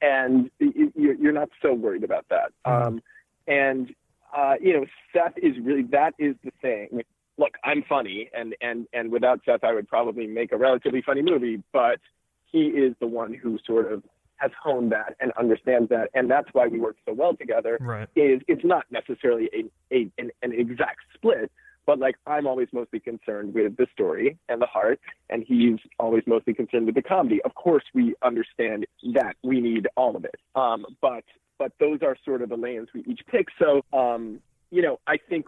and 0.02 0.50
you're 0.58 1.32
not 1.32 1.48
so 1.62 1.72
worried 1.72 2.04
about 2.04 2.26
that 2.28 2.52
mm-hmm. 2.66 2.88
um 2.88 3.02
and 3.46 3.94
uh, 4.32 4.54
you 4.60 4.72
know, 4.72 4.86
Seth 5.12 5.36
is 5.38 5.56
really 5.60 5.82
that 5.90 6.14
is 6.16 6.36
the 6.44 6.52
thing 6.62 7.02
look, 7.40 7.54
I'm 7.64 7.82
funny, 7.88 8.30
and 8.32 8.54
and 8.60 8.86
and 8.92 9.10
without 9.10 9.40
Seth, 9.44 9.64
I 9.64 9.72
would 9.72 9.88
probably 9.88 10.26
make 10.28 10.52
a 10.52 10.56
relatively 10.56 11.02
funny 11.02 11.22
movie. 11.22 11.62
But 11.72 11.98
he 12.44 12.66
is 12.66 12.94
the 13.00 13.06
one 13.06 13.34
who 13.34 13.58
sort 13.66 13.90
of 13.90 14.04
has 14.36 14.50
honed 14.62 14.92
that 14.92 15.16
and 15.20 15.32
understands 15.38 15.88
that, 15.88 16.10
and 16.14 16.30
that's 16.30 16.48
why 16.52 16.68
we 16.68 16.78
work 16.78 16.96
so 17.06 17.12
well 17.12 17.34
together. 17.34 17.78
Right. 17.80 18.08
Is 18.14 18.42
it's 18.46 18.64
not 18.64 18.84
necessarily 18.90 19.50
a, 19.52 19.94
a 19.94 20.10
an, 20.18 20.30
an 20.42 20.52
exact 20.52 21.00
split, 21.14 21.50
but 21.86 21.98
like 21.98 22.16
I'm 22.26 22.46
always 22.46 22.68
mostly 22.72 23.00
concerned 23.00 23.54
with 23.54 23.76
the 23.76 23.86
story 23.92 24.38
and 24.48 24.60
the 24.60 24.66
heart, 24.66 25.00
and 25.28 25.44
he's 25.46 25.78
always 25.98 26.22
mostly 26.26 26.54
concerned 26.54 26.86
with 26.86 26.94
the 26.94 27.02
comedy. 27.02 27.40
Of 27.42 27.54
course, 27.54 27.84
we 27.94 28.14
understand 28.22 28.86
that 29.14 29.36
we 29.42 29.60
need 29.60 29.88
all 29.96 30.16
of 30.16 30.24
it, 30.24 30.36
um, 30.54 30.86
but 31.00 31.24
but 31.58 31.72
those 31.78 32.00
are 32.02 32.16
sort 32.24 32.42
of 32.42 32.48
the 32.48 32.56
lanes 32.56 32.88
we 32.94 33.04
each 33.06 33.20
pick. 33.30 33.48
So 33.58 33.82
um, 33.92 34.40
you 34.70 34.82
know, 34.82 35.00
I 35.06 35.16
think 35.16 35.46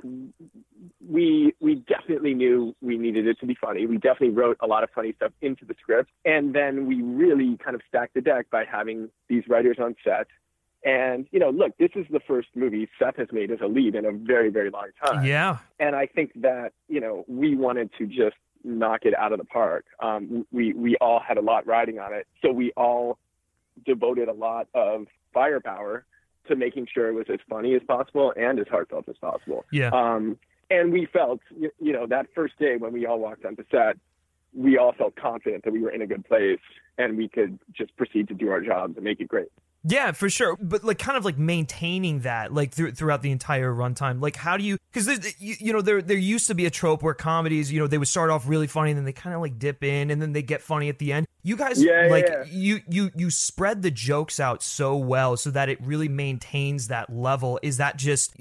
we 1.08 1.54
we 1.60 1.76
definitely 1.76 2.34
knew 2.34 2.74
we 2.80 2.98
needed 2.98 3.26
it 3.26 3.38
to 3.40 3.46
be 3.46 3.56
funny. 3.60 3.86
We 3.86 3.96
definitely 3.96 4.30
wrote 4.30 4.56
a 4.60 4.66
lot 4.66 4.82
of 4.82 4.90
funny 4.90 5.12
stuff 5.16 5.32
into 5.40 5.64
the 5.64 5.74
script, 5.80 6.10
and 6.24 6.54
then 6.54 6.86
we 6.86 7.02
really 7.02 7.56
kind 7.64 7.74
of 7.76 7.82
stacked 7.88 8.14
the 8.14 8.20
deck 8.20 8.46
by 8.50 8.64
having 8.64 9.10
these 9.28 9.44
writers 9.48 9.78
on 9.80 9.94
set. 10.04 10.26
And 10.84 11.26
you 11.30 11.38
know, 11.38 11.50
look, 11.50 11.76
this 11.78 11.90
is 11.94 12.06
the 12.10 12.20
first 12.20 12.48
movie 12.54 12.88
Seth 12.98 13.16
has 13.16 13.28
made 13.32 13.50
as 13.50 13.60
a 13.60 13.66
lead 13.66 13.94
in 13.94 14.04
a 14.04 14.12
very 14.12 14.50
very 14.50 14.70
long 14.70 14.88
time. 15.04 15.24
Yeah, 15.24 15.58
and 15.78 15.94
I 15.94 16.06
think 16.06 16.32
that 16.42 16.72
you 16.88 17.00
know 17.00 17.24
we 17.28 17.54
wanted 17.54 17.90
to 17.98 18.06
just 18.06 18.36
knock 18.64 19.00
it 19.04 19.14
out 19.14 19.32
of 19.32 19.38
the 19.38 19.44
park. 19.44 19.84
Um, 20.00 20.46
we 20.50 20.72
we 20.72 20.96
all 21.00 21.20
had 21.20 21.36
a 21.36 21.40
lot 21.40 21.66
riding 21.66 21.98
on 21.98 22.12
it, 22.12 22.26
so 22.42 22.50
we 22.50 22.72
all 22.76 23.18
devoted 23.86 24.28
a 24.28 24.32
lot 24.32 24.68
of 24.74 25.06
firepower 25.32 26.04
to 26.48 26.56
making 26.56 26.88
sure 26.92 27.08
it 27.08 27.12
was 27.12 27.26
as 27.32 27.38
funny 27.48 27.74
as 27.74 27.82
possible 27.86 28.32
and 28.36 28.58
as 28.58 28.66
heartfelt 28.68 29.08
as 29.08 29.16
possible. 29.16 29.64
Yeah. 29.70 29.90
Um, 29.92 30.38
and 30.70 30.92
we 30.92 31.06
felt, 31.06 31.40
you 31.50 31.92
know, 31.92 32.06
that 32.06 32.26
first 32.34 32.58
day 32.58 32.76
when 32.76 32.92
we 32.92 33.06
all 33.06 33.18
walked 33.18 33.44
onto 33.44 33.62
set, 33.70 33.96
we 34.54 34.78
all 34.78 34.92
felt 34.92 35.16
confident 35.16 35.64
that 35.64 35.72
we 35.72 35.80
were 35.80 35.90
in 35.90 36.02
a 36.02 36.06
good 36.06 36.24
place 36.24 36.60
and 36.98 37.16
we 37.16 37.28
could 37.28 37.58
just 37.72 37.96
proceed 37.96 38.28
to 38.28 38.34
do 38.34 38.50
our 38.50 38.60
jobs 38.60 38.96
and 38.96 39.04
make 39.04 39.20
it 39.20 39.28
great. 39.28 39.48
Yeah, 39.84 40.12
for 40.12 40.30
sure. 40.30 40.56
But 40.60 40.84
like, 40.84 40.98
kind 40.98 41.18
of 41.18 41.24
like 41.24 41.38
maintaining 41.38 42.20
that, 42.20 42.52
like 42.54 42.74
th- 42.74 42.94
throughout 42.94 43.22
the 43.22 43.30
entire 43.30 43.72
runtime. 43.72 44.20
Like, 44.20 44.36
how 44.36 44.56
do 44.56 44.64
you? 44.64 44.78
Because 44.92 45.08
you, 45.40 45.56
you 45.58 45.72
know, 45.72 45.80
there 45.80 46.00
there 46.00 46.16
used 46.16 46.46
to 46.46 46.54
be 46.54 46.66
a 46.66 46.70
trope 46.70 47.02
where 47.02 47.14
comedies, 47.14 47.72
you 47.72 47.80
know, 47.80 47.86
they 47.86 47.98
would 47.98 48.08
start 48.08 48.30
off 48.30 48.46
really 48.46 48.68
funny 48.68 48.90
and 48.90 48.98
then 48.98 49.04
they 49.04 49.12
kind 49.12 49.34
of 49.34 49.40
like 49.40 49.58
dip 49.58 49.82
in 49.82 50.10
and 50.10 50.22
then 50.22 50.32
they 50.32 50.42
get 50.42 50.62
funny 50.62 50.88
at 50.88 50.98
the 50.98 51.12
end. 51.12 51.26
You 51.44 51.56
guys, 51.56 51.82
yeah, 51.82 52.06
like, 52.08 52.28
yeah. 52.28 52.44
you 52.48 52.80
you 52.88 53.10
you 53.16 53.28
spread 53.28 53.82
the 53.82 53.90
jokes 53.90 54.38
out 54.38 54.62
so 54.62 54.96
well 54.96 55.36
so 55.36 55.50
that 55.50 55.68
it 55.68 55.80
really 55.82 56.08
maintains 56.08 56.86
that 56.88 57.12
level. 57.12 57.58
Is 57.62 57.78
that 57.78 57.96
just? 57.96 58.36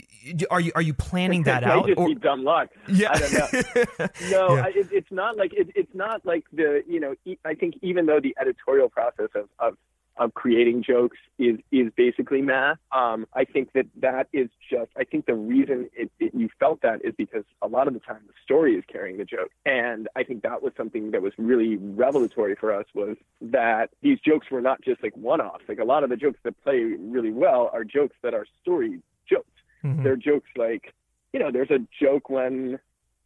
Are 0.52 0.62
you 0.62 0.72
are 0.76 0.84
you 0.84 0.94
planning 0.94 1.44
that 1.44 1.64
out? 1.64 1.88
just 1.88 1.98
or, 1.98 2.08
be 2.10 2.16
dumb 2.16 2.44
luck. 2.44 2.70
Yeah, 2.88 3.12
I 3.12 3.18
don't 3.18 3.34
know. 3.34 4.08
no, 4.30 4.56
yeah. 4.56 4.66
I, 4.66 4.68
it, 4.76 4.90
it's 4.92 5.12
not 5.12 5.36
like 5.36 5.52
it, 5.54 5.70
it's 5.74 5.96
not 5.96 6.24
like 6.28 6.44
the 6.54 6.84
you 6.88 7.00
know. 7.00 7.16
I 7.44 7.56
think 7.56 7.80
even 7.82 8.06
though 8.06 8.20
the 8.20 8.36
editorial 8.40 8.90
process 8.90 9.30
of, 9.34 9.50
of 9.58 9.78
of 10.22 10.36
creating 10.36 10.84
jokes 10.84 11.18
is 11.40 11.58
is 11.72 11.92
basically 11.98 12.42
math. 12.42 12.78
Um, 12.92 13.26
I 13.34 13.44
think 13.44 13.74
that 13.74 13.88
that 13.98 14.28
is 14.32 14.50
just. 14.70 14.92
I 14.96 15.04
think 15.04 15.26
the 15.26 15.34
reason 15.34 15.90
it, 15.94 16.12
it, 16.20 16.34
you 16.36 16.48
felt 16.60 16.82
that 16.84 17.04
is 17.04 17.14
because 17.18 17.44
a 17.64 17.68
lot 17.68 17.88
of 17.88 17.96
the 17.96 18.00
time 18.00 18.20
the 18.28 18.34
story 18.44 18.76
is 18.76 18.84
carrying 18.88 19.18
the 19.18 19.26
joke, 19.26 19.50
and 19.66 20.08
I 20.16 20.24
think 20.24 20.44
that 20.44 20.62
was 20.62 20.74
something 20.78 21.10
that 21.12 21.24
was 21.24 21.34
really 21.40 21.78
revelatory 21.78 22.56
for 22.56 22.72
us 22.72 22.86
was 22.94 23.18
that 23.42 23.90
these 24.04 24.20
jokes 24.20 24.52
were 24.52 24.62
not 24.62 24.82
just 24.82 25.02
like 25.02 25.18
one-offs. 25.18 25.66
Like 25.68 25.80
a 25.80 25.84
lot 25.84 26.04
of 26.04 26.12
the 26.12 26.18
jokes 26.18 26.40
that 26.44 26.62
play 26.64 26.84
really 27.00 27.32
well 27.32 27.72
are 27.74 27.84
jokes 27.84 28.16
that 28.22 28.36
are 28.36 28.46
story 28.62 29.00
jokes. 29.28 29.48
Mm-hmm. 29.84 30.04
They're 30.04 30.16
jokes 30.18 30.50
like, 30.56 30.94
you 31.34 31.40
know, 31.40 31.52
there's 31.52 31.72
a 31.72 31.80
joke 32.00 32.30
when 32.30 32.80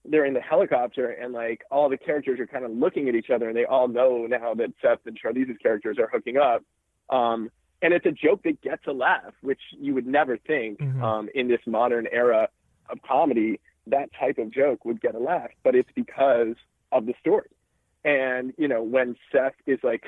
they're 0.08 0.26
in 0.26 0.34
the 0.34 0.42
helicopter 0.42 1.10
and 1.10 1.34
like 1.34 1.64
all 1.72 1.90
the 1.90 1.98
characters 1.98 2.40
are 2.40 2.48
kind 2.48 2.64
of 2.64 2.72
looking 2.72 3.10
at 3.10 3.16
each 3.16 3.30
other 3.30 3.48
and 3.48 3.58
they 3.58 3.66
all 3.66 3.88
know 3.88 4.28
now 4.28 4.54
that 4.54 4.72
Seth 4.82 5.00
and 5.06 5.18
Charlize's 5.20 5.58
characters 5.62 5.98
are 6.00 6.08
hooking 6.12 6.38
up 6.38 6.64
um, 7.10 7.50
and 7.82 7.94
it's 7.94 8.06
a 8.06 8.12
joke 8.12 8.44
that 8.44 8.62
gets 8.62 8.88
a 8.88 8.92
laugh, 8.92 9.34
which 9.42 9.62
you 9.80 9.94
would 9.94 10.08
never 10.08 10.38
think 10.38 10.80
mm-hmm. 10.80 11.04
um, 11.04 11.30
in 11.36 11.48
this 11.48 11.62
modern 11.66 12.08
era 12.12 12.50
of 12.90 13.00
comedy 13.02 13.60
that 13.88 14.10
type 14.20 14.38
of 14.38 14.52
joke 14.52 14.86
would 14.86 15.00
get 15.02 15.16
a 15.16 15.20
laugh, 15.20 15.50
but 15.64 15.76
it's 15.76 15.90
because 15.94 16.56
of 16.92 17.06
the 17.06 17.14
story. 17.20 17.50
And 18.04 18.54
you 18.58 18.68
know, 18.68 18.82
when 18.82 19.16
Seth 19.32 19.54
is 19.66 19.80
like 19.84 20.04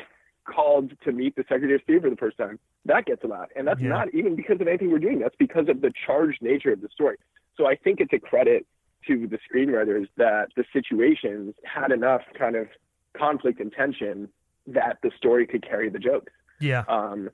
called 0.45 0.93
to 1.03 1.11
meet 1.11 1.35
the 1.35 1.43
Secretary 1.43 1.75
of 1.75 1.81
State 1.81 2.01
for 2.01 2.09
the 2.09 2.15
first 2.15 2.37
time, 2.37 2.59
that 2.85 3.05
gets 3.05 3.23
a 3.23 3.27
laugh, 3.27 3.49
and 3.55 3.67
that's 3.67 3.81
yeah. 3.81 3.89
not 3.89 4.13
even 4.13 4.35
because 4.35 4.61
of 4.61 4.67
anything 4.67 4.91
we're 4.91 4.99
doing. 4.99 5.19
That's 5.19 5.35
because 5.37 5.67
of 5.67 5.81
the 5.81 5.91
charged 6.05 6.41
nature 6.41 6.71
of 6.71 6.81
the 6.81 6.89
story. 6.89 7.17
So 7.57 7.67
I 7.67 7.75
think 7.75 7.99
it's 7.99 8.13
a 8.13 8.19
credit 8.19 8.65
to 9.07 9.27
the 9.27 9.37
screenwriters 9.37 10.07
that 10.17 10.49
the 10.55 10.63
situations 10.73 11.55
had 11.63 11.91
enough 11.91 12.21
kind 12.37 12.55
of 12.55 12.67
conflict 13.15 13.59
and 13.59 13.71
tension 13.71 14.29
that 14.67 14.99
the 15.01 15.11
story 15.17 15.47
could 15.47 15.67
carry 15.67 15.89
the 15.89 15.99
jokes. 15.99 16.31
Yeah. 16.59 16.83
Um, 16.87 17.29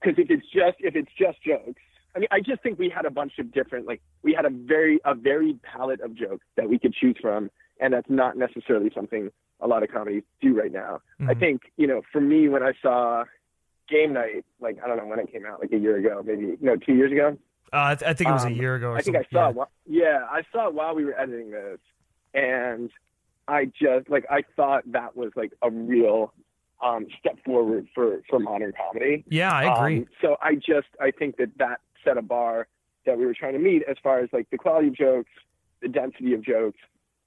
because 0.00 0.18
if 0.18 0.30
it's 0.30 0.46
just 0.46 0.76
if 0.80 0.96
it's 0.96 1.12
just 1.18 1.42
jokes, 1.42 1.80
I 2.14 2.18
mean, 2.18 2.28
I 2.30 2.40
just 2.40 2.62
think 2.62 2.78
we 2.78 2.88
had 2.88 3.04
a 3.04 3.10
bunch 3.10 3.38
of 3.38 3.52
different 3.52 3.86
like 3.86 4.00
we 4.22 4.32
had 4.32 4.44
a 4.44 4.50
very 4.50 5.00
a 5.04 5.14
varied 5.14 5.62
palette 5.62 6.00
of 6.00 6.14
jokes 6.14 6.44
that 6.56 6.68
we 6.68 6.78
could 6.78 6.94
choose 6.94 7.16
from, 7.20 7.50
and 7.80 7.92
that's 7.92 8.08
not 8.08 8.36
necessarily 8.36 8.90
something 8.94 9.30
a 9.60 9.66
lot 9.66 9.82
of 9.82 9.90
comedies 9.90 10.22
do 10.40 10.58
right 10.58 10.72
now. 10.72 11.00
Mm-hmm. 11.20 11.30
I 11.30 11.34
think 11.34 11.62
you 11.76 11.86
know, 11.86 12.02
for 12.10 12.20
me, 12.20 12.48
when 12.48 12.62
I 12.62 12.72
saw 12.80 13.24
Game 13.88 14.12
Night, 14.12 14.44
like 14.60 14.78
I 14.82 14.88
don't 14.88 14.96
know 14.96 15.06
when 15.06 15.18
it 15.18 15.30
came 15.30 15.44
out, 15.44 15.60
like 15.60 15.72
a 15.72 15.78
year 15.78 15.98
ago, 15.98 16.22
maybe 16.24 16.56
no, 16.60 16.76
two 16.76 16.94
years 16.94 17.12
ago. 17.12 17.36
Uh, 17.72 17.76
I, 17.76 17.94
th- 17.94 18.10
I, 18.10 18.14
think 18.14 18.30
it 18.30 18.32
was 18.32 18.44
um, 18.44 18.52
a 18.52 18.56
year 18.56 18.74
ago. 18.74 18.94
I 18.94 19.02
think 19.02 19.16
I 19.16 19.24
saw. 19.30 19.52
Yeah. 19.52 19.62
It, 19.62 19.68
yeah, 19.86 20.26
I 20.28 20.42
saw 20.50 20.68
it 20.68 20.74
while 20.74 20.94
we 20.94 21.04
were 21.04 21.18
editing 21.18 21.52
this, 21.52 21.78
and 22.34 22.90
I 23.46 23.66
just 23.66 24.08
like 24.08 24.26
I 24.30 24.42
thought 24.56 24.90
that 24.92 25.16
was 25.16 25.30
like 25.36 25.52
a 25.62 25.70
real 25.70 26.32
um, 26.82 27.06
step 27.18 27.36
forward 27.44 27.86
for 27.94 28.22
for 28.28 28.38
modern 28.38 28.72
comedy. 28.72 29.24
Yeah, 29.28 29.52
I 29.52 29.72
agree. 29.72 29.98
Um, 29.98 30.06
so 30.20 30.36
I 30.42 30.54
just 30.54 30.88
I 31.00 31.10
think 31.10 31.36
that 31.36 31.50
that 31.58 31.80
set 32.04 32.16
a 32.16 32.22
bar 32.22 32.68
that 33.06 33.16
we 33.18 33.26
were 33.26 33.34
trying 33.34 33.54
to 33.54 33.58
meet 33.58 33.82
as 33.88 33.96
far 34.02 34.20
as 34.20 34.28
like 34.32 34.48
the 34.50 34.58
quality 34.58 34.88
of 34.88 34.96
jokes, 34.96 35.30
the 35.82 35.88
density 35.88 36.34
of 36.34 36.42
jokes, 36.42 36.78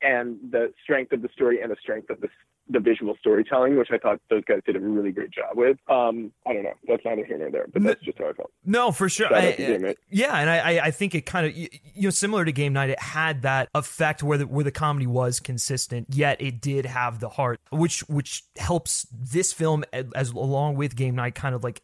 and 0.01 0.37
the 0.51 0.73
strength 0.83 1.11
of 1.11 1.21
the 1.21 1.29
story 1.33 1.61
and 1.61 1.71
the 1.71 1.77
strength 1.81 2.09
of 2.09 2.21
the 2.21 2.29
the 2.69 2.79
visual 2.79 3.15
storytelling, 3.19 3.77
which 3.77 3.89
I 3.91 3.97
thought 3.97 4.19
those 4.29 4.43
guys 4.45 4.59
did 4.65 4.75
a 4.75 4.79
really 4.79 5.11
great 5.11 5.31
job 5.31 5.55
with. 5.55 5.77
Um, 5.89 6.31
I 6.45 6.53
don't 6.53 6.63
know. 6.63 6.73
That's 6.87 7.03
neither 7.03 7.25
here 7.25 7.37
nor 7.37 7.51
there, 7.51 7.67
but 7.71 7.83
that's 7.83 8.01
just 8.01 8.17
how 8.17 8.29
I 8.29 8.33
felt. 8.33 8.51
No, 8.65 8.91
for 8.91 9.09
sure. 9.09 9.33
I, 9.33 9.95
yeah, 10.09 10.37
and 10.37 10.49
I, 10.49 10.85
I 10.85 10.91
think 10.91 11.15
it 11.15 11.25
kind 11.25 11.47
of 11.47 11.55
you 11.55 11.69
know 11.95 12.09
similar 12.09 12.45
to 12.45 12.51
Game 12.51 12.73
Night, 12.73 12.89
it 12.89 12.99
had 12.99 13.41
that 13.41 13.69
effect 13.75 14.23
where 14.23 14.37
the 14.37 14.47
where 14.47 14.63
the 14.63 14.71
comedy 14.71 15.07
was 15.07 15.39
consistent, 15.39 16.07
yet 16.09 16.41
it 16.41 16.61
did 16.61 16.85
have 16.85 17.19
the 17.19 17.29
heart, 17.29 17.59
which 17.71 18.01
which 18.09 18.43
helps 18.57 19.07
this 19.11 19.51
film 19.51 19.83
as, 19.91 20.05
as 20.15 20.31
along 20.31 20.75
with 20.75 20.95
Game 20.95 21.15
Night 21.15 21.35
kind 21.35 21.55
of 21.55 21.63
like 21.63 21.81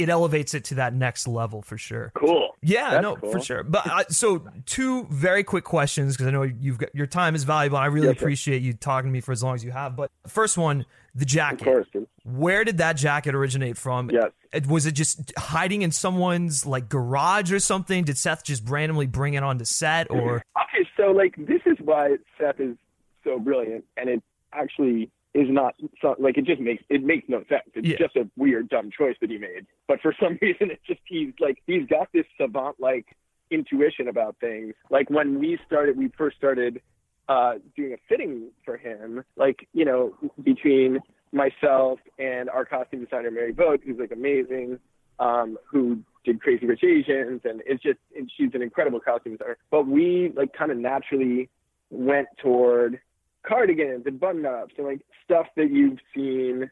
it 0.00 0.08
elevates 0.08 0.54
it 0.54 0.64
to 0.64 0.76
that 0.76 0.94
next 0.94 1.28
level 1.28 1.62
for 1.62 1.76
sure. 1.76 2.10
Cool. 2.14 2.56
Yeah, 2.62 2.90
That's 2.90 3.02
no, 3.02 3.16
cool. 3.16 3.32
for 3.32 3.40
sure. 3.40 3.62
But 3.62 3.86
uh, 3.86 4.04
so 4.08 4.42
two 4.66 5.06
very 5.10 5.44
quick 5.44 5.64
questions 5.64 6.14
because 6.14 6.26
I 6.26 6.30
know 6.30 6.42
you've 6.42 6.78
got 6.78 6.94
your 6.94 7.06
time 7.06 7.34
is 7.34 7.44
valuable. 7.44 7.78
I 7.78 7.86
really 7.86 8.08
appreciate 8.08 8.62
you 8.62 8.72
talking 8.72 9.10
to 9.10 9.12
me 9.12 9.20
for 9.20 9.32
as 9.32 9.42
long 9.42 9.54
as 9.54 9.64
you 9.64 9.70
have. 9.70 9.96
But 9.96 10.10
first 10.26 10.56
one, 10.58 10.86
the 11.14 11.24
jacket. 11.24 11.64
Course. 11.64 11.86
Where 12.24 12.64
did 12.64 12.78
that 12.78 12.96
jacket 12.96 13.34
originate 13.34 13.76
from? 13.76 14.10
Yes. 14.10 14.30
Was 14.66 14.86
it 14.86 14.92
just 14.92 15.32
hiding 15.38 15.82
in 15.82 15.92
someone's 15.92 16.66
like 16.66 16.88
garage 16.88 17.52
or 17.52 17.60
something? 17.60 18.04
Did 18.04 18.18
Seth 18.18 18.44
just 18.44 18.68
randomly 18.68 19.06
bring 19.06 19.34
it 19.34 19.42
onto 19.42 19.64
set 19.64 20.10
or? 20.10 20.36
Okay, 20.36 20.88
so 20.96 21.12
like 21.12 21.34
this 21.36 21.60
is 21.66 21.76
why 21.84 22.16
Seth 22.38 22.60
is 22.60 22.76
so 23.24 23.38
brilliant, 23.38 23.84
and 23.96 24.08
it 24.08 24.22
actually 24.52 25.10
is 25.34 25.46
not 25.48 25.74
so, 26.02 26.16
like 26.18 26.36
it 26.36 26.44
just 26.44 26.60
makes 26.60 26.82
it 26.88 27.02
makes 27.04 27.28
no 27.28 27.38
sense. 27.48 27.70
It's 27.74 27.86
yeah. 27.86 27.96
just 27.98 28.16
a 28.16 28.28
weird, 28.36 28.68
dumb 28.68 28.90
choice 28.96 29.16
that 29.20 29.30
he 29.30 29.38
made. 29.38 29.66
But 29.86 30.00
for 30.00 30.14
some 30.20 30.38
reason, 30.40 30.70
it's 30.70 30.86
just 30.86 31.00
he's 31.06 31.32
like 31.38 31.58
he's 31.66 31.86
got 31.86 32.08
this 32.12 32.26
savant 32.36 32.76
like 32.80 33.06
intuition 33.50 34.08
about 34.08 34.36
things. 34.40 34.74
Like 34.90 35.10
when 35.10 35.38
we 35.38 35.58
started, 35.66 35.96
we 35.96 36.08
first 36.16 36.36
started 36.36 36.80
uh, 37.28 37.54
doing 37.76 37.92
a 37.92 37.96
fitting 38.08 38.50
for 38.64 38.76
him. 38.76 39.24
Like 39.36 39.68
you 39.72 39.84
know, 39.84 40.14
between 40.42 41.00
myself 41.32 42.00
and 42.18 42.50
our 42.50 42.64
costume 42.64 43.04
designer 43.04 43.30
Mary 43.30 43.52
Vogt, 43.52 43.82
who's 43.86 43.98
like 43.98 44.12
amazing, 44.12 44.80
um, 45.20 45.56
who 45.70 46.00
did 46.24 46.40
Crazy 46.40 46.66
Rich 46.66 46.82
Asians, 46.82 47.42
and 47.44 47.62
it's 47.66 47.82
just 47.82 47.98
and 48.16 48.30
she's 48.36 48.50
an 48.54 48.62
incredible 48.62 48.98
costume 48.98 49.36
designer. 49.36 49.58
But 49.70 49.86
we 49.86 50.32
like 50.34 50.52
kind 50.52 50.72
of 50.72 50.78
naturally 50.78 51.48
went 51.90 52.28
toward 52.42 53.00
cardigans 53.46 54.04
and 54.06 54.20
button 54.20 54.46
ups 54.46 54.74
and 54.76 54.86
like 54.86 55.00
stuff 55.24 55.46
that 55.56 55.70
you've 55.70 55.98
seen, 56.14 56.70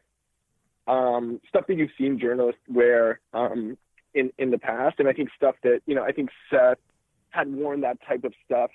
um, 0.87 1.39
stuff 1.47 1.65
that 1.67 1.75
you've 1.75 1.91
seen 1.97 2.19
journalists 2.19 2.61
wear 2.67 3.19
um, 3.33 3.77
in 4.13 4.31
in 4.37 4.51
the 4.51 4.57
past, 4.57 4.99
and 4.99 5.07
I 5.07 5.13
think 5.13 5.29
stuff 5.35 5.55
that 5.63 5.81
you 5.85 5.95
know 5.95 6.03
I 6.03 6.11
think 6.11 6.29
Seth 6.49 6.79
had 7.29 7.51
worn 7.53 7.81
that 7.81 7.97
type 8.07 8.23
of 8.23 8.33
stuff 8.45 8.71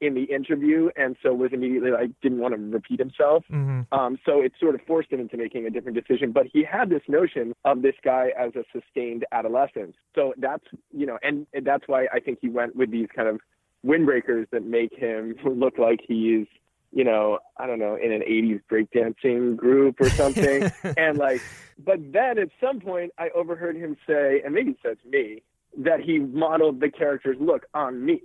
in 0.00 0.14
the 0.14 0.24
interview, 0.24 0.90
and 0.96 1.16
so 1.22 1.34
was 1.34 1.52
immediately 1.52 1.90
like 1.90 2.10
didn't 2.22 2.38
want 2.38 2.54
to 2.54 2.60
repeat 2.60 2.98
himself. 2.98 3.44
Mm-hmm. 3.50 3.92
Um, 3.92 4.18
so 4.24 4.40
it 4.40 4.52
sort 4.60 4.74
of 4.74 4.80
forced 4.86 5.10
him 5.12 5.20
into 5.20 5.36
making 5.36 5.66
a 5.66 5.70
different 5.70 5.96
decision. 5.96 6.32
But 6.32 6.46
he 6.52 6.64
had 6.64 6.88
this 6.88 7.02
notion 7.08 7.54
of 7.64 7.82
this 7.82 7.94
guy 8.04 8.30
as 8.38 8.52
a 8.54 8.64
sustained 8.72 9.24
adolescent. 9.32 9.94
So 10.14 10.34
that's 10.38 10.64
you 10.92 11.06
know, 11.06 11.18
and, 11.22 11.46
and 11.52 11.66
that's 11.66 11.84
why 11.86 12.06
I 12.12 12.20
think 12.20 12.38
he 12.40 12.48
went 12.48 12.76
with 12.76 12.90
these 12.90 13.08
kind 13.14 13.28
of 13.28 13.40
windbreakers 13.84 14.48
that 14.50 14.64
make 14.64 14.94
him 14.94 15.36
look 15.44 15.78
like 15.78 16.00
he's 16.06 16.46
you 16.92 17.04
know, 17.04 17.38
I 17.56 17.66
don't 17.66 17.78
know, 17.78 17.96
in 17.96 18.12
an 18.12 18.22
80s 18.22 18.60
breakdancing 18.70 19.56
group 19.56 20.00
or 20.00 20.10
something. 20.10 20.70
and 20.96 21.18
like, 21.18 21.42
but 21.84 22.00
then 22.12 22.38
at 22.38 22.48
some 22.60 22.80
point 22.80 23.12
I 23.18 23.28
overheard 23.30 23.76
him 23.76 23.96
say, 24.06 24.42
and 24.44 24.54
maybe 24.54 24.70
he 24.70 24.78
said 24.82 24.98
to 25.02 25.08
me, 25.08 25.42
that 25.78 26.00
he 26.00 26.18
modeled 26.18 26.80
the 26.80 26.90
character's 26.90 27.36
look 27.38 27.66
on 27.74 28.04
me 28.04 28.22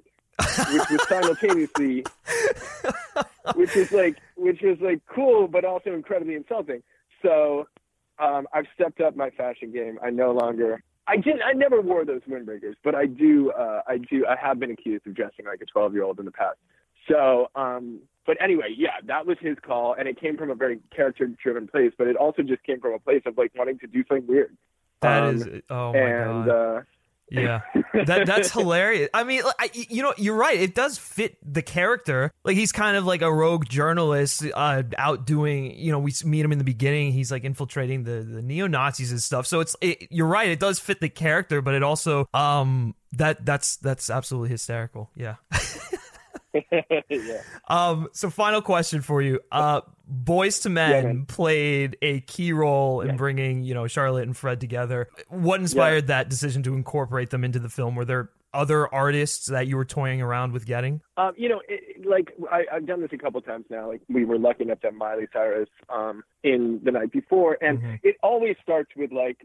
which 0.71 0.89
was 0.89 1.07
simultaneously, 1.07 2.05
which 3.55 3.75
was 3.75 3.91
like, 3.91 4.17
which 4.35 4.61
was 4.61 4.77
like 4.81 5.01
cool, 5.05 5.47
but 5.47 5.65
also 5.65 5.93
incredibly 5.93 6.35
insulting. 6.35 6.81
So 7.21 7.67
um, 8.19 8.47
I've 8.53 8.65
stepped 8.73 9.01
up 9.01 9.15
my 9.15 9.29
fashion 9.31 9.71
game. 9.71 9.99
I 10.03 10.09
no 10.09 10.31
longer. 10.31 10.83
I 11.07 11.17
didn't. 11.17 11.41
I 11.43 11.53
never 11.53 11.81
wore 11.81 12.05
those 12.05 12.21
windbreakers, 12.29 12.75
but 12.83 12.95
I 12.95 13.05
do. 13.05 13.51
Uh, 13.51 13.81
I 13.87 13.97
do. 13.97 14.25
I 14.27 14.35
have 14.35 14.59
been 14.59 14.71
accused 14.71 15.05
of 15.05 15.15
dressing 15.15 15.45
like 15.45 15.61
a 15.61 15.65
12 15.65 15.93
year 15.93 16.03
old 16.03 16.19
in 16.19 16.25
the 16.25 16.31
past. 16.31 16.57
So, 17.09 17.49
um, 17.55 17.99
but 18.25 18.37
anyway, 18.41 18.73
yeah, 18.75 19.01
that 19.05 19.25
was 19.25 19.37
his 19.41 19.57
call, 19.65 19.95
and 19.97 20.07
it 20.07 20.19
came 20.19 20.37
from 20.37 20.49
a 20.49 20.55
very 20.55 20.79
character 20.95 21.27
driven 21.41 21.67
place. 21.67 21.91
But 21.97 22.07
it 22.07 22.15
also 22.15 22.41
just 22.41 22.63
came 22.63 22.79
from 22.79 22.93
a 22.93 22.99
place 22.99 23.21
of 23.25 23.37
like 23.37 23.51
wanting 23.55 23.79
to 23.79 23.87
do 23.87 24.03
something 24.07 24.27
weird. 24.27 24.55
That 25.01 25.23
um, 25.23 25.35
is. 25.35 25.47
Oh 25.69 25.93
my 25.93 25.99
and, 25.99 26.45
god. 26.45 26.49
Uh, 26.49 26.81
Yeah, 27.29 27.61
that 28.05 28.27
that's 28.27 28.51
hilarious. 28.51 29.09
I 29.13 29.23
mean, 29.23 29.41
I, 29.57 29.69
you 29.73 30.03
know, 30.03 30.13
you're 30.17 30.35
right. 30.35 30.59
It 30.59 30.75
does 30.75 30.97
fit 30.97 31.37
the 31.41 31.61
character. 31.61 32.31
Like 32.43 32.55
he's 32.55 32.71
kind 32.71 32.95
of 32.95 33.05
like 33.05 33.21
a 33.21 33.33
rogue 33.33 33.67
journalist, 33.67 34.43
uh, 34.53 34.83
out 34.97 35.25
doing. 35.25 35.75
You 35.77 35.91
know, 35.91 35.99
we 35.99 36.13
meet 36.25 36.45
him 36.45 36.51
in 36.51 36.59
the 36.59 36.63
beginning. 36.63 37.11
He's 37.11 37.31
like 37.31 37.43
infiltrating 37.43 38.03
the 38.03 38.21
the 38.21 38.41
neo 38.41 38.67
Nazis 38.67 39.11
and 39.11 39.21
stuff. 39.21 39.47
So 39.47 39.61
it's 39.61 39.75
it, 39.81 40.07
you're 40.11 40.27
right. 40.27 40.49
It 40.49 40.59
does 40.59 40.79
fit 40.79 40.99
the 40.99 41.09
character, 41.09 41.61
but 41.61 41.73
it 41.73 41.81
also 41.81 42.27
um 42.33 42.93
that 43.13 43.45
that's 43.45 43.77
that's 43.77 44.09
absolutely 44.09 44.49
hysterical. 44.49 45.09
Yeah. 45.15 45.35
yeah. 47.09 47.41
Um. 47.67 48.09
So 48.13 48.29
final 48.29 48.61
question 48.61 49.01
for 49.01 49.21
you. 49.21 49.39
Uh, 49.51 49.81
Boyz 50.11 50.65
II 50.65 50.71
Men 50.73 51.17
Yeah, 51.27 51.33
played 51.33 51.97
a 52.01 52.19
key 52.21 52.53
role 52.53 53.01
in 53.01 53.09
Yeah. 53.09 53.15
bringing 53.15 53.63
you 53.63 53.73
know 53.73 53.87
Charlotte 53.87 54.23
and 54.23 54.35
Fred 54.35 54.59
together. 54.59 55.07
What 55.29 55.59
inspired 55.59 56.07
that 56.07 56.29
decision 56.29 56.63
to 56.63 56.73
incorporate 56.73 57.29
them 57.29 57.43
into 57.43 57.59
the 57.59 57.69
film? 57.69 57.95
Were 57.95 58.05
there 58.05 58.29
other 58.53 58.93
artists 58.93 59.47
that 59.47 59.65
you 59.65 59.75
were 59.75 59.85
toying 59.85 60.21
around 60.21 60.53
with 60.53 60.65
getting? 60.67 61.01
Um, 61.17 61.33
you 61.35 61.49
know, 61.49 61.61
it, 61.67 62.05
like 62.05 62.31
I, 62.51 62.65
I've 62.71 62.85
done 62.85 63.01
this 63.01 63.09
a 63.11 63.17
couple 63.17 63.41
times 63.41 63.65
now. 63.69 63.87
Like 63.87 64.01
we 64.09 64.25
were 64.25 64.37
lucky 64.37 64.63
enough 64.63 64.81
to 64.81 64.87
have 64.87 64.93
Miley 64.93 65.27
Cyrus 65.33 65.69
um, 65.89 66.23
in 66.43 66.79
the 66.83 66.91
night 66.91 67.11
before, 67.11 67.57
and 67.61 67.79
Mhm. 67.81 67.99
it 68.03 68.15
always 68.21 68.55
starts 68.61 68.91
with 68.95 69.11
like 69.11 69.37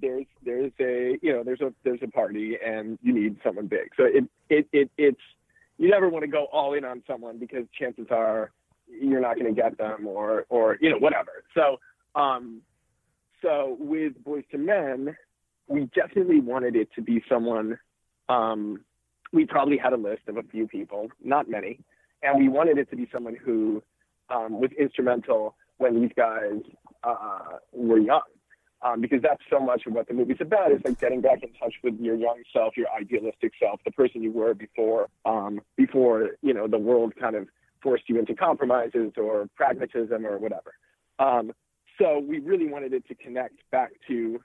there's 0.00 0.24
there's 0.44 0.72
a 0.80 1.18
you 1.22 1.32
know 1.32 1.42
there's 1.44 1.60
a 1.60 1.72
there's 1.82 2.00
a 2.02 2.08
party 2.08 2.56
and 2.64 2.98
you 3.02 3.12
need 3.12 3.36
someone 3.44 3.66
big. 3.66 3.90
So 3.96 4.04
it 4.04 4.24
it, 4.48 4.66
it 4.72 4.90
it's 4.96 5.20
you 5.78 5.90
never 5.90 6.08
want 6.08 6.22
to 6.24 6.30
go 6.30 6.46
all 6.52 6.74
in 6.74 6.84
on 6.84 7.02
someone 7.06 7.38
because 7.38 7.64
chances 7.78 8.06
are 8.10 8.52
you're 8.88 9.20
not 9.20 9.38
going 9.38 9.52
to 9.52 9.60
get 9.60 9.76
them 9.78 10.06
or 10.06 10.46
or 10.48 10.78
you 10.80 10.90
know 10.90 10.98
whatever. 10.98 11.44
So 11.54 11.78
um, 12.14 12.62
so 13.42 13.76
with 13.78 14.12
Boyz 14.24 14.44
II 14.52 14.60
Men, 14.60 15.16
we 15.66 15.88
definitely 15.94 16.40
wanted 16.40 16.76
it 16.76 16.88
to 16.94 17.02
be 17.02 17.22
someone. 17.28 17.78
Um, 18.28 18.84
we 19.32 19.44
probably 19.46 19.76
had 19.76 19.92
a 19.92 19.96
list 19.96 20.22
of 20.28 20.36
a 20.36 20.42
few 20.44 20.68
people, 20.68 21.08
not 21.22 21.50
many, 21.50 21.80
and 22.22 22.38
we 22.38 22.48
wanted 22.48 22.78
it 22.78 22.88
to 22.90 22.96
be 22.96 23.08
someone 23.12 23.36
who 23.36 23.82
um, 24.30 24.60
was 24.60 24.70
instrumental 24.78 25.56
when 25.78 26.00
these 26.00 26.12
guys 26.16 26.60
uh, 27.02 27.58
were 27.72 27.98
young. 27.98 28.22
Um, 28.84 29.00
because 29.00 29.22
that's 29.22 29.40
so 29.48 29.58
much 29.58 29.86
of 29.86 29.94
what 29.94 30.08
the 30.08 30.12
movie's 30.12 30.36
about 30.40 30.70
is 30.70 30.80
like 30.84 31.00
getting 31.00 31.22
back 31.22 31.42
in 31.42 31.48
touch 31.54 31.72
with 31.82 31.98
your 31.98 32.16
young 32.16 32.42
self, 32.52 32.76
your 32.76 32.86
idealistic 32.90 33.52
self, 33.58 33.80
the 33.82 33.90
person 33.90 34.22
you 34.22 34.30
were 34.30 34.52
before, 34.52 35.08
um, 35.24 35.62
before 35.74 36.32
you 36.42 36.52
know 36.52 36.68
the 36.68 36.76
world 36.78 37.14
kind 37.18 37.34
of 37.34 37.48
forced 37.82 38.04
you 38.08 38.18
into 38.18 38.34
compromises 38.34 39.12
or 39.16 39.48
pragmatism 39.56 40.26
or 40.26 40.38
whatever. 40.38 40.74
Um, 41.18 41.52
so 41.98 42.18
we 42.18 42.40
really 42.40 42.66
wanted 42.66 42.92
it 42.92 43.06
to 43.08 43.14
connect 43.14 43.54
back 43.70 43.92
to 44.08 44.40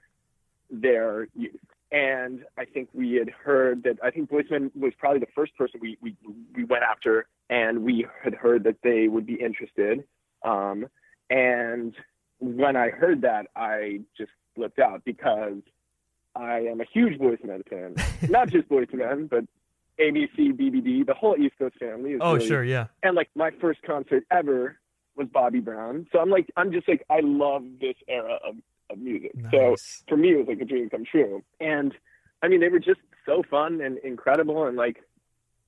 their 0.70 1.28
youth. 1.36 1.60
And 1.92 2.44
I 2.56 2.64
think 2.64 2.88
we 2.94 3.14
had 3.14 3.30
heard 3.30 3.82
that 3.82 3.98
I 4.02 4.10
think 4.10 4.30
Boysman 4.30 4.70
was 4.76 4.92
probably 4.96 5.18
the 5.18 5.32
first 5.34 5.56
person 5.56 5.80
we, 5.82 5.98
we, 6.00 6.16
we 6.54 6.64
went 6.64 6.84
after, 6.84 7.26
and 7.48 7.82
we 7.82 8.06
had 8.22 8.34
heard 8.34 8.64
that 8.64 8.76
they 8.84 9.08
would 9.08 9.26
be 9.26 9.34
interested. 9.34 10.04
Um, 10.44 10.86
and 11.28 11.94
when 12.40 12.76
I 12.76 12.88
heard 12.90 13.22
that, 13.22 13.46
I 13.54 14.00
just 14.16 14.30
flipped 14.54 14.78
out 14.78 15.04
because 15.04 15.58
I 16.34 16.60
am 16.60 16.80
a 16.80 16.84
huge 16.84 17.18
Boyz 17.18 17.40
II 17.42 17.48
Men 17.50 17.62
fan. 17.68 17.94
Not 18.30 18.48
just 18.50 18.68
Boyz 18.68 18.92
II 18.92 18.98
Men, 19.00 19.26
but 19.26 19.44
ABC, 20.00 20.52
BBD, 20.52 21.06
the 21.06 21.14
whole 21.14 21.36
East 21.38 21.54
Coast 21.58 21.76
family. 21.78 22.12
Is 22.12 22.20
Oh, 22.22 22.34
really- 22.34 22.46
sure, 22.48 22.64
yeah. 22.64 22.86
and 23.02 23.14
like 23.14 23.28
my 23.34 23.50
first 23.60 23.82
concert 23.82 24.24
ever 24.30 24.78
was 25.16 25.28
Bobby 25.28 25.60
Brown. 25.60 26.06
So 26.12 26.18
I'm 26.18 26.30
like, 26.30 26.50
I'm 26.56 26.72
just 26.72 26.88
like, 26.88 27.04
I 27.10 27.20
love 27.22 27.64
this 27.80 27.96
era 28.08 28.38
of, 28.46 28.56
of 28.88 28.98
music. 28.98 29.32
So 29.50 29.76
for 30.08 30.16
me, 30.16 30.32
it 30.32 30.36
was 30.38 30.46
like 30.48 30.60
a 30.60 30.64
dream 30.64 30.88
come 30.88 31.04
true. 31.04 31.42
And 31.60 31.92
I 32.42 32.48
mean, 32.48 32.60
they 32.60 32.68
were 32.68 32.78
just 32.78 33.00
so 33.26 33.42
fun 33.50 33.80
and 33.82 33.98
incredible. 33.98 34.64
And 34.66 34.76
like, 34.76 35.02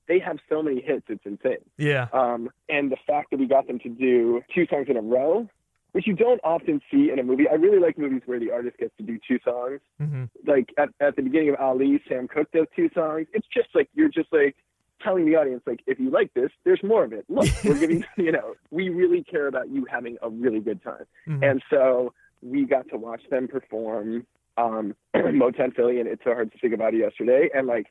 they 0.07 0.17
have 0.19 0.37
so 0.49 0.63
many 0.63 0.81
hits. 0.81 1.05
It's 1.09 1.23
insane. 1.25 1.57
Yeah. 1.77 2.07
Um, 2.13 2.49
and 2.67 2.91
the 2.91 2.97
fact 3.05 3.29
that 3.31 3.39
we 3.39 3.45
got 3.45 3.67
them 3.67 3.79
to 3.79 3.89
do 3.89 4.41
two 4.55 4.65
songs 4.67 4.87
in 4.89 4.97
a 4.97 5.01
row, 5.01 5.47
which 5.93 6.05
you 6.05 6.13
don't 6.13 6.41
often 6.43 6.81
see 6.91 7.09
in 7.11 7.17
a 7.19 7.23
movie. 7.23 7.47
I 7.49 7.53
really 7.55 7.79
like 7.79 7.97
movies 7.97 8.21
where 8.25 8.39
the 8.39 8.51
artist 8.51 8.77
gets 8.77 8.95
to 8.97 9.03
do 9.03 9.17
two 9.27 9.39
songs. 9.43 9.79
hmm 9.99 10.25
Like 10.45 10.69
at, 10.77 10.89
at 10.99 11.15
the 11.15 11.21
beginning 11.21 11.49
of 11.49 11.55
Ali, 11.59 12.01
Sam 12.07 12.27
Cooke 12.27 12.51
does 12.51 12.67
two 12.75 12.89
songs. 12.93 13.27
It's 13.33 13.47
just 13.53 13.69
like, 13.73 13.89
you're 13.95 14.09
just 14.09 14.31
like, 14.33 14.55
telling 15.01 15.25
the 15.25 15.35
audience 15.35 15.61
like 15.67 15.81
if 15.85 15.99
you 15.99 16.09
like 16.09 16.33
this 16.33 16.49
there's 16.63 16.81
more 16.81 17.03
of 17.03 17.11
it 17.11 17.25
look 17.27 17.45
we're 17.65 17.77
giving 17.77 18.05
you 18.17 18.31
know 18.31 18.53
we 18.71 18.87
really 18.87 19.21
care 19.21 19.47
about 19.47 19.67
you 19.69 19.85
having 19.91 20.15
a 20.21 20.29
really 20.29 20.61
good 20.61 20.81
time 20.81 21.03
Mhm. 21.27 21.43
and 21.51 21.61
so 21.69 22.13
we 22.41 22.63
got 22.63 22.87
to 22.89 22.95
watch 22.95 23.21
them 23.29 23.49
perform 23.49 24.25
um 24.57 24.95
motown 25.15 25.75
philly 25.75 25.99
and 25.99 26.07
it's 26.07 26.23
so 26.23 26.29
hard 26.33 26.53
to 26.53 26.57
think 26.59 26.73
about 26.73 26.93
it 26.93 26.99
yesterday 26.99 27.49
and 27.53 27.67
like 27.67 27.87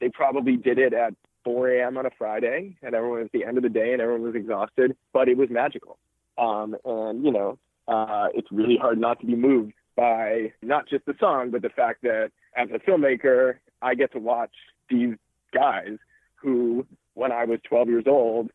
they 0.00 0.08
probably 0.08 0.56
did 0.56 0.78
it 0.78 0.94
at 0.94 1.12
4 1.44 1.68
a.m 1.68 1.98
on 1.98 2.06
a 2.06 2.10
friday 2.16 2.78
and 2.82 2.94
everyone 2.94 3.18
was 3.18 3.26
at 3.26 3.32
the 3.32 3.44
end 3.44 3.58
of 3.58 3.62
the 3.62 3.68
day 3.68 3.92
and 3.92 4.00
everyone 4.00 4.22
was 4.22 4.34
exhausted 4.34 4.96
but 5.12 5.28
it 5.28 5.36
was 5.36 5.50
magical 5.50 5.98
um 6.38 6.76
and 6.84 7.24
you 7.24 7.32
know 7.32 7.58
uh 7.88 8.28
it's 8.34 8.50
really 8.50 8.76
hard 8.76 8.98
not 8.98 9.20
to 9.20 9.26
be 9.26 9.36
moved 9.36 9.72
by 9.96 10.52
not 10.62 10.88
just 10.88 11.04
the 11.06 11.14
song 11.20 11.50
but 11.50 11.62
the 11.62 11.68
fact 11.70 12.02
that 12.02 12.30
as 12.56 12.68
a 12.74 12.78
filmmaker 12.78 13.54
i 13.82 13.94
get 13.94 14.12
to 14.12 14.18
watch 14.18 14.52
these 14.90 15.14
guys 15.52 15.96
who, 16.44 16.86
when 17.14 17.32
I 17.32 17.44
was 17.44 17.58
12 17.68 17.88
years 17.88 18.04
old, 18.06 18.50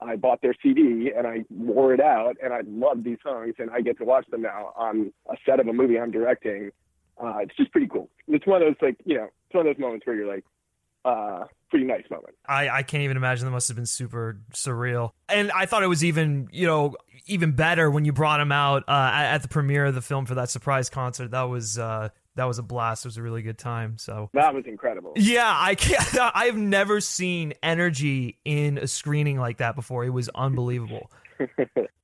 I 0.00 0.16
bought 0.16 0.40
their 0.42 0.54
CD 0.62 1.12
and 1.16 1.26
I 1.26 1.44
wore 1.50 1.94
it 1.94 2.00
out 2.00 2.36
and 2.42 2.52
I 2.52 2.60
loved 2.66 3.04
these 3.04 3.18
songs 3.22 3.54
and 3.58 3.70
I 3.70 3.80
get 3.80 3.98
to 3.98 4.04
watch 4.04 4.26
them 4.30 4.42
now 4.42 4.72
on 4.76 5.12
a 5.30 5.36
set 5.46 5.60
of 5.60 5.68
a 5.68 5.72
movie 5.72 5.98
I'm 5.98 6.10
directing. 6.10 6.70
Uh, 7.22 7.38
it's 7.38 7.56
just 7.56 7.70
pretty 7.70 7.86
cool. 7.86 8.10
It's 8.26 8.46
one 8.46 8.62
of 8.62 8.68
those 8.68 8.76
like, 8.82 8.96
you 9.04 9.16
know, 9.16 9.24
it's 9.24 9.54
one 9.54 9.66
of 9.66 9.76
those 9.76 9.80
moments 9.80 10.06
where 10.06 10.16
you're 10.16 10.32
like, 10.32 10.44
uh, 11.04 11.44
pretty 11.70 11.84
nice 11.86 12.04
moment. 12.10 12.34
I, 12.46 12.68
I 12.68 12.82
can't 12.82 13.02
even 13.02 13.16
imagine 13.16 13.44
that 13.46 13.50
must 13.50 13.68
have 13.68 13.76
been 13.76 13.86
super 13.86 14.38
surreal. 14.52 15.10
And 15.28 15.50
I 15.52 15.66
thought 15.66 15.82
it 15.82 15.88
was 15.88 16.04
even, 16.04 16.48
you 16.52 16.66
know, 16.66 16.94
even 17.26 17.52
better 17.52 17.90
when 17.90 18.04
you 18.04 18.12
brought 18.12 18.40
him 18.40 18.52
out 18.52 18.84
uh, 18.88 19.10
at, 19.14 19.38
the 19.42 19.48
premiere 19.48 19.86
of 19.86 19.94
the 19.94 20.02
film 20.02 20.26
for 20.26 20.34
that 20.36 20.50
surprise 20.50 20.88
concert. 20.90 21.30
That 21.32 21.42
was 21.44 21.78
uh, 21.78 22.10
that 22.36 22.44
was 22.44 22.58
a 22.58 22.62
blast. 22.62 23.04
It 23.04 23.08
was 23.08 23.16
a 23.16 23.22
really 23.22 23.42
good 23.42 23.58
time. 23.58 23.96
So 23.98 24.30
That 24.34 24.54
was 24.54 24.64
incredible. 24.66 25.12
yeah, 25.16 25.52
I 25.56 25.74
can't. 25.74 26.16
I've 26.34 26.56
never 26.56 27.00
seen 27.00 27.54
energy 27.62 28.38
in 28.44 28.78
a 28.78 28.86
screening 28.86 29.38
like 29.38 29.58
that 29.58 29.74
before. 29.74 30.04
It 30.04 30.10
was 30.10 30.28
unbelievable. 30.34 31.10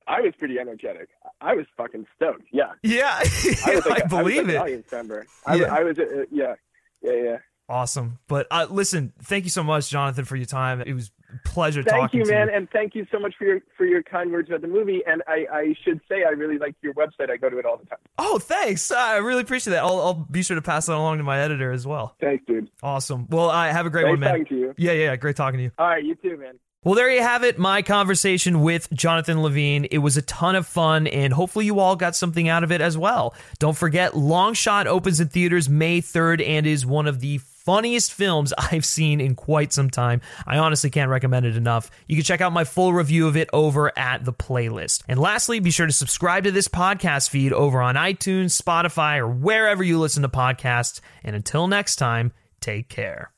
I 0.07 0.19
was 0.21 0.33
pretty 0.37 0.59
energetic. 0.59 1.07
I 1.39 1.53
was 1.53 1.65
fucking 1.77 2.05
stoked. 2.15 2.43
Yeah. 2.51 2.71
Yeah, 2.83 3.11
I 3.15 3.19
was 3.21 3.55
like, 3.55 3.67
I 3.67 3.71
I 3.71 3.75
was 3.75 3.85
like 3.85 4.09
believe 4.09 4.49
it. 4.49 4.57
audience 4.57 4.91
member. 4.91 5.25
I, 5.45 5.55
Yeah. 5.55 5.73
I 5.73 5.83
was, 5.83 5.97
uh, 5.99 6.23
yeah, 6.31 6.55
yeah, 7.01 7.13
yeah. 7.13 7.37
Awesome. 7.69 8.19
But 8.27 8.47
uh, 8.51 8.67
listen, 8.69 9.13
thank 9.23 9.45
you 9.45 9.49
so 9.49 9.63
much, 9.63 9.89
Jonathan, 9.89 10.25
for 10.25 10.35
your 10.35 10.45
time. 10.45 10.81
It 10.81 10.93
was 10.93 11.11
a 11.33 11.47
pleasure 11.47 11.81
Thank 11.83 12.01
talking 12.01 12.19
you, 12.19 12.25
man, 12.29 12.49
you. 12.49 12.53
and 12.53 12.69
thank 12.71 12.95
you 12.95 13.07
so 13.11 13.17
much 13.19 13.33
for 13.37 13.45
your 13.45 13.61
for 13.77 13.85
your 13.85 14.03
kind 14.03 14.31
words 14.31 14.49
about 14.49 14.61
the 14.61 14.67
movie. 14.67 15.01
And 15.07 15.23
I, 15.27 15.45
I 15.51 15.75
should 15.85 16.01
say 16.09 16.23
I 16.27 16.31
really 16.31 16.57
like 16.57 16.75
your 16.81 16.93
website. 16.95 17.29
I 17.29 17.37
go 17.37 17.49
to 17.49 17.57
it 17.59 17.65
all 17.65 17.77
the 17.77 17.85
time. 17.85 17.99
Oh, 18.17 18.39
thanks. 18.39 18.91
I 18.91 19.17
really 19.17 19.41
appreciate 19.41 19.71
that. 19.71 19.83
I'll, 19.83 20.01
I'll 20.01 20.13
be 20.29 20.43
sure 20.43 20.55
to 20.55 20.61
pass 20.61 20.87
that 20.87 20.95
along 20.95 21.19
to 21.19 21.23
my 21.23 21.39
editor 21.39 21.71
as 21.71 21.87
well. 21.87 22.15
Thanks, 22.19 22.43
dude. 22.45 22.69
Awesome. 22.83 23.27
Well, 23.29 23.49
I 23.49 23.71
have 23.71 23.85
a 23.85 23.89
great 23.89 24.03
Nice 24.03 24.11
one, 24.11 24.19
man. 24.19 24.29
talking 24.31 24.45
to 24.47 24.55
you. 24.57 24.73
Yeah, 24.77 24.91
yeah, 24.91 25.15
great 25.15 25.37
talking 25.37 25.59
to 25.59 25.63
you. 25.63 25.71
All 25.77 25.87
right, 25.87 26.03
you 26.03 26.15
too, 26.15 26.35
man. 26.37 26.59
Well, 26.83 26.95
there 26.95 27.11
you 27.11 27.21
have 27.21 27.43
it, 27.43 27.59
my 27.59 27.83
conversation 27.83 28.61
with 28.61 28.91
Jonathan 28.91 29.43
Levine. 29.43 29.85
It 29.91 29.99
was 29.99 30.17
a 30.17 30.23
ton 30.23 30.55
of 30.55 30.65
fun, 30.65 31.05
and 31.05 31.31
hopefully, 31.31 31.65
you 31.65 31.79
all 31.79 31.95
got 31.95 32.15
something 32.15 32.49
out 32.49 32.63
of 32.63 32.71
it 32.71 32.81
as 32.81 32.97
well. 32.97 33.35
Don't 33.59 33.77
forget, 33.77 34.17
Long 34.17 34.55
Shot 34.55 34.87
opens 34.87 35.19
in 35.19 35.27
theaters 35.27 35.69
May 35.69 36.01
3rd 36.01 36.43
and 36.45 36.65
is 36.65 36.83
one 36.83 37.05
of 37.05 37.19
the 37.19 37.37
funniest 37.65 38.13
films 38.13 38.53
I've 38.57 38.85
seen 38.85 39.21
in 39.21 39.35
quite 39.35 39.73
some 39.73 39.89
time. 39.89 40.21
I 40.45 40.57
honestly 40.57 40.89
can't 40.89 41.09
recommend 41.09 41.45
it 41.45 41.55
enough. 41.55 41.91
You 42.07 42.15
can 42.15 42.23
check 42.23 42.41
out 42.41 42.53
my 42.53 42.63
full 42.63 42.93
review 42.93 43.27
of 43.27 43.37
it 43.37 43.49
over 43.53 43.97
at 43.97 44.25
the 44.25 44.33
playlist. 44.33 45.03
And 45.07 45.19
lastly, 45.19 45.59
be 45.59 45.71
sure 45.71 45.87
to 45.87 45.93
subscribe 45.93 46.43
to 46.45 46.51
this 46.51 46.67
podcast 46.67 47.29
feed 47.29 47.53
over 47.53 47.81
on 47.81 47.95
iTunes, 47.95 48.59
Spotify, 48.59 49.19
or 49.19 49.27
wherever 49.27 49.83
you 49.83 49.99
listen 49.99 50.23
to 50.23 50.29
podcasts. 50.29 51.01
And 51.23 51.35
until 51.35 51.67
next 51.67 51.97
time, 51.97 52.31
take 52.59 52.89
care. 52.89 53.31